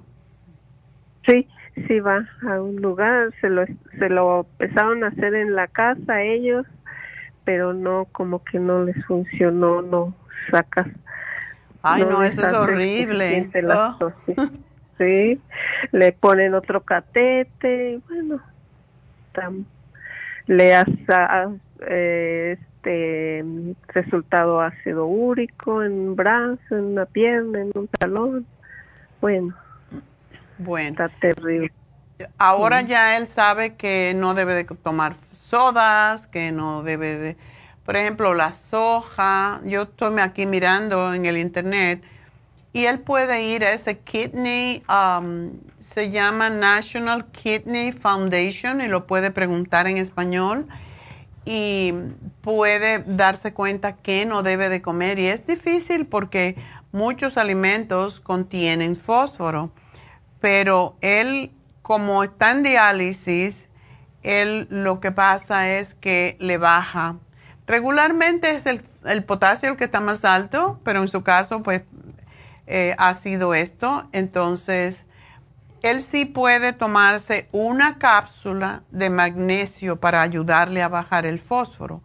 [1.27, 1.47] Sí,
[1.86, 3.32] sí va a un lugar.
[3.40, 3.66] Se lo,
[3.98, 6.66] se lo empezaron a hacer en la casa ellos,
[7.45, 10.15] pero no, como que no les funcionó, no
[10.51, 10.89] sacas.
[11.83, 13.51] Ay, no, eso es horrible.
[13.69, 14.12] Oh.
[14.99, 15.41] Sí,
[15.93, 18.39] le ponen otro catete, bueno,
[20.47, 21.07] le hace
[21.89, 23.45] eh, este
[23.89, 28.47] resultado ácido úrico en un brazo, en una pierna, en un talón.
[29.21, 29.55] Bueno,
[30.59, 30.91] bueno.
[30.91, 31.73] está terrible.
[32.39, 35.17] Ahora ya él sabe que no debe de tomar
[35.51, 37.36] sodas, que no debe de,
[37.85, 39.60] por ejemplo, la soja.
[39.64, 42.02] Yo estoy aquí mirando en el internet
[42.72, 45.51] y él puede ir a ese kidney, um,
[45.81, 50.68] se llama National Kidney Foundation y lo puede preguntar en español
[51.44, 51.93] y
[52.43, 56.56] puede darse cuenta que no debe de comer y es difícil porque
[56.93, 59.72] muchos alimentos contienen fósforo,
[60.40, 61.51] pero él
[61.82, 63.66] como está en diálisis,
[64.23, 67.17] él lo que pasa es que le baja.
[67.67, 71.83] Regularmente es el, el potasio el que está más alto, pero en su caso pues
[72.73, 74.09] eh, ha sido esto.
[74.13, 75.05] Entonces,
[75.83, 82.01] él sí puede tomarse una cápsula de magnesio para ayudarle a bajar el fósforo.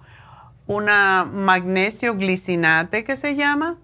[0.65, 3.77] Una magnesio glicinate que se llama,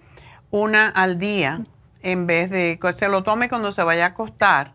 [0.49, 1.61] una al día,
[2.01, 4.73] en vez de que se lo tome cuando se vaya a acostar.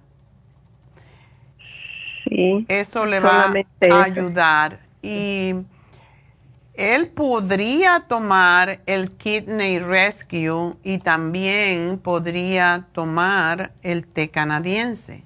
[2.37, 2.67] Sí.
[2.69, 4.81] Eso le va a ayudar.
[5.01, 5.55] Y
[6.75, 15.23] él podría tomar el Kidney Rescue y también podría tomar el té canadiense.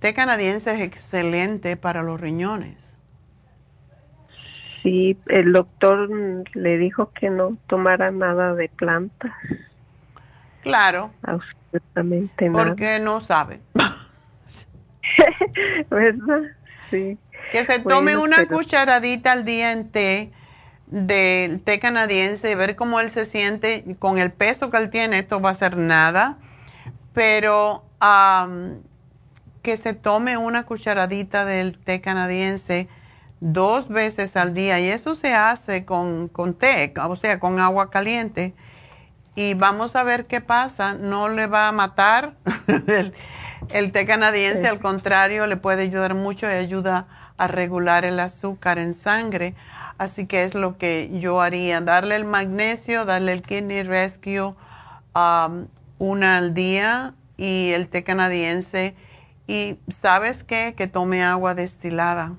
[0.00, 2.94] Té canadiense es excelente para los riñones.
[4.82, 6.08] Sí, el doctor
[6.54, 9.32] le dijo que no tomara nada de plantas.
[10.62, 11.10] Claro.
[11.22, 12.64] Absolutamente nada.
[12.64, 13.60] Porque no sabe.
[15.90, 16.42] ¿Verdad?
[16.90, 17.18] Sí.
[17.52, 20.32] Que se tome una cucharadita al día en té
[20.86, 25.40] del té canadiense, ver cómo él se siente con el peso que él tiene, esto
[25.40, 26.38] va a ser nada,
[27.12, 27.84] pero
[29.62, 32.88] que se tome una cucharadita del té canadiense
[33.40, 37.90] dos veces al día y eso se hace con, con té, o sea, con agua
[37.90, 38.54] caliente
[39.34, 42.34] y vamos a ver qué pasa, no le va a matar
[43.74, 47.06] el, té canadiense, al contrario, le puede ayudar mucho y ayuda
[47.36, 49.54] a regular el azúcar en sangre.
[49.98, 54.54] Así que es lo que yo haría, darle el magnesio, darle el Kidney Rescue
[55.14, 55.66] um,
[55.98, 58.94] una al día y el té canadiense.
[59.48, 62.32] Y sabes qué, que tome agua destilada.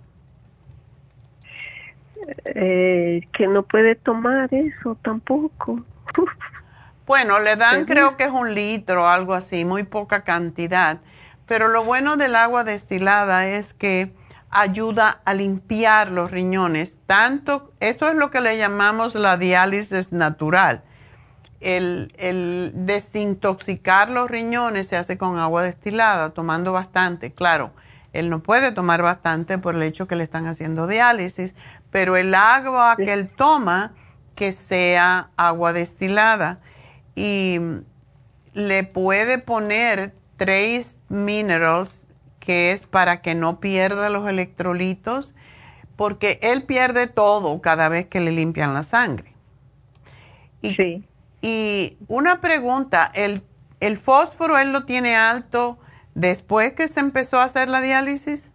[2.45, 5.81] Eh, que no puede tomar eso tampoco.
[7.05, 10.99] bueno, le dan creo que es un litro, algo así, muy poca cantidad.
[11.45, 14.13] Pero lo bueno del agua destilada es que
[14.49, 16.95] ayuda a limpiar los riñones.
[17.05, 20.83] Tanto, esto es lo que le llamamos la diálisis natural.
[21.59, 27.31] El, desintoxicar los riñones se hace con agua destilada, tomando bastante.
[27.31, 27.71] Claro,
[28.13, 31.53] él no puede tomar bastante por el hecho que le están haciendo diálisis,
[31.91, 33.93] pero el agua que él toma,
[34.35, 36.59] que sea agua destilada.
[37.15, 37.59] Y
[38.53, 42.05] le puede poner tres minerals
[42.39, 45.33] que es para que no pierda los electrolitos,
[45.95, 49.33] porque él pierde todo cada vez que le limpian la sangre.
[50.61, 51.03] Y, sí.
[51.41, 53.43] Y una pregunta, ¿el,
[53.79, 55.79] ¿el fósforo él lo tiene alto
[56.13, 58.49] después que se empezó a hacer la diálisis?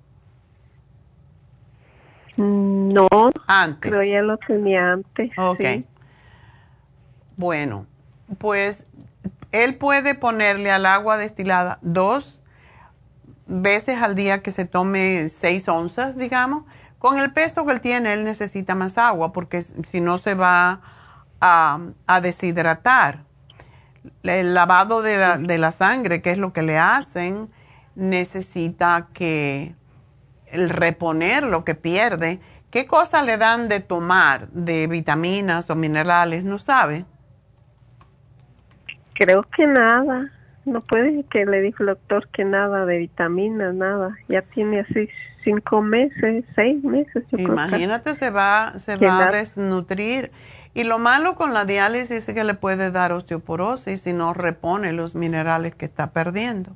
[2.36, 3.08] No,
[3.46, 3.90] antes.
[3.90, 5.30] Pero ya lo tenía antes.
[5.36, 5.60] Ok.
[7.36, 7.86] Bueno,
[8.38, 8.86] pues
[9.52, 12.42] él puede ponerle al agua destilada dos
[13.46, 16.64] veces al día que se tome 6 onzas, digamos.
[16.98, 20.80] Con el peso que él tiene, él necesita más agua porque si no se va
[21.40, 21.80] a,
[22.22, 23.24] deshidratar.
[24.22, 27.50] El lavado de la, de la, sangre, que es lo que le hacen,
[27.94, 29.74] necesita que
[30.46, 32.40] el reponer lo que pierde.
[32.70, 36.44] ¿Qué cosa le dan de tomar de vitaminas o minerales?
[36.44, 37.04] ¿No sabe?
[39.20, 40.30] Creo que nada.
[40.64, 44.16] No puede que le dijo el doctor que nada de vitaminas, nada.
[44.28, 45.10] Ya tiene así
[45.44, 47.24] cinco meses, seis meses.
[47.32, 50.30] Imagínate, se va, se va a desnutrir.
[50.72, 54.94] Y lo malo con la diálisis es que le puede dar osteoporosis si no repone
[54.94, 56.70] los minerales que está perdiendo.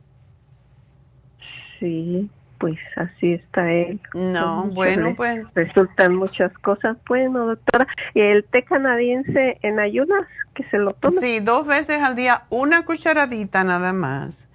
[1.80, 4.00] Sí, pues así está él.
[4.12, 5.46] No, bueno, pues.
[5.54, 6.98] Resultan muchas cosas.
[7.08, 10.26] Bueno, doctora, ¿y el té canadiense en ayunas?
[10.54, 11.20] Que se lo tome.
[11.20, 14.48] Sí, dos veces al día, una cucharadita nada más.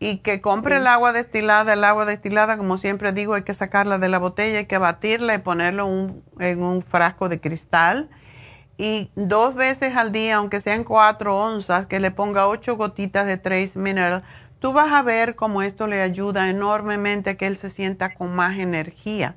[0.00, 1.74] Y que compre el agua destilada.
[1.74, 5.34] El agua destilada, como siempre digo, hay que sacarla de la botella, hay que batirla
[5.34, 5.86] y ponerlo
[6.38, 8.10] en un frasco de cristal.
[8.76, 13.36] Y dos veces al día, aunque sean cuatro onzas, que le ponga ocho gotitas de
[13.36, 14.24] Trace Mineral
[14.64, 18.34] tú vas a ver cómo esto le ayuda enormemente a que él se sienta con
[18.34, 19.36] más energía.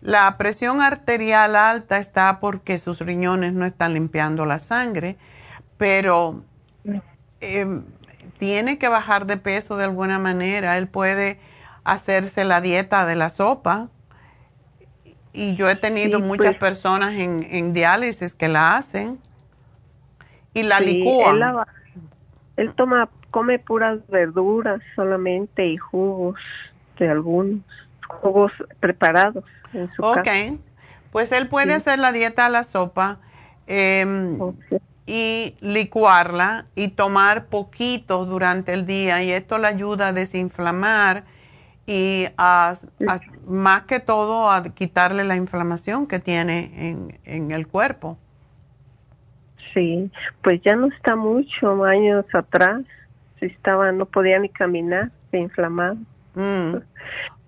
[0.00, 5.18] La presión arterial alta está porque sus riñones no están limpiando la sangre,
[5.82, 6.44] pero
[7.40, 7.82] em,
[8.38, 10.78] tiene que bajar de peso de alguna manera.
[10.78, 11.40] Él puede
[11.82, 13.88] hacerse la dieta de la sopa.
[15.32, 16.58] Y yo he tenido muchas pues.
[16.58, 19.18] personas en, diálisis que la hacen
[20.54, 21.42] y la licúan.
[21.42, 21.54] Él,
[22.58, 26.38] él toma come puras verduras solamente y jugos
[26.96, 27.60] de algunos,
[28.06, 29.42] jugos preparados
[29.72, 30.28] en su Ok,
[31.10, 33.18] pues él puede hacer la dieta a la sopa
[33.66, 34.38] em,
[35.06, 41.24] y licuarla y tomar poquito durante el día y esto le ayuda a desinflamar
[41.86, 42.76] y a,
[43.46, 48.16] más que todo a quitarle la inflamación que tiene en, en el cuerpo.
[49.74, 50.10] Sí,
[50.42, 52.82] pues ya no está mucho años atrás
[53.46, 55.96] estaba, no podía ni caminar, se inflamado.
[56.34, 56.76] Mm.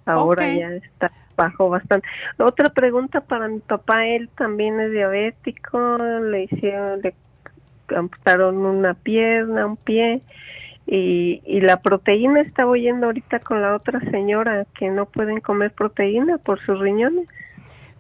[0.06, 2.06] Ahora ya está bajo bastante.
[2.38, 7.14] Otra pregunta para mi papá, él también es diabético, le hicieron, le
[7.96, 10.20] amputaron una pierna, un pie,
[10.86, 15.72] y, y la proteína estaba oyendo ahorita con la otra señora que no pueden comer
[15.72, 17.26] proteína por sus riñones.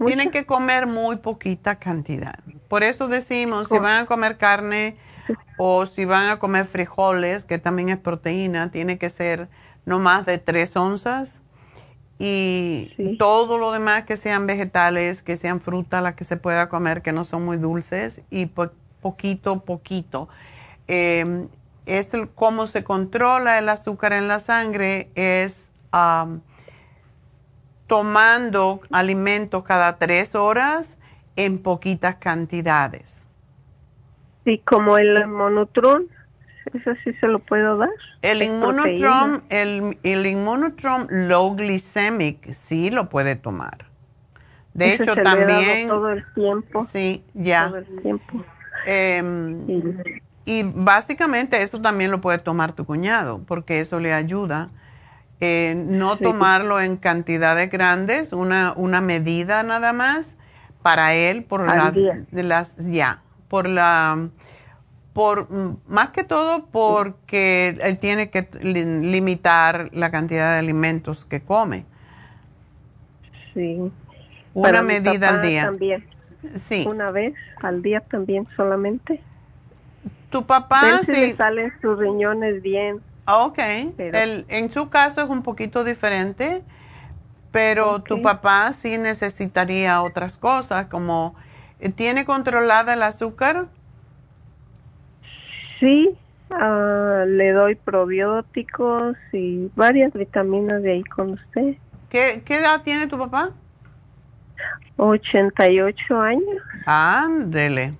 [0.04, 2.38] Tienen que comer muy poquita cantidad.
[2.68, 4.96] Por eso decimos, si van a comer carne,
[5.56, 9.48] o si van a comer frijoles, que también es proteína, tiene que ser
[9.86, 11.40] no más de tres onzas.
[12.18, 17.02] Y todo lo demás que sean vegetales, que sean frutas, las que se pueda comer,
[17.02, 18.46] que no son muy dulces, y
[19.04, 20.30] poquito, poquito.
[20.88, 21.46] Eh,
[21.84, 25.70] es cómo se controla el azúcar en la sangre es
[27.86, 30.96] tomando alimentos cada tres horas
[31.36, 33.20] en poquitas cantidades.
[34.44, 36.08] Sí, como el monotron,
[36.72, 37.90] eso sí se lo puedo dar.
[38.22, 43.86] El inmunotrom, el, el inmunotrom low glycemic, sí lo puede tomar.
[44.72, 45.86] De hecho, también.
[45.88, 46.84] todo el tiempo.
[46.90, 47.68] Sí, ya.
[47.68, 48.44] Todo el tiempo.
[48.86, 49.66] Em,
[50.44, 54.70] y básicamente eso también lo puede tomar tu cuñado, porque eso le ayuda.
[55.40, 60.36] Eh, no tomarlo en cantidades grandes, una, una medida nada más
[60.80, 64.28] para él por la, de las ya por la
[65.12, 65.48] por
[65.86, 71.84] más que todo porque él tiene que limitar la cantidad de alimentos que come.
[73.54, 73.92] Sí.
[74.54, 75.64] Una medida al día.
[75.66, 76.04] También.
[76.56, 76.86] Sí.
[76.88, 79.20] Una vez al día también solamente.
[80.30, 81.12] Tu papá sí.
[81.12, 83.00] le salen sus riñones bien.
[83.26, 83.58] Ok.
[83.58, 86.62] en su caso es un poquito diferente,
[87.52, 91.34] pero tu papá sí necesitaría otras cosas como
[91.92, 93.66] ¿Tiene controlada el azúcar?
[95.80, 96.16] Sí,
[96.50, 101.74] ah, le doy probióticos y varias vitaminas de ahí con usted.
[102.08, 103.50] ¿Qué, edad tiene tu papá?
[104.96, 106.62] 88 años.
[106.86, 107.92] Ándele.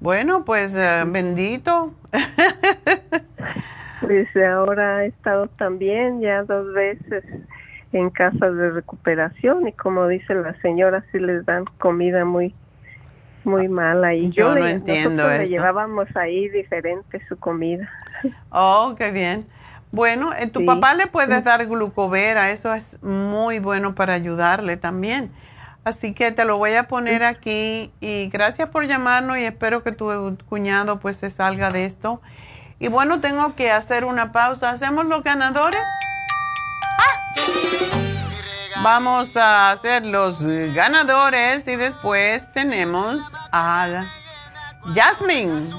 [0.00, 1.92] Bueno, pues eh, bendito.
[4.00, 7.24] pues ahora ha estado también ya dos veces
[7.92, 12.54] en casas de recuperación y como dice la señora, sí les dan comida muy
[13.44, 14.30] muy mal ahí.
[14.30, 15.42] Yo, no entiendo eso.
[15.42, 17.88] Le llevábamos ahí diferente su comida.
[18.50, 19.46] Oh, qué bien.
[19.92, 25.30] Bueno, eh, tu papá le puedes dar glucovera, eso es muy bueno para ayudarle también.
[25.86, 29.92] Así que te lo voy a poner aquí y gracias por llamarnos y espero que
[29.92, 32.20] tu cuñado pues se salga de esto.
[32.80, 34.70] Y bueno, tengo que hacer una pausa.
[34.70, 35.80] ¿Hacemos los ganadores?
[36.98, 37.40] ¡Ah!
[38.82, 43.22] Vamos a hacer los ganadores y después tenemos
[43.52, 44.06] a
[44.92, 45.70] Jasmine,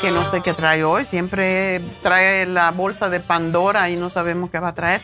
[0.00, 4.48] que no sé qué trae hoy, siempre trae la bolsa de Pandora y no sabemos
[4.48, 5.02] qué va a traer.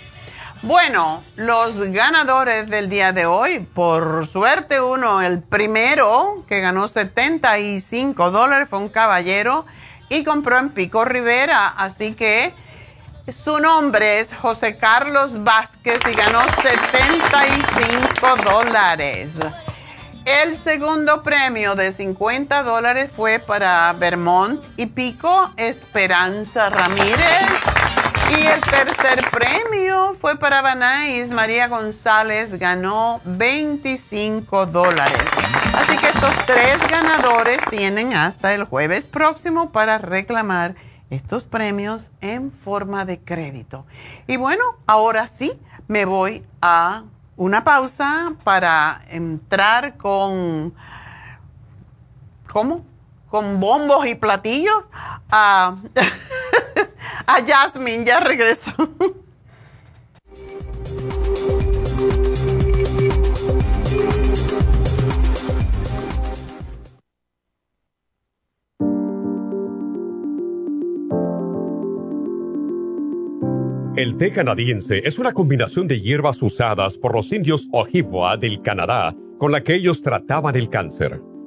[0.62, 8.30] Bueno, los ganadores del día de hoy, por suerte uno, el primero que ganó 75
[8.30, 9.66] dólares fue un caballero
[10.08, 12.54] y compró en Pico Rivera, así que
[13.44, 19.30] su nombre es José Carlos Vázquez y ganó 75 dólares.
[20.24, 27.48] El segundo premio de 50 dólares fue para Vermont y Pico Esperanza Ramírez.
[28.32, 31.30] Y el tercer premio fue para Banais.
[31.30, 35.20] María González ganó 25 dólares.
[35.74, 40.76] Así que estos tres ganadores tienen hasta el jueves próximo para reclamar
[41.10, 43.84] estos premios en forma de crédito.
[44.26, 45.52] Y bueno, ahora sí,
[45.86, 47.02] me voy a
[47.36, 50.72] una pausa para entrar con...
[52.50, 52.86] ¿Cómo?
[53.28, 54.84] Con bombos y platillos
[55.30, 55.76] a,
[57.26, 58.04] a Jasmine.
[58.04, 58.72] Ya regreso.
[73.94, 79.14] El té canadiense es una combinación de hierbas usadas por los indios Ojibwa del Canadá
[79.38, 81.20] con la que ellos trataban el cáncer.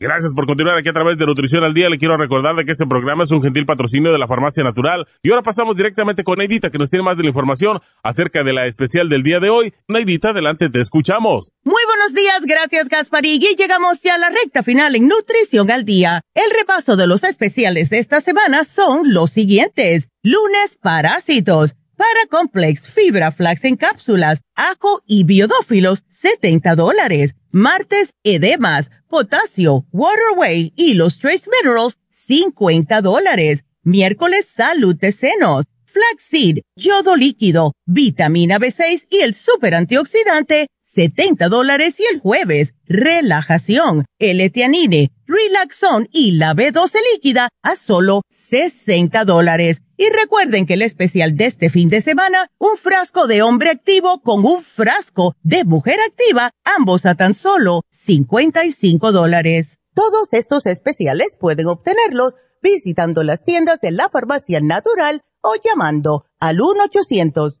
[0.00, 1.88] Gracias por continuar aquí a través de Nutrición al Día.
[1.88, 5.04] Le quiero recordar de que este programa es un gentil patrocinio de la Farmacia Natural.
[5.24, 8.52] Y ahora pasamos directamente con Neidita, que nos tiene más de la información acerca de
[8.52, 9.74] la especial del día de hoy.
[9.88, 11.50] Neidita, adelante, te escuchamos.
[11.64, 13.40] Muy buenos días, gracias Gasparí.
[13.42, 16.20] Y llegamos ya a la recta final en Nutrición al Día.
[16.32, 20.10] El repaso de los especiales de esta semana son los siguientes.
[20.22, 21.74] Lunes, parásitos.
[21.96, 27.34] Paracomplex, fibra flax en cápsulas, ajo y biodófilos, 70 dólares.
[27.50, 33.64] Martes, edemas, potasio, waterway y los trace minerals, 50 dólares.
[33.82, 42.00] Miércoles, salud de senos, flaxseed, yodo líquido, vitamina B6 y el super antioxidante, 70 dólares
[42.00, 49.82] y el jueves, relajación, L-etianine, Relaxon y la B12 líquida a solo 60 dólares.
[49.98, 54.22] Y recuerden que el especial de este fin de semana, un frasco de hombre activo
[54.22, 59.76] con un frasco de mujer activa, ambos a tan solo 55 dólares.
[59.94, 66.60] Todos estos especiales pueden obtenerlos visitando las tiendas de la farmacia natural o llamando al
[66.60, 67.60] 1 800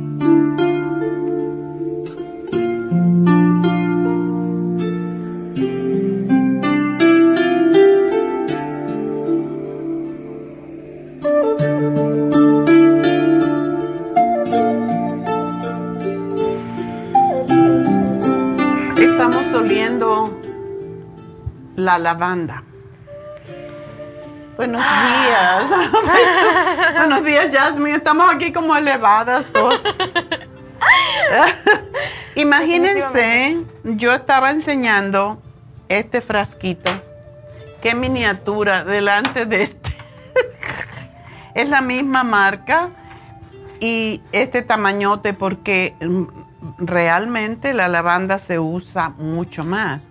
[21.75, 22.63] La lavanda.
[24.57, 25.71] Buenos días.
[26.97, 27.97] Buenos días, Jasmine.
[27.97, 29.79] Estamos aquí como elevadas todas.
[32.35, 35.39] Imagínense, yo estaba enseñando
[35.89, 36.89] este frasquito.
[37.81, 39.95] Qué miniatura delante de este.
[41.53, 42.89] es la misma marca
[43.79, 45.93] y este tamañote porque
[46.81, 50.09] realmente la lavanda se usa mucho más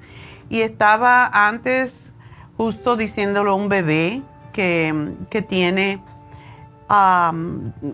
[0.49, 2.13] y estaba antes
[2.57, 4.23] justo diciéndolo a un bebé
[4.53, 6.03] que, tiene,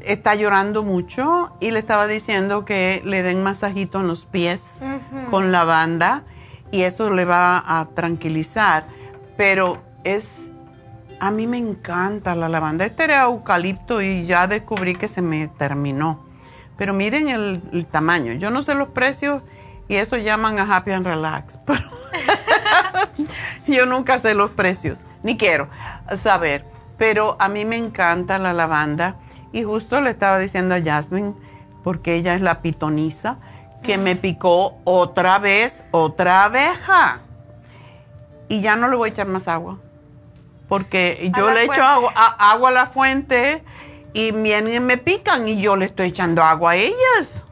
[0.02, 4.80] está llorando mucho y le estaba diciendo que le den masajito en los pies
[5.30, 6.24] con lavanda
[6.72, 8.86] y eso le va a tranquilizar.
[9.36, 10.28] Pero es,
[11.20, 12.84] a mí me encanta la lavanda.
[12.86, 16.25] Este era eucalipto y ya descubrí que se me terminó.
[16.76, 18.34] Pero miren el, el tamaño.
[18.34, 19.42] Yo no sé los precios
[19.88, 21.58] Y eso llaman a Happy and Relax.
[23.66, 25.68] yo nunca sé los precios, ni quiero
[26.20, 26.64] saber.
[26.98, 29.16] Pero a mí me encanta la lavanda.
[29.52, 31.34] Y justo le estaba diciendo a Jasmine,
[31.84, 33.36] porque ella es la pitoniza,
[33.82, 37.20] que me picó otra vez otra abeja.
[38.48, 39.78] Y ya no le voy a echar más agua.
[40.68, 43.62] Porque yo le echo agua a, agua a la fuente
[44.16, 47.46] y vienen me pican y yo le estoy echando agua a ellas.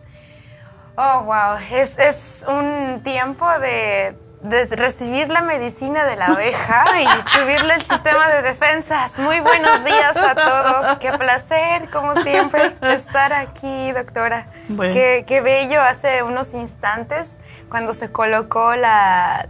[0.97, 1.59] Oh, wow.
[1.71, 7.83] Es, es un tiempo de, de, recibir la medicina de la abeja y subirle el
[7.83, 9.19] sistema de defensas.
[9.19, 10.99] Muy buenos días a todos.
[11.01, 14.47] Qué placer, como siempre, estar aquí, doctora.
[14.67, 17.37] Qué, qué bello hace unos instantes
[17.69, 19.49] cuando se colocó la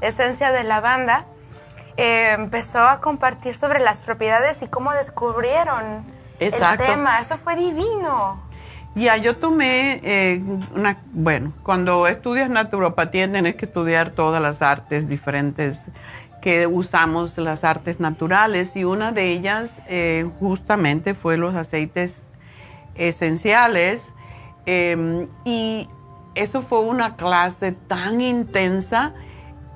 [0.00, 1.24] esencia de lavanda.
[1.96, 7.20] Eh, empezó a compartir sobre las propiedades y cómo descubrieron el tema.
[7.20, 8.40] Eso fue divino.
[8.94, 10.42] Ya, yo tomé eh,
[10.74, 15.84] una, bueno, cuando estudias naturopatía tienes que estudiar todas las artes diferentes
[16.42, 22.24] que usamos, las artes naturales, y una de ellas eh, justamente fue los aceites
[22.94, 24.02] esenciales.
[24.66, 25.88] Em, y
[26.34, 29.14] eso fue una clase tan intensa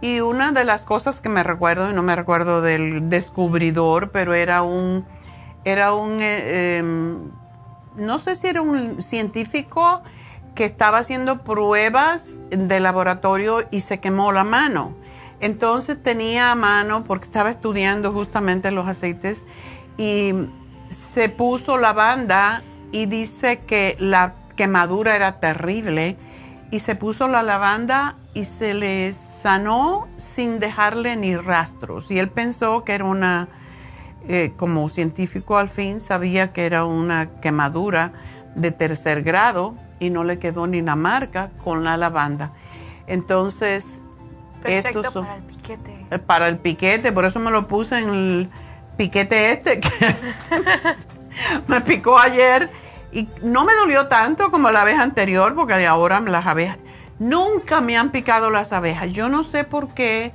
[0.00, 4.34] y una de las cosas que me recuerdo, y no me recuerdo del descubridor, pero
[4.34, 5.06] era un,
[5.64, 7.30] era un, eh, em,
[7.96, 10.02] no sé si era un científico
[10.54, 14.94] que estaba haciendo pruebas de laboratorio y se quemó la mano.
[15.40, 19.42] Entonces tenía a mano, porque estaba estudiando justamente los aceites,
[19.98, 20.32] y
[20.88, 22.62] se puso la banda
[22.92, 26.16] y dice que la quemadura era terrible
[26.70, 32.10] y se puso la lavanda y se les sanó sin dejarle ni rastros.
[32.10, 33.48] Y él pensó que era una,
[34.28, 38.12] eh, como científico al fin, sabía que era una quemadura
[38.54, 42.52] de tercer grado y no le quedó ni la marca con la lavanda.
[43.06, 43.84] Entonces,
[44.62, 46.06] Perfecto para el piquete.
[46.10, 48.48] Eh, para el piquete, por eso me lo puse en el
[48.96, 49.90] piquete este que
[51.66, 52.70] me picó ayer
[53.10, 56.78] y no me dolió tanto como la vez anterior porque ahora las abejas
[57.22, 59.12] Nunca me han picado las abejas.
[59.12, 60.32] Yo no sé por qué.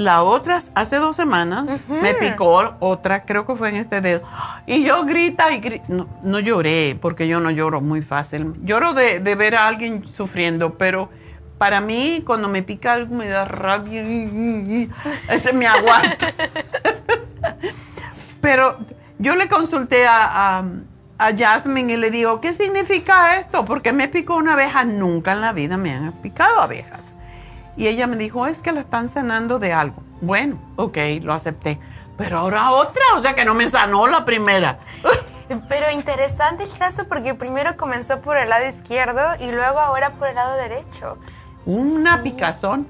[0.00, 4.22] La otra, hace dos semanas, me picó otra, creo que fue en este dedo.
[4.66, 5.84] Y yo grita y grita.
[5.88, 8.54] No, lloré, porque yo no lloro muy fácil.
[8.64, 11.10] Lloro de, ver a alguien sufriendo, pero
[11.58, 14.02] para mí, cuando me pica algo, me da rabia.
[15.28, 16.32] Ese me aguanta.
[18.40, 18.78] pero
[19.18, 20.64] yo le consulté a
[21.20, 23.66] a Jasmine y le digo, ¿qué significa esto?
[23.66, 26.99] Porque me picó una abeja, nunca en la vida me han picado abejas.
[27.76, 30.02] Y ella me dijo, es que la están sanando de algo.
[30.20, 31.78] Bueno, ok, lo acepté.
[32.16, 34.78] Pero ahora otra, o sea que no me sanó la primera.
[35.68, 40.28] Pero interesante el caso porque primero comenzó por el lado izquierdo y luego ahora por
[40.28, 41.18] el lado derecho.
[41.64, 42.86] Una picazón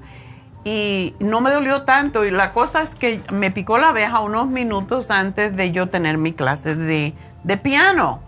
[0.63, 2.23] y no me dolió tanto.
[2.23, 6.17] Y la cosa es que me picó la abeja unos minutos antes de yo tener
[6.17, 8.19] mi clase de de piano.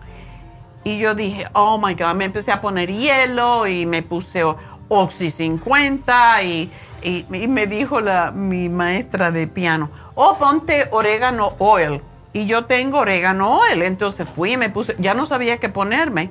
[0.84, 4.44] Y yo dije, oh my God, me empecé a poner hielo y me puse
[4.88, 6.70] Oxy 50 y,
[7.02, 12.00] y, me dijo la, mi maestra de piano, oh, ponte orégano oil.
[12.32, 16.30] Y yo tengo orégano oil, entonces fui y me puse, ya no sabía qué ponerme.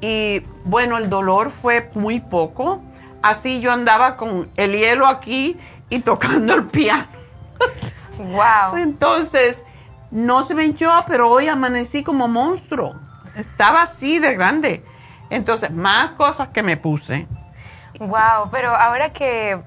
[0.00, 2.82] Y bueno, el dolor fue muy poco.
[3.22, 5.58] Así yo andaba con el hielo aquí
[5.90, 7.06] y tocando el piano.
[8.20, 8.76] Wow.
[8.76, 9.58] Entonces,
[10.10, 12.94] no se me hinchó, pero hoy amanecí como monstruo.
[13.34, 14.84] Estaba así de grande.
[15.30, 17.26] Entonces, más cosas que me puse.
[18.00, 19.60] Wow, pero ahora que,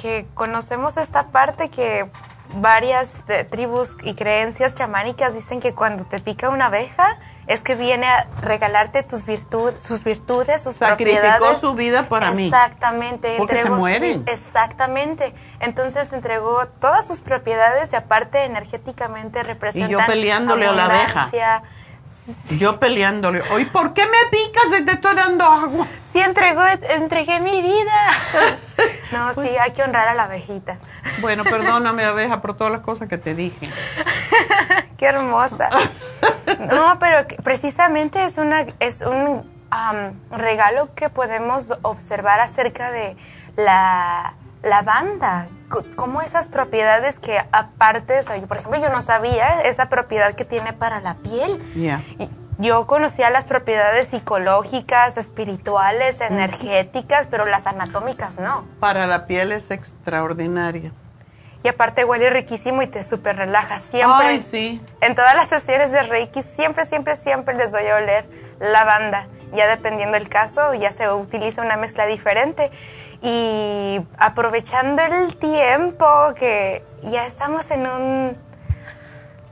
[0.00, 2.08] que conocemos esta parte que
[2.54, 8.06] varias tribus y creencias chamánicas dicen que cuando te pica una abeja es que viene
[8.06, 11.58] a regalarte tus virtudes, sus virtudes, sus Sacrificó propiedades.
[11.58, 12.46] su vida para mí.
[12.46, 13.34] Exactamente.
[13.38, 14.22] Porque se mueren.
[14.26, 15.34] exactamente.
[15.60, 21.62] Entonces entregó todas sus propiedades y aparte energéticamente representan Y yo peleándole a la abeja.
[22.58, 23.42] Yo peleándole.
[23.52, 25.86] Oye, ¿por qué me picas si te estoy dando agua?
[26.12, 28.58] Sí, entregó, entregué mi vida.
[29.10, 30.76] No, sí, hay que honrar a la abejita.
[31.22, 33.72] Bueno, perdóname, abeja, por todas las cosas que te dije.
[34.98, 35.70] qué hermosa.
[36.60, 39.48] No, pero precisamente es, una, es un
[40.30, 43.16] regalo que podemos observar acerca de
[43.56, 49.62] la lavanda, como esas propiedades que aparte, o sea, yo, por ejemplo, yo no sabía
[49.62, 51.62] esa propiedad que tiene para la piel.
[52.60, 58.64] Yo conocía las propiedades psicológicas, espirituales, energéticas, pero las anatómicas no.
[58.80, 60.90] Para la piel es extraordinaria.
[61.62, 63.78] Y aparte huele riquísimo y te súper relaja.
[63.78, 64.26] Siempre.
[64.26, 64.80] Ay, sí.
[65.00, 68.28] En todas las sesiones de Reiki, siempre, siempre, siempre les doy a oler
[68.60, 69.28] lavanda.
[69.52, 72.70] ya dependiendo del caso, ya se utiliza una mezcla diferente.
[73.20, 78.36] Y aprovechando el tiempo que ya estamos en un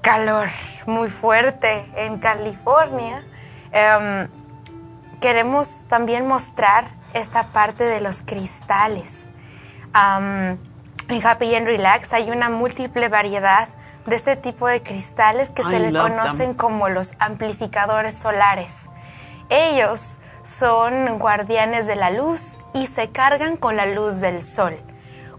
[0.00, 0.48] calor
[0.86, 3.24] muy fuerte en California,
[3.72, 4.28] em,
[5.20, 9.22] queremos también mostrar esta parte de los cristales.
[11.08, 13.68] en Happy and Relax hay una múltiple variedad
[14.04, 18.90] de este tipo de cristales que se le conocen como los amplificadores solares.
[19.48, 24.78] Ellos son guardianes de la luz y se cargan con la luz del sol.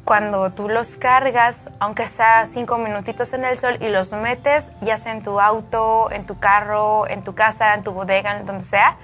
[0.03, 4.97] Cuando tú los cargas, aunque sea cinco minutitos en el sol y los metes, ya
[4.97, 8.63] sea en tu auto, en tu carro, en tu casa, en tu bodega, en donde
[8.63, 8.97] sea,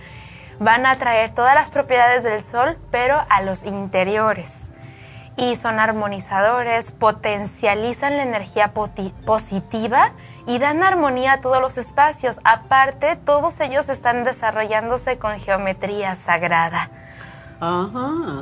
[0.60, 4.70] van a traer todas las propiedades del sol, pero a los interiores.
[5.36, 8.74] Y son armonizadores, potencializan la energía
[9.26, 10.12] positiva
[10.46, 12.40] y dan armonía a todos los espacios.
[12.44, 16.90] Aparte, todos ellos están desarrollándose con geometría sagrada.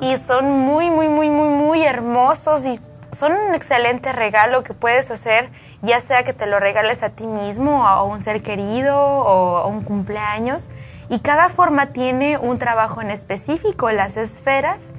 [0.02, 2.80] Y son muy, muy, muy, muy, muy hermosos y
[3.12, 5.52] son un excelente regalo que puedes hacer,
[5.84, 9.68] ya sea que te lo regales a ti mismo, a un ser querido o a
[9.68, 10.70] un cumpleaños.
[11.10, 13.92] Y cada forma tiene un trabajo en específico.
[13.92, 14.94] Las esferas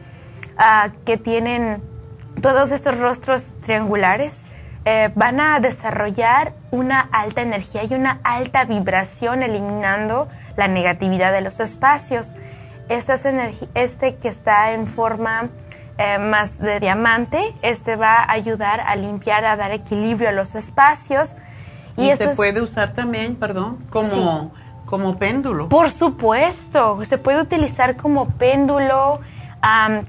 [0.57, 1.83] ah, que tienen
[2.43, 4.45] todos estos rostros triangulares
[4.85, 11.41] eh, van a desarrollar una alta energía y una alta vibración eliminando la negatividad de
[11.41, 12.35] los espacios.
[12.89, 15.49] este que está en forma
[15.99, 20.55] eh, más de diamante, este va a ayudar a limpiar, a dar equilibrio a los
[20.55, 21.37] espacios.
[21.97, 24.53] Y, se puede usar también, perdón, como
[24.93, 25.71] como péndulo.
[25.71, 29.21] Por supuesto, se puede utilizar como péndulo,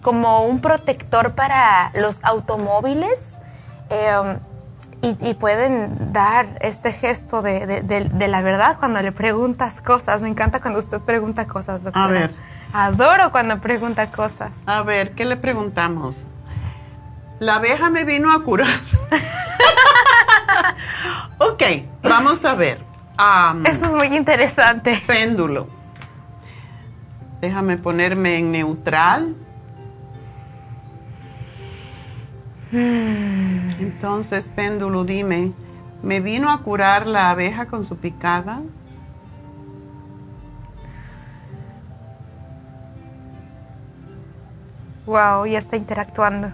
[0.01, 3.39] como un protector para los automóviles.
[3.89, 4.39] Em,
[5.03, 10.21] y, pueden dar este gesto de, la verdad cuando le preguntas cosas.
[10.21, 12.05] Me encanta cuando usted pregunta cosas, doctora.
[12.05, 12.31] A ver.
[12.71, 14.51] Adoro cuando pregunta cosas.
[14.65, 16.19] A ver, ¿qué le preguntamos?
[17.39, 18.67] La abeja me vino a curar.
[21.37, 21.63] ok,
[22.01, 22.79] vamos a ver.
[23.65, 25.03] Esto es muy interesante.
[25.05, 25.67] Péndulo.
[27.41, 29.35] Déjame ponerme en neutral.
[33.79, 35.53] Entonces, péndulo, dime,
[36.01, 38.61] ¿me vino a curar la abeja con su picada?
[45.05, 46.49] Wow, ya está interactuando.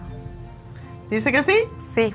[1.08, 1.54] ¿Dice que sí?
[1.94, 2.14] Sí.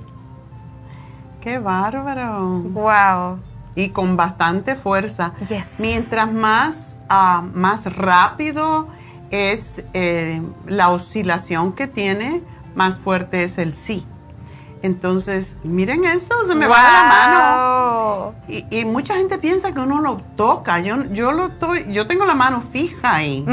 [1.42, 2.62] Qué bárbaro.
[2.62, 3.40] Wow
[3.76, 5.34] y con bastante fuerza.
[5.80, 8.88] Mientras más, ah, más rápido
[9.30, 12.42] es eh, la oscilación que tiene,
[12.76, 14.06] más fuerte es el sí.
[14.82, 18.36] Entonces, miren esto, se me va la mano.
[18.70, 20.80] Y, mucha gente piensa que uno lo toca.
[20.80, 23.46] Yo, yo lo estoy, yo tengo la mano fija ahí.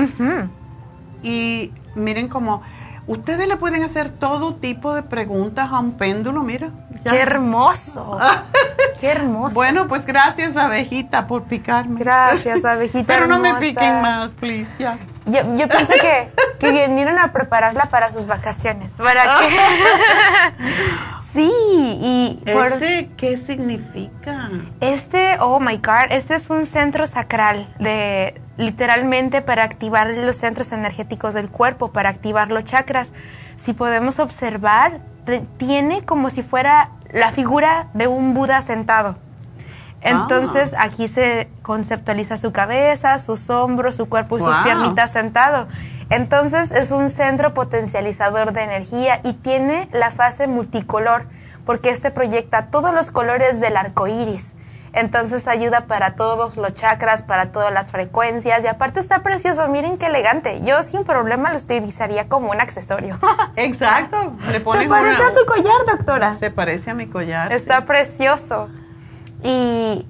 [1.22, 2.62] Y miren cómo
[3.06, 6.70] ustedes le pueden hacer todo tipo de preguntas a un péndulo, mira.
[7.04, 8.18] ¡Qué hermoso!
[9.00, 9.54] ¡Qué hermoso!
[9.54, 11.98] Bueno, pues gracias, abejita, por picarme.
[11.98, 14.98] Gracias, abejita Pero no me piquen más, please, ya.
[15.26, 18.94] Yo, yo pensé que, que vinieron a prepararla para sus vacaciones.
[18.94, 19.48] ¿Para qué?
[21.32, 22.42] sí, y...
[22.44, 24.50] ¿Ese qué significa?
[24.80, 30.72] Este, oh my God, este es un centro sacral de literalmente para activar los centros
[30.72, 33.12] energéticos del cuerpo, para activar los chakras.
[33.56, 35.00] Si podemos observar,
[35.56, 39.16] tiene como si fuera la figura de un Buda sentado.
[40.02, 40.84] Entonces ah.
[40.84, 45.68] aquí se conceptualiza su cabeza, sus hombros, su cuerpo y sus piernitas sentado.
[46.10, 51.26] Entonces es un centro potencializador de energía y tiene la fase multicolor
[51.64, 54.54] porque este proyecta todos los colores del arco iris.
[54.92, 59.96] Entonces ayuda para todos los chakras, para todas las frecuencias y aparte está precioso, miren
[59.96, 60.60] qué elegante.
[60.62, 63.18] Yo sin problema lo utilizaría como un accesorio.
[63.56, 64.34] Exacto.
[64.50, 66.34] se parece a su collar, doctora.
[66.34, 67.52] Se parece a mi collar.
[67.52, 68.68] Está precioso.
[69.42, 70.06] Y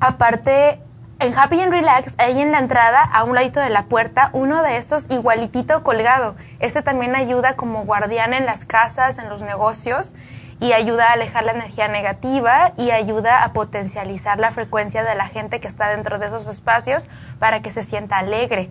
[0.00, 0.80] aparte,
[1.20, 4.64] en Happy and Relax, ahí en la entrada, a un ladito de la puerta, uno
[4.64, 6.34] de estos igualitito colgado.
[6.58, 10.14] Este también ayuda como guardián en las casas, en los negocios
[10.60, 15.26] y ayuda a alejar la energía negativa y ayuda a potencializar la frecuencia de la
[15.26, 17.08] gente que está dentro de esos espacios
[17.38, 18.70] para que se sienta alegre.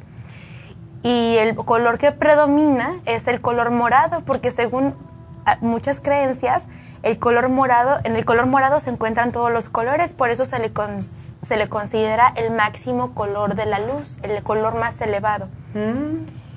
[1.01, 4.93] Y el color que predomina es el color morado, porque según
[5.45, 6.67] ah, muchas creencias,
[7.01, 10.59] el color morado, en el color morado se encuentran todos los colores, por eso se
[10.59, 10.71] le,
[11.41, 15.47] se le considera el máximo color de la luz, el color más elevado.
[15.73, 16.48] Mm.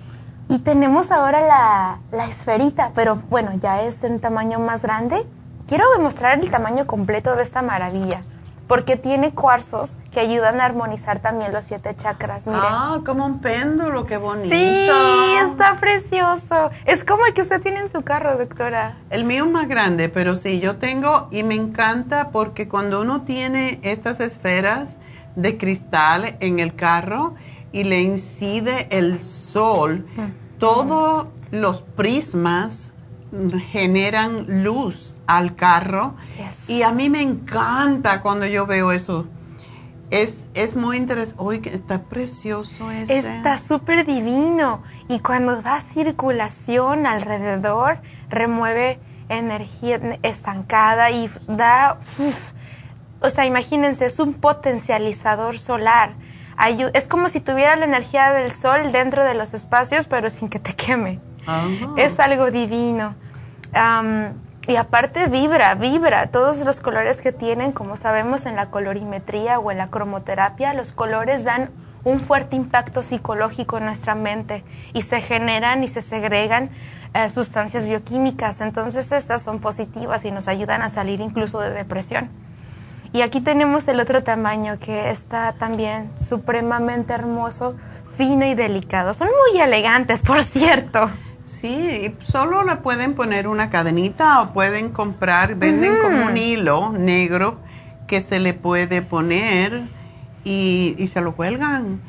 [0.52, 5.24] Y tenemos ahora la, la, esferita, pero bueno, ya es en tamaño más grande.
[5.66, 8.22] Quiero demostrar el tamaño completo de esta maravilla,
[8.68, 12.46] porque tiene cuarzos que ayudan a armonizar también los siete chakras.
[12.46, 12.60] Miren.
[12.62, 14.54] Ah, como un péndulo, qué bonito.
[14.54, 14.88] Sí,
[15.50, 16.70] está precioso.
[16.84, 18.98] Es como el que usted tiene en su carro, doctora.
[19.08, 23.22] El mío es más grande, pero sí, yo tengo y me encanta porque cuando uno
[23.22, 24.90] tiene estas esferas
[25.34, 27.36] de cristal en el carro
[27.72, 30.04] y le incide el sol,
[30.62, 32.92] todos los prismas
[33.72, 36.14] generan luz al carro
[36.68, 39.26] y a mí me encanta cuando yo veo eso
[40.12, 41.42] es, es muy interesante.
[41.42, 43.18] Uy, está precioso ese.
[43.18, 44.82] Está súper divino.
[45.08, 47.98] Y cuando da circulación alrededor,
[48.28, 51.98] remueve energía estancada y da...
[53.20, 56.12] o sea, imagínense, es un potencializador solar.
[56.94, 60.58] Es como si tuviera la energía del sol dentro de los espacios, pero sin que
[60.58, 61.20] te queme.
[61.96, 63.14] Es algo divino.
[64.68, 66.28] Y aparte vibra, vibra.
[66.28, 70.92] Todos los colores que tienen, como sabemos en la colorimetría o en la cromoterapia, los
[70.92, 71.70] colores dan
[72.04, 76.70] un fuerte impacto psicológico en nuestra mente y se generan y se segregan
[77.14, 78.60] eh, sustancias bioquímicas.
[78.60, 82.28] Entonces estas son positivas y nos ayudan a salir incluso de depresión.
[83.12, 87.76] Y aquí tenemos el otro tamaño que está también supremamente hermoso,
[88.16, 89.12] fino y delicado.
[89.12, 91.10] Son muy elegantes, por cierto.
[91.46, 97.58] Sí, solo le pueden poner una cadenita o pueden comprar, venden como un hilo negro
[98.08, 99.82] que se le puede poner
[100.44, 102.00] y, se lo cuelgan.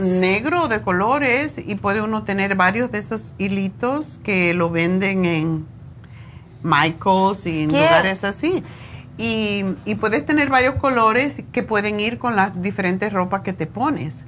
[0.00, 5.66] negro de colores y puede uno tener varios de esos hilitos que lo venden en
[6.62, 8.62] Michaels y en lugares así.
[9.16, 13.66] Y, y, puedes tener varios colores que pueden ir con las diferentes ropas que te
[13.66, 14.24] pones.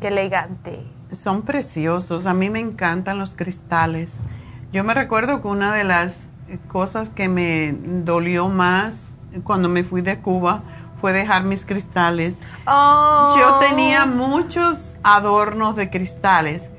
[0.00, 0.80] qué elegante
[1.14, 2.26] son preciosos.
[2.26, 4.14] A mí me encantan los cristales.
[4.72, 6.30] Yo me recuerdo que una de las
[6.68, 7.74] cosas que me
[8.04, 9.04] dolió más
[9.44, 10.62] cuando me fui de Cuba
[11.00, 12.38] fue dejar mis cristales.
[12.66, 13.36] Oh.
[13.38, 16.70] Yo tenía muchos adornos de cristales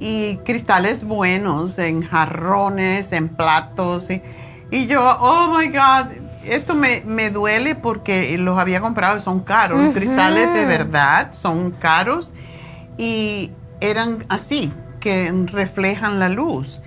[0.00, 4.10] y cristales buenos en jarrones, en platos.
[4.10, 4.22] Y,
[4.70, 9.80] y yo, oh my God, esto me, me, duele porque los había comprado, son caros.
[9.80, 12.32] Los cristales de verdad son caros.
[12.96, 13.50] Y
[13.80, 16.80] eran así, que reflejan la luz.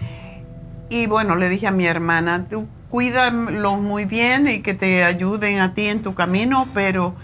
[0.89, 5.59] Y bueno, le dije a mi hermana, tú cuídalos muy bien y que te ayuden
[5.59, 7.15] a ti en tu camino, pero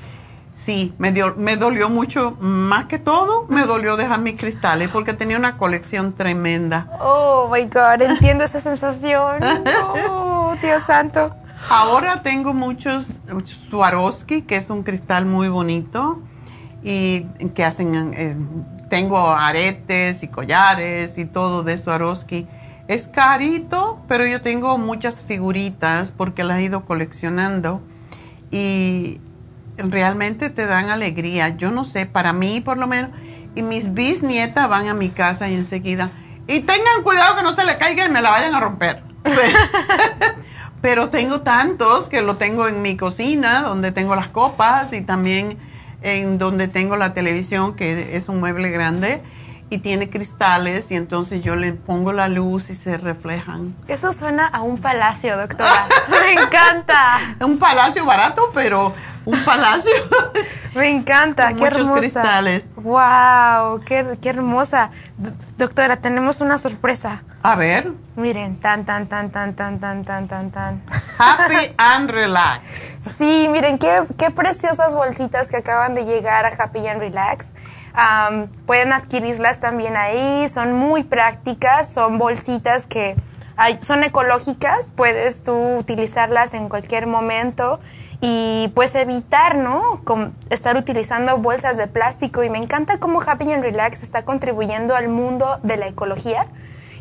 [0.55, 5.14] sí, me, dio, me dolió mucho, más que todo, me dolió dejar mis cristales porque
[5.14, 6.88] tenía una colección tremenda.
[7.01, 9.41] Oh, my God, entiendo esa sensación.
[10.09, 11.35] Oh, Dios santo.
[11.69, 13.19] Ahora tengo muchos
[13.69, 16.22] Swarovski, que es un cristal muy bonito
[16.84, 18.14] y que hacen...
[18.15, 18.35] Eh,
[18.89, 22.48] tengo aretes y collares y todo de Swarovski.
[22.88, 27.81] Es carito, pero yo tengo muchas figuritas porque las he ido coleccionando
[28.49, 29.19] y
[29.77, 31.49] realmente te dan alegría.
[31.49, 33.11] Yo no sé, para mí por lo menos,
[33.56, 36.11] y mis bisnietas van a mi casa y enseguida,
[36.48, 39.03] y tengan cuidado que no se le caiga y me la vayan a romper.
[40.82, 45.58] pero tengo tantos que lo tengo en mi cocina, donde tengo las copas y también
[46.02, 49.22] en donde tengo la televisión, que es un mueble grande
[49.70, 53.76] y tiene cristales y entonces yo le pongo la luz y se reflejan.
[53.88, 55.88] Eso suena a un palacio, doctora.
[56.10, 57.36] Me encanta.
[57.41, 58.94] un palacio barato, pero
[59.28, 59.91] un palacio.
[60.74, 62.68] Me encanta, qué muchos cristales.
[62.76, 64.91] Wow, qué, qué hermosa.
[65.58, 67.24] doctora, tenemos una sorpresa.
[67.44, 67.91] A ver.
[68.16, 70.82] Miren, tan, tan, tan, tan, tan, tan, tan, tan, tan.
[71.18, 72.64] Happy and Relax.
[73.18, 77.48] Sí, miren, qué, qué preciosas bolsitas que acaban de llegar a Happy and Relax.
[78.66, 83.16] pueden adquirirlas también ahí, son muy prácticas, son bolsitas que
[83.82, 87.80] son ecológicas, puedes tú utilizarlas en cualquier momento
[88.19, 90.02] y pues evitar, ¿no?
[90.49, 95.07] estar utilizando bolsas de plástico y me encanta cómo Happy and Relax está contribuyendo al
[95.07, 96.48] mundo de la ecología,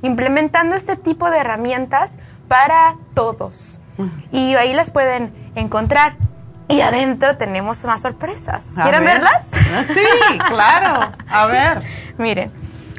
[0.03, 2.17] implementando este tipo de herramientas
[2.49, 3.81] para todos.
[4.31, 6.17] Y ahí las pueden encontrar.
[6.69, 8.73] Y adentro tenemos más sorpresas.
[8.83, 9.47] ¿Quieren verlas?
[9.53, 11.11] Ah, sí, claro.
[11.31, 11.83] A ver.
[12.19, 12.53] Miren,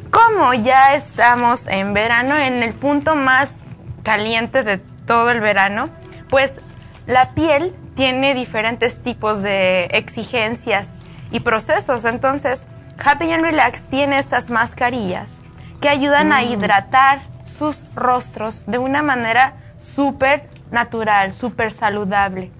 [0.09, 3.57] como ya estamos en verano, en el punto más
[4.03, 5.89] caliente de todo el verano,
[6.29, 6.61] pues
[7.07, 10.87] la piel tiene diferentes tipos de exigencias
[11.31, 12.05] y procesos.
[12.05, 12.67] Entonces,
[13.03, 15.39] Happy and Relax tiene estas mascarillas
[15.81, 16.53] que ayudan a mm.
[16.53, 22.51] hidratar sus rostros de una manera súper natural, súper saludable.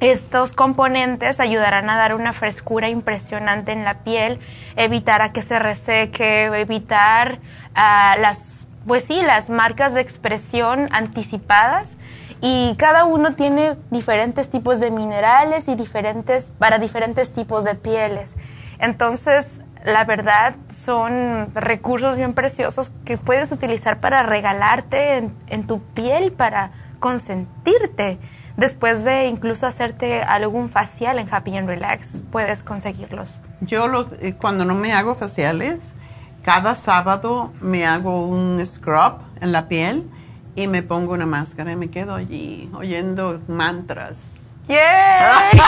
[0.00, 4.40] Estos componentes ayudarán a dar una frescura impresionante en la piel,
[4.76, 7.38] evitar a que se reseque, evitar
[7.74, 11.98] ah, las, pues sí, las marcas de expresión anticipadas
[12.46, 18.36] y cada uno tiene diferentes tipos de minerales y diferentes para diferentes tipos de pieles.
[18.78, 26.32] Entonces, la verdad son recursos bien preciosos que puedes utilizar para regalarte en, tu piel,
[26.32, 28.18] para consentirte.
[28.58, 33.40] Después de incluso hacerte algún facial en Happy and Relax, puedes conseguirlos.
[33.62, 35.94] Yo lo, eh, cuando no me hago faciales,
[36.42, 40.10] cada sábado me hago un scrub en la piel
[40.56, 44.40] y me pongo una máscara y me quedo allí oyendo mantras.
[44.68, 44.78] ¡Yay!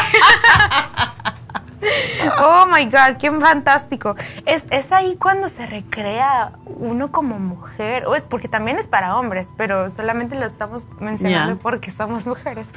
[2.40, 4.16] oh my God, qué fantástico.
[4.46, 9.16] Es, es ahí cuando se recrea uno como mujer, o es porque también es para
[9.16, 12.68] hombres, pero solamente lo estamos mencionando porque somos mujeres.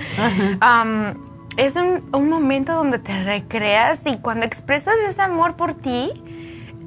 [0.61, 1.13] Um,
[1.57, 6.11] es un, un momento donde te recreas y cuando expresas ese amor por ti,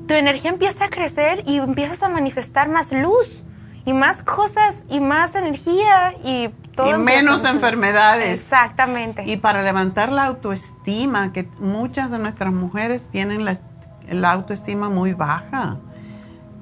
[0.07, 3.44] tu energía empieza a crecer y empiezas a manifestar más luz
[3.85, 6.91] y más cosas y más energía y todo.
[6.91, 8.41] Y menos enfermedades.
[8.41, 9.25] Exactamente.
[9.27, 13.59] Y para levantar la autoestima, que muchas de nuestras mujeres tienen la,
[14.11, 15.79] la autoestima muy baja.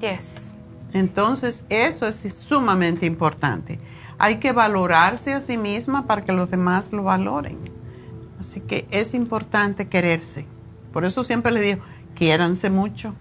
[0.01, 0.53] Yes.
[0.93, 3.79] Entonces, eso es sumamente importante.
[4.19, 7.59] Hay que valorarse a sí misma para que los demás lo valoren.
[8.41, 10.47] Así que es importante quererse.
[10.93, 11.83] Por eso siempre le digo,
[12.15, 13.15] quiéranse mucho.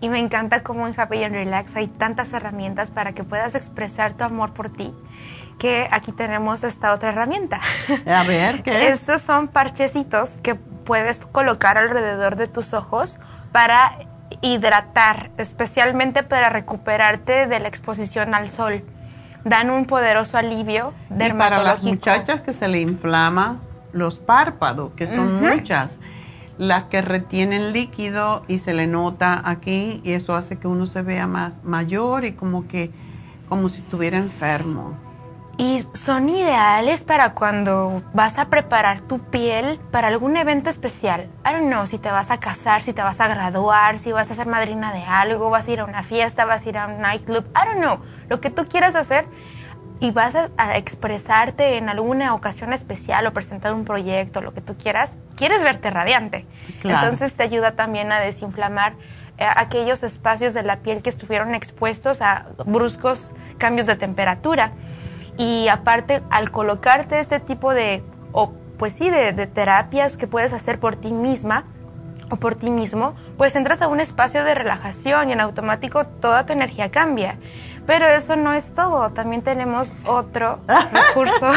[0.00, 4.14] Y me encanta cómo en Happy and Relax hay tantas herramientas para que puedas expresar
[4.14, 4.94] tu amor por ti,
[5.58, 7.60] que aquí tenemos esta otra herramienta.
[8.06, 9.00] A ver, ¿qué es?
[9.00, 13.18] Estos son parchecitos que puedes colocar alrededor de tus ojos
[13.50, 13.98] para
[14.40, 18.84] hidratar, especialmente para recuperarte de la exposición al sol.
[19.44, 21.34] Dan un poderoso alivio dermatológico.
[21.34, 23.56] Y para las muchachas que se le inflama
[23.92, 25.98] los párpados, que son muchas
[26.58, 31.02] las que retienen líquido y se le nota aquí y eso hace que uno se
[31.02, 32.90] vea más mayor y como que
[33.48, 34.94] como si estuviera enfermo.
[35.56, 41.28] Y son ideales para cuando vas a preparar tu piel para algún evento especial.
[41.44, 44.30] I don't know, si te vas a casar, si te vas a graduar, si vas
[44.30, 46.86] a ser madrina de algo, vas a ir a una fiesta, vas a ir a
[46.86, 47.98] un nightclub, I don't know,
[48.28, 49.26] lo que tú quieras hacer
[50.00, 54.76] y vas a, expresarte en alguna ocasión especial o presentar un proyecto, lo que tú
[54.76, 56.46] quieras, quieres verte radiante.
[56.84, 58.92] Entonces te ayuda también a desinflamar
[59.38, 64.72] eh, aquellos espacios de la piel que estuvieron expuestos a bruscos cambios de temperatura.
[65.36, 68.02] Y aparte, al colocarte este tipo de,
[68.32, 71.64] o pues sí, de, de terapias que puedes hacer por ti misma,
[72.30, 76.44] o por ti mismo, pues entras a un espacio de relajación y en automático toda
[76.46, 77.38] tu energía cambia.
[77.88, 80.58] Pero eso no es todo, también tenemos otro
[80.92, 81.50] recurso.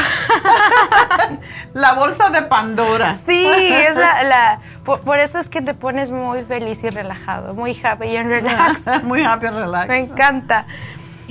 [1.73, 3.17] la bolsa de Pandora.
[3.25, 8.15] Sí, es la, por, eso es que te pones muy feliz y relajado, muy happy
[8.15, 8.79] and relax.
[9.03, 9.89] muy happy and relax.
[9.89, 10.67] Me encanta.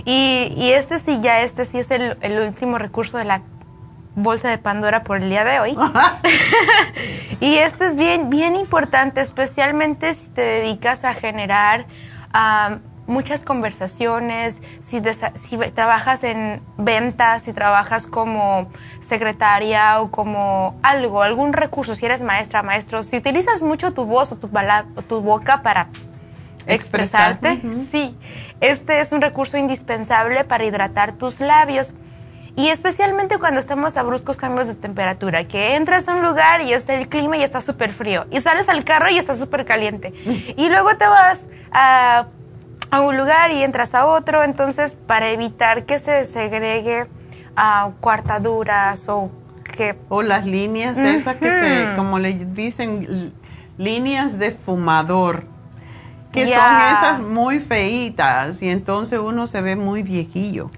[0.05, 3.41] Y, y, este sí, ya este sí es el, el último recurso de la
[4.17, 5.79] bolsa de Pandora por el día de hoy.
[7.41, 11.87] y este es bien, bien importante, especialmente si te dedicas a generar
[13.11, 14.57] muchas conversaciones,
[14.89, 15.03] si,
[15.35, 18.71] si trabajas en ventas, si trabajas como
[19.01, 24.33] secretaria o como algo, algún recurso, si eres maestra, maestro, si utilizas mucho tu voz
[24.33, 24.49] o tu,
[24.97, 25.89] o tu boca para
[26.67, 27.61] expresarte,
[27.91, 28.17] sí,
[28.61, 31.93] este es un recurso indispensable para hidratar tus labios.
[32.57, 36.73] Y especialmente cuando estamos a bruscos cambios de temperatura, que entras a un lugar y
[36.73, 40.13] está el clima y está súper frío, y sales al carro y está súper caliente,
[40.57, 42.27] y luego te vas a
[42.91, 47.07] a un lugar y entras a otro, entonces para evitar que se segregue
[47.57, 49.31] a cuartaduras o
[49.77, 49.97] que...
[50.09, 53.33] O las líneas esas que se, como le dicen,
[53.79, 55.45] líneas de fumador,
[56.33, 60.71] que son esas muy feitas y entonces uno se ve muy viejillo.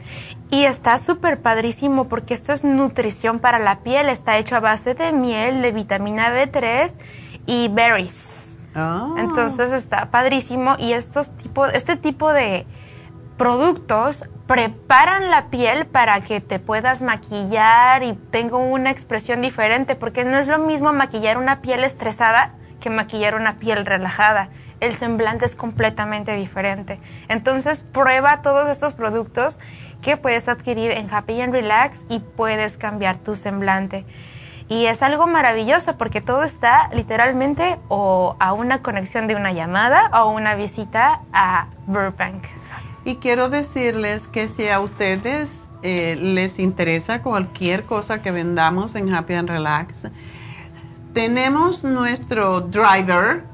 [0.51, 4.94] Y está súper padrísimo porque esto es nutrición para la piel, está hecho a base
[4.94, 6.98] de miel, de vitamina B3
[7.47, 8.41] y berries.
[8.74, 9.14] Ah.
[9.18, 12.66] Entonces está padrísimo y estos tipo, este tipo de
[13.36, 20.24] productos preparan la piel para que te puedas maquillar y tenga una expresión diferente, porque
[20.24, 24.48] no es lo mismo maquillar una piel estresada que maquillar una piel relajada.
[24.80, 26.98] El semblante es completamente diferente.
[27.28, 29.58] Entonces prueba todos estos productos
[30.02, 34.04] que puedes adquirir en Happy and Relax y puedes cambiar tu semblante.
[34.68, 40.10] Y es algo maravilloso porque todo está literalmente o a una conexión de una llamada
[40.22, 42.44] o una visita a Burbank.
[43.05, 45.51] Y quiero decirles que si a ustedes
[45.82, 50.09] eh, les interesa cualquier cosa que vendamos en Happy and Relax,
[51.12, 53.44] tenemos nuestro driver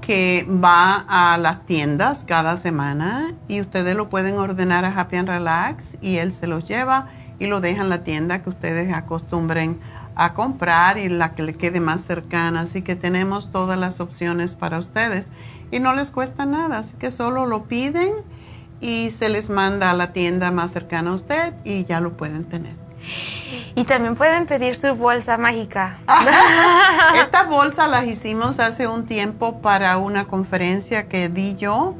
[0.00, 5.28] que va a las tiendas cada semana y ustedes lo pueden ordenar a Happy and
[5.28, 7.08] Relax y él se los lleva
[7.38, 9.80] y lo deja en la tienda que ustedes acostumbren
[10.14, 12.62] a comprar y la que le quede más cercana.
[12.62, 15.28] Así que tenemos todas las opciones para ustedes
[15.70, 18.12] y no les cuesta nada, así que solo lo piden
[18.80, 22.44] y se les manda a la tienda más cercana a usted y ya lo pueden
[22.44, 22.74] tener.
[23.74, 25.98] Y también pueden pedir su bolsa mágica.
[27.16, 31.94] Estas bolsas las hicimos hace un tiempo para una conferencia que di yo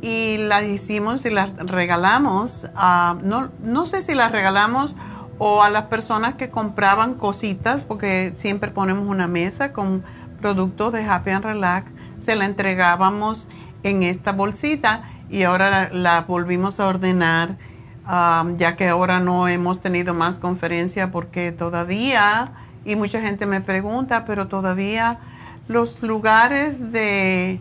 [0.00, 2.68] y las hicimos y las regalamos.
[3.22, 4.94] no, no sé si las regalamos
[5.42, 10.04] o a las personas que compraban cositas, porque siempre ponemos una mesa con
[10.38, 11.90] productos de Happy and Relax,
[12.20, 13.48] se la entregábamos
[13.82, 17.56] en esta bolsita y ahora la, volvimos a ordenar,
[18.06, 22.52] um, ya que ahora no hemos tenido más conferencia porque todavía,
[22.84, 25.20] y mucha gente me pregunta, pero todavía
[25.68, 27.60] los lugares de,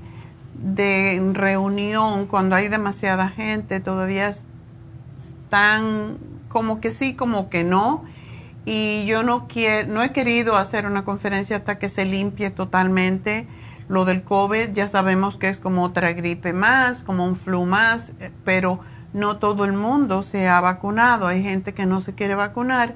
[0.54, 6.18] de reunión, cuando hay demasiada gente, todavía están
[6.50, 8.04] como que sí, como que no.
[8.66, 13.48] Y yo no, quiero, no he querido hacer una conferencia hasta que se limpie totalmente.
[13.88, 18.12] Lo del COVID ya sabemos que es como otra gripe más, como un flu más,
[18.20, 18.82] eh, pero
[19.14, 21.28] no todo el mundo se ha vacunado.
[21.28, 22.94] Hay gente que no se quiere vacunar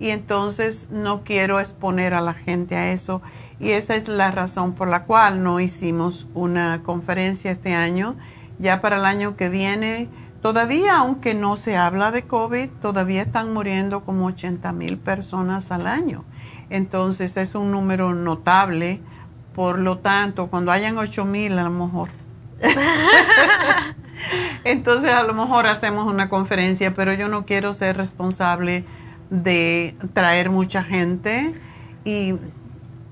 [0.00, 3.22] y entonces no quiero exponer a la gente a eso.
[3.60, 8.16] Y esa es la razón por la cual no hicimos una conferencia este año.
[8.58, 10.08] Ya para el año que viene
[10.42, 15.86] Todavía, aunque no se habla de COVID, todavía están muriendo como 80 mil personas al
[15.86, 16.24] año.
[16.68, 19.00] Entonces es un número notable.
[19.54, 22.08] Por lo tanto, cuando hayan 8 mil, a lo mejor.
[24.64, 28.84] Entonces a lo mejor hacemos una conferencia, pero yo no quiero ser responsable
[29.30, 31.54] de traer mucha gente.
[32.04, 32.34] Y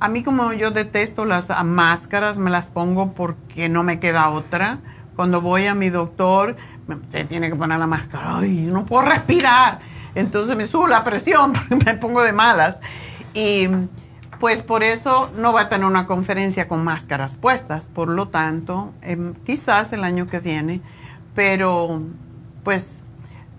[0.01, 4.81] a mí como yo detesto las máscaras, me las pongo porque no me queda otra.
[5.15, 6.57] Cuando voy a mi doctor,
[7.10, 9.80] se tiene que poner la máscara, ay, no puedo respirar.
[10.14, 11.52] Entonces me subo la presión,
[11.84, 12.80] me pongo de malas.
[13.34, 13.68] Y
[14.40, 17.86] pues por eso no va a tener una conferencia con máscaras puestas.
[17.86, 20.80] Por lo tanto, em, quizás el año que viene,
[21.34, 22.02] pero
[22.64, 23.00] pues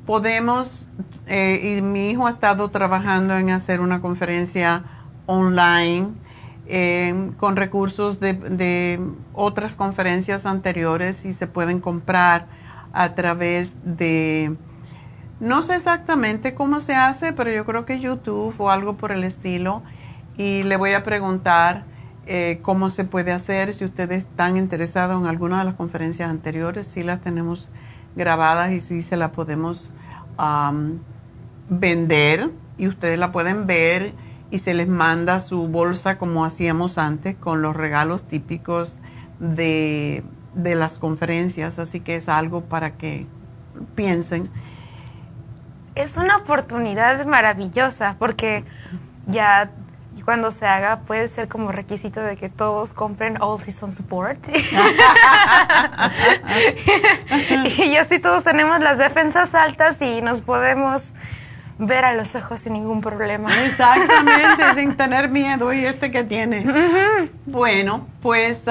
[0.06, 0.90] podemos,
[1.28, 4.84] eh, y mi hijo ha estado trabajando en hacer una conferencia
[5.28, 6.10] online
[6.68, 9.00] em, con recursos de
[9.34, 12.48] otras conferencias anteriores y se pueden comprar
[12.94, 14.56] a través de,
[15.40, 19.24] no sé exactamente cómo se hace, pero yo creo que YouTube o algo por el
[19.24, 19.84] estilo.
[20.38, 21.84] Y le voy a preguntar
[22.26, 26.88] eh, cómo se puede hacer, si ustedes están interesados en alguna de las conferencias anteriores,
[26.88, 27.70] si las tenemos
[28.16, 29.94] grabadas y si se las podemos
[31.70, 34.14] vender y ustedes la pueden ver
[34.50, 38.96] y se les manda su bolsa como hacíamos antes con los regalos típicos
[39.40, 40.24] de
[40.54, 43.26] de las conferencias, así que es algo para que
[43.96, 44.50] piensen.
[45.96, 48.64] Es una oportunidad maravillosa porque
[49.28, 49.70] ya
[50.24, 54.40] cuando se haga puede ser como requisito de que todos compren All Season Support.
[57.78, 61.14] y así todos tenemos las defensas altas y nos podemos
[61.80, 63.50] ver a los ojos sin ningún problema.
[63.66, 65.74] Exactamente, sin tener miedo.
[65.74, 66.64] Y este que tiene.
[67.46, 68.68] Bueno, pues...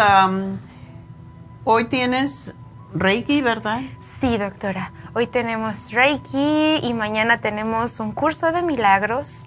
[1.72, 2.52] Hoy tienes
[2.94, 3.82] Reiki, ¿verdad?
[4.20, 4.90] Sí, doctora.
[5.14, 9.44] Hoy tenemos Reiki y mañana tenemos un curso de milagros.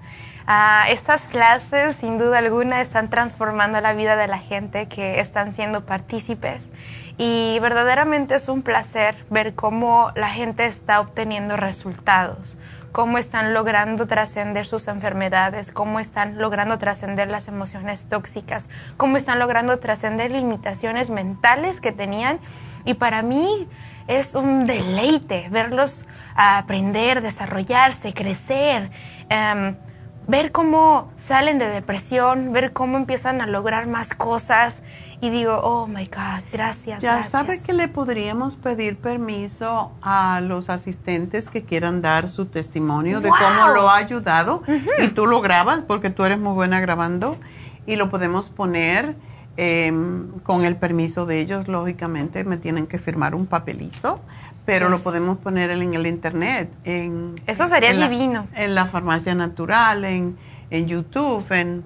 [0.47, 5.51] Ah, estas clases, sin duda alguna, están transformando la vida de la gente que están
[5.51, 6.69] siendo partícipes.
[7.17, 12.57] Y verdaderamente es un placer ver cómo la gente está obteniendo resultados
[12.93, 19.39] cómo están logrando trascender sus enfermedades, cómo están logrando trascender las emociones tóxicas, cómo están
[19.39, 22.39] logrando trascender limitaciones mentales que tenían.
[22.85, 23.67] Y para mí
[24.07, 26.05] es un deleite verlos
[26.35, 28.91] aprender, desarrollarse, crecer.
[29.27, 29.75] Em,
[30.27, 34.83] ver cómo salen de depresión, ver cómo empiezan a lograr más cosas
[35.23, 37.01] y digo, oh my God, gracias.
[37.01, 43.21] Ya sabe que le podríamos pedir permiso a los asistentes que quieran dar su testimonio
[43.21, 44.63] de cómo lo ha ayudado
[44.99, 47.37] y tú lo grabas porque tú eres muy buena grabando
[47.85, 49.15] y lo podemos poner
[49.55, 54.19] em, con el permiso de ellos, lógicamente me tienen que firmar un papelito
[54.65, 56.69] pero lo podemos poner en el internet.
[56.85, 58.47] En, Eso sería divino.
[58.55, 60.37] en la farmacia natural, en,
[60.69, 61.83] en YouTube, en,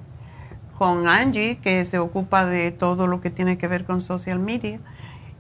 [0.78, 4.80] con Angie, que se ocupa de todo lo que tiene que ver con social media.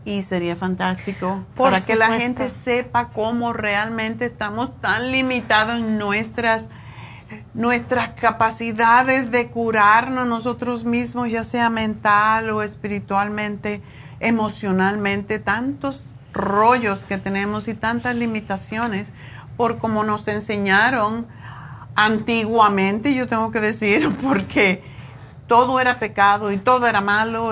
[0.03, 6.69] Y sería fantástico para que la gente sepa cómo realmente estamos tan limitados en nuestras,
[7.53, 13.82] nuestras capacidades de curarnos nosotros mismos, ya sea mental o espiritualmente,
[14.22, 19.09] emocionalmente, tantos rollos que tenemos y tantas limitaciones
[19.57, 21.27] por como nos enseñaron
[21.95, 24.97] antiguamente, yo tengo que decir, porque
[25.48, 27.51] todo era pecado y todo era malo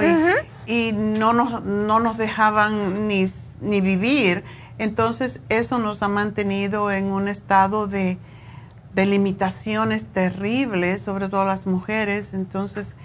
[0.67, 4.43] y, no, nos, no nos dejaban ni, ni vivir.
[4.77, 8.17] Entonces eso nos ha mantenido en un estado de,
[8.93, 12.33] de limitaciones terribles, sobre todo las mujeres.
[12.33, 12.95] Entonces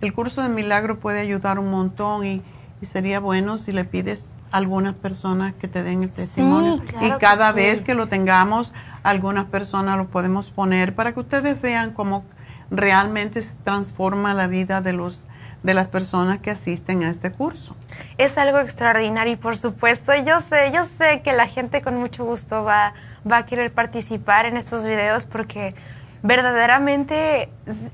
[0.00, 2.42] el curso de milagro puede ayudar un montón y,
[2.82, 6.82] sería bueno si le pides a algunas personas que te den el testimonio.
[7.02, 8.72] y cada vez que lo tengamos,
[9.02, 12.24] algunas personas lo podemos poner para que ustedes vean cómo
[12.70, 15.24] realmente transforma la vida de los
[15.62, 17.76] de las personas que asisten a este curso.
[18.18, 22.24] Es algo extraordinario y por supuesto, yo sé, yo sé que la gente con mucho
[22.24, 22.94] gusto va,
[23.30, 25.74] va a querer participar en estos videos porque
[26.22, 27.48] verdaderamente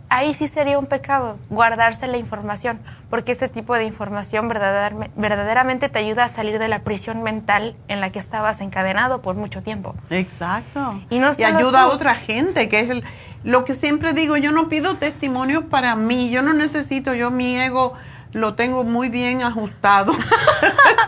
[0.09, 5.99] ahí sí sería un pecado guardarse la información, porque este tipo de información verdaderamente te
[5.99, 9.95] ayuda a salir de la prisión mental en la que estabas encadenado por mucho tiempo.
[10.11, 11.01] Exacto.
[11.09, 13.05] Y, no y ayuda a otra gente, que es el,
[13.47, 17.57] lo que siempre digo, yo no pido testimonio para mí, yo no necesito, yo mi
[17.57, 17.92] ego
[18.33, 20.12] lo tengo muy bien ajustado,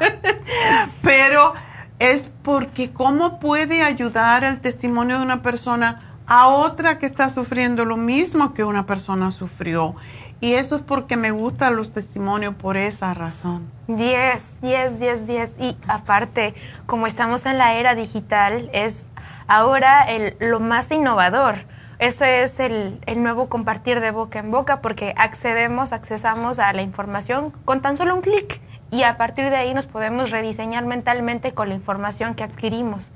[1.02, 1.54] pero
[1.98, 7.84] es porque cómo puede ayudar el testimonio de una persona a otra que está sufriendo
[7.84, 9.96] lo mismo que una persona sufrió.
[10.40, 13.68] Y eso es porque me gustan los testimonios por esa razón.
[13.88, 15.52] 10, 10, 10, 10.
[15.58, 16.54] Y aparte,
[16.86, 19.06] como estamos en la era digital, es
[19.48, 21.66] ahora el, lo más innovador
[21.98, 27.52] ese es el, nuevo compartir de boca en boca porque accedemos, accesamos a la información
[27.64, 28.60] con tan solo un clic
[28.90, 33.10] y a partir de ahí nos podemos rediseñar mentalmente con la información que adquirimos.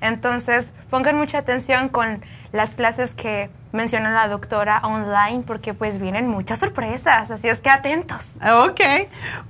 [0.00, 2.22] Entonces, pongan mucha atención con
[2.52, 7.70] las clases que menciona la doctora online porque pues vienen muchas sorpresas, así es que
[7.70, 8.32] atentos.
[8.64, 8.80] Ok,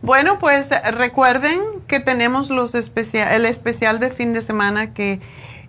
[0.01, 5.21] bueno pues recuerden que tenemos los especial, el especial de fin de semana que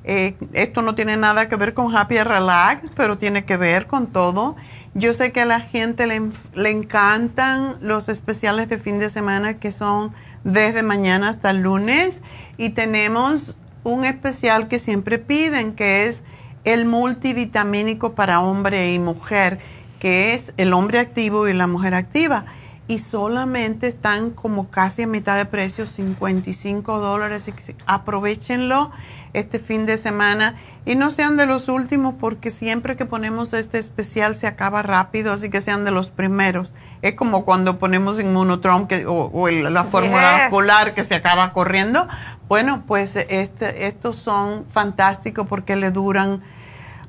[0.08, 4.08] eh, esto no tiene nada que ver con Happy Relax, pero tiene que ver con
[4.08, 4.56] todo.
[4.94, 6.22] Yo sé que a la gente le,
[6.54, 12.22] le encantan los especiales de fin de semana que son desde mañana hasta el lunes
[12.58, 16.22] y tenemos un especial que siempre piden que es
[16.66, 19.60] el multivitamínico para hombre y mujer,
[20.00, 22.46] que es el hombre activo y la mujer activa.
[22.88, 27.52] Y solamente están como casi a mitad de precio, 55 dólares.
[27.88, 28.92] Aprovechenlo
[29.36, 30.56] este fin de semana
[30.86, 35.34] y no sean de los últimos porque siempre que ponemos este especial se acaba rápido,
[35.34, 36.74] así que sean de los primeros.
[37.02, 42.08] Es como cuando ponemos Inmunotron que, o, la fórmula polar que se acaba corriendo.
[42.48, 46.42] Bueno, pues este, estos son fantásticos porque le duran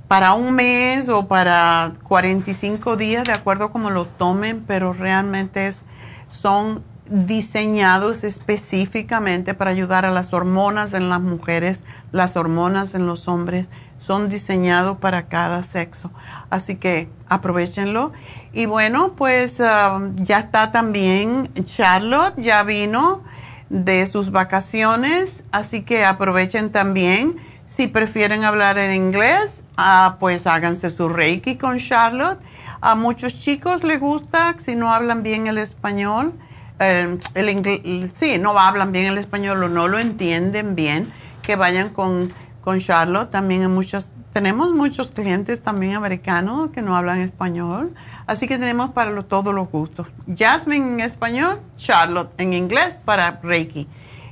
[0.09, 5.67] para un mes o para 45 días, de acuerdo a como lo tomen, pero realmente
[5.67, 5.85] es,
[6.31, 13.29] son diseñados específicamente para ayudar a las hormonas en las mujeres, las hormonas en los
[13.29, 13.69] hombres,
[13.99, 16.11] son diseñados para cada sexo.
[16.51, 18.13] Así que aprovechenlo.
[18.53, 23.23] Y bueno, pues um, ya está también Charlotte, ya vino
[23.69, 27.37] de sus vacaciones, así que aprovechen también.
[27.67, 32.39] Si prefieren hablar en inglés, ah, pues háganse su reiki con Charlotte.
[32.81, 36.33] A muchos chicos les gusta si no hablan bien el español
[36.79, 42.33] el sí, no hablan bien el español o no lo entienden bien, que vayan con,
[42.63, 43.31] con Charlotte.
[43.31, 47.95] También en muchos, tenemos muchos clientes también americanos que no hablan español,
[48.27, 50.07] así que tenemos para todos los gustos.
[50.37, 53.89] Jasmine en español, Charlotte en inglés para Reiki.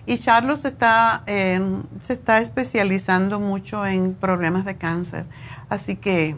[0.07, 1.59] Y Charlotte se está, eh,
[2.03, 5.25] se está especializando mucho en problemas de cáncer,
[5.71, 6.37] así que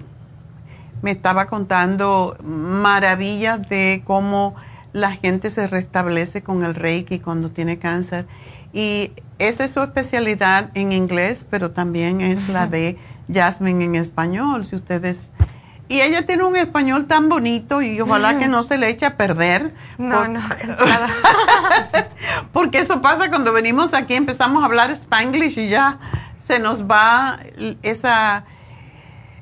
[1.02, 4.54] me estaba contando maravillas de cómo
[4.96, 8.26] la gente se restablece con el Reiki cuando tiene cáncer.
[8.72, 12.98] Y esa es su especialidad en inglés, pero también es la de
[13.32, 15.32] Jasmine en español, si ustedes...
[15.88, 19.16] Y ella tiene un español tan bonito y ojalá que no se le eche a
[19.16, 19.72] perder.
[19.98, 21.08] No, no, cansada.
[22.52, 25.98] porque eso pasa cuando venimos aquí, empezamos a hablar spanglish y ya
[26.40, 27.38] se nos va
[27.82, 28.44] esa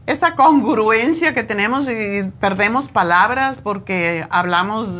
[0.06, 4.90] esa congruencia que tenemos y perdemos palabras porque hablamos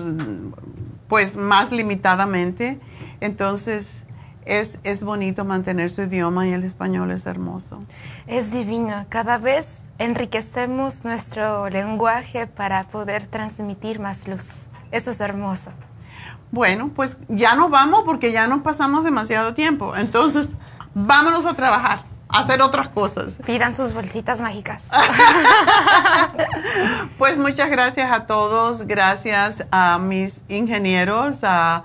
[1.08, 2.80] pues más limitadamente.
[3.20, 4.04] Entonces
[4.46, 7.82] es, es bonito mantener su idioma y el español es hermoso.
[8.26, 9.04] Es divino.
[9.10, 14.68] Cada vez enriquecemos nuestro lenguaje para poder transmitir más luz.
[14.90, 15.70] Eso es hermoso.
[16.50, 19.96] Bueno, pues ya no vamos porque ya nos pasamos demasiado tiempo.
[19.96, 20.50] Entonces,
[20.94, 23.32] vámonos a trabajar hacer otras cosas.
[23.46, 24.88] Pidan sus bolsitas mágicas.
[27.18, 31.84] pues muchas gracias a todos, gracias a mis ingenieros, a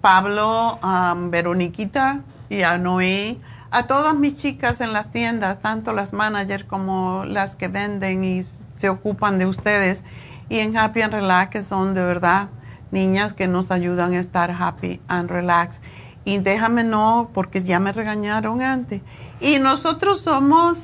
[0.00, 3.38] Pablo, a Veroniquita y a Noé,
[3.70, 8.44] a todas mis chicas en las tiendas, tanto las managers como las que venden y
[8.76, 10.02] se ocupan de ustedes,
[10.48, 12.48] y en Happy and Relax, que son de verdad
[12.90, 15.78] niñas que nos ayudan a estar happy and relax.
[16.24, 19.00] Y déjame no, porque ya me regañaron antes.
[19.40, 20.78] Y nosotros somos,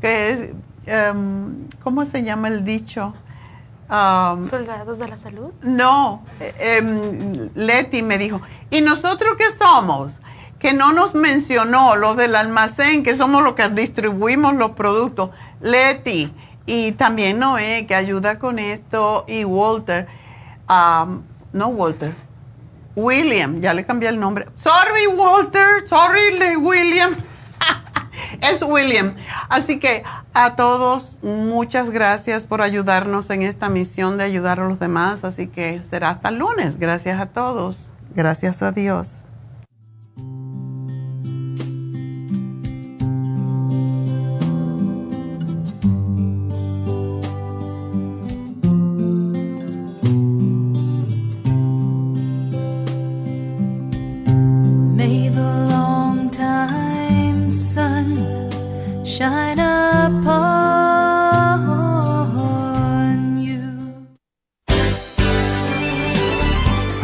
[0.00, 0.54] que,
[1.12, 3.14] um, ¿cómo se llama el dicho?
[3.88, 5.52] Um, ¿Soldados de la salud?
[5.62, 8.40] No, eh, Leti me dijo,
[8.70, 10.20] ¿y nosotros qué somos?
[10.58, 15.30] Que no nos mencionó lo del almacén, que somos los que distribuimos los productos.
[15.60, 16.32] Leti
[16.66, 20.08] y también Noé, que ayuda con esto, y Walter,
[20.68, 22.14] um, no Walter,
[22.96, 24.46] William, ya le cambié el nombre.
[24.56, 27.14] Sorry Walter, sorry William.
[28.40, 29.14] Es William.
[29.48, 34.78] Así que a todos, muchas gracias por ayudarnos en esta misión de ayudar a los
[34.78, 35.24] demás.
[35.24, 36.78] Así que será hasta lunes.
[36.78, 37.92] Gracias a todos.
[38.14, 39.23] Gracias a Dios.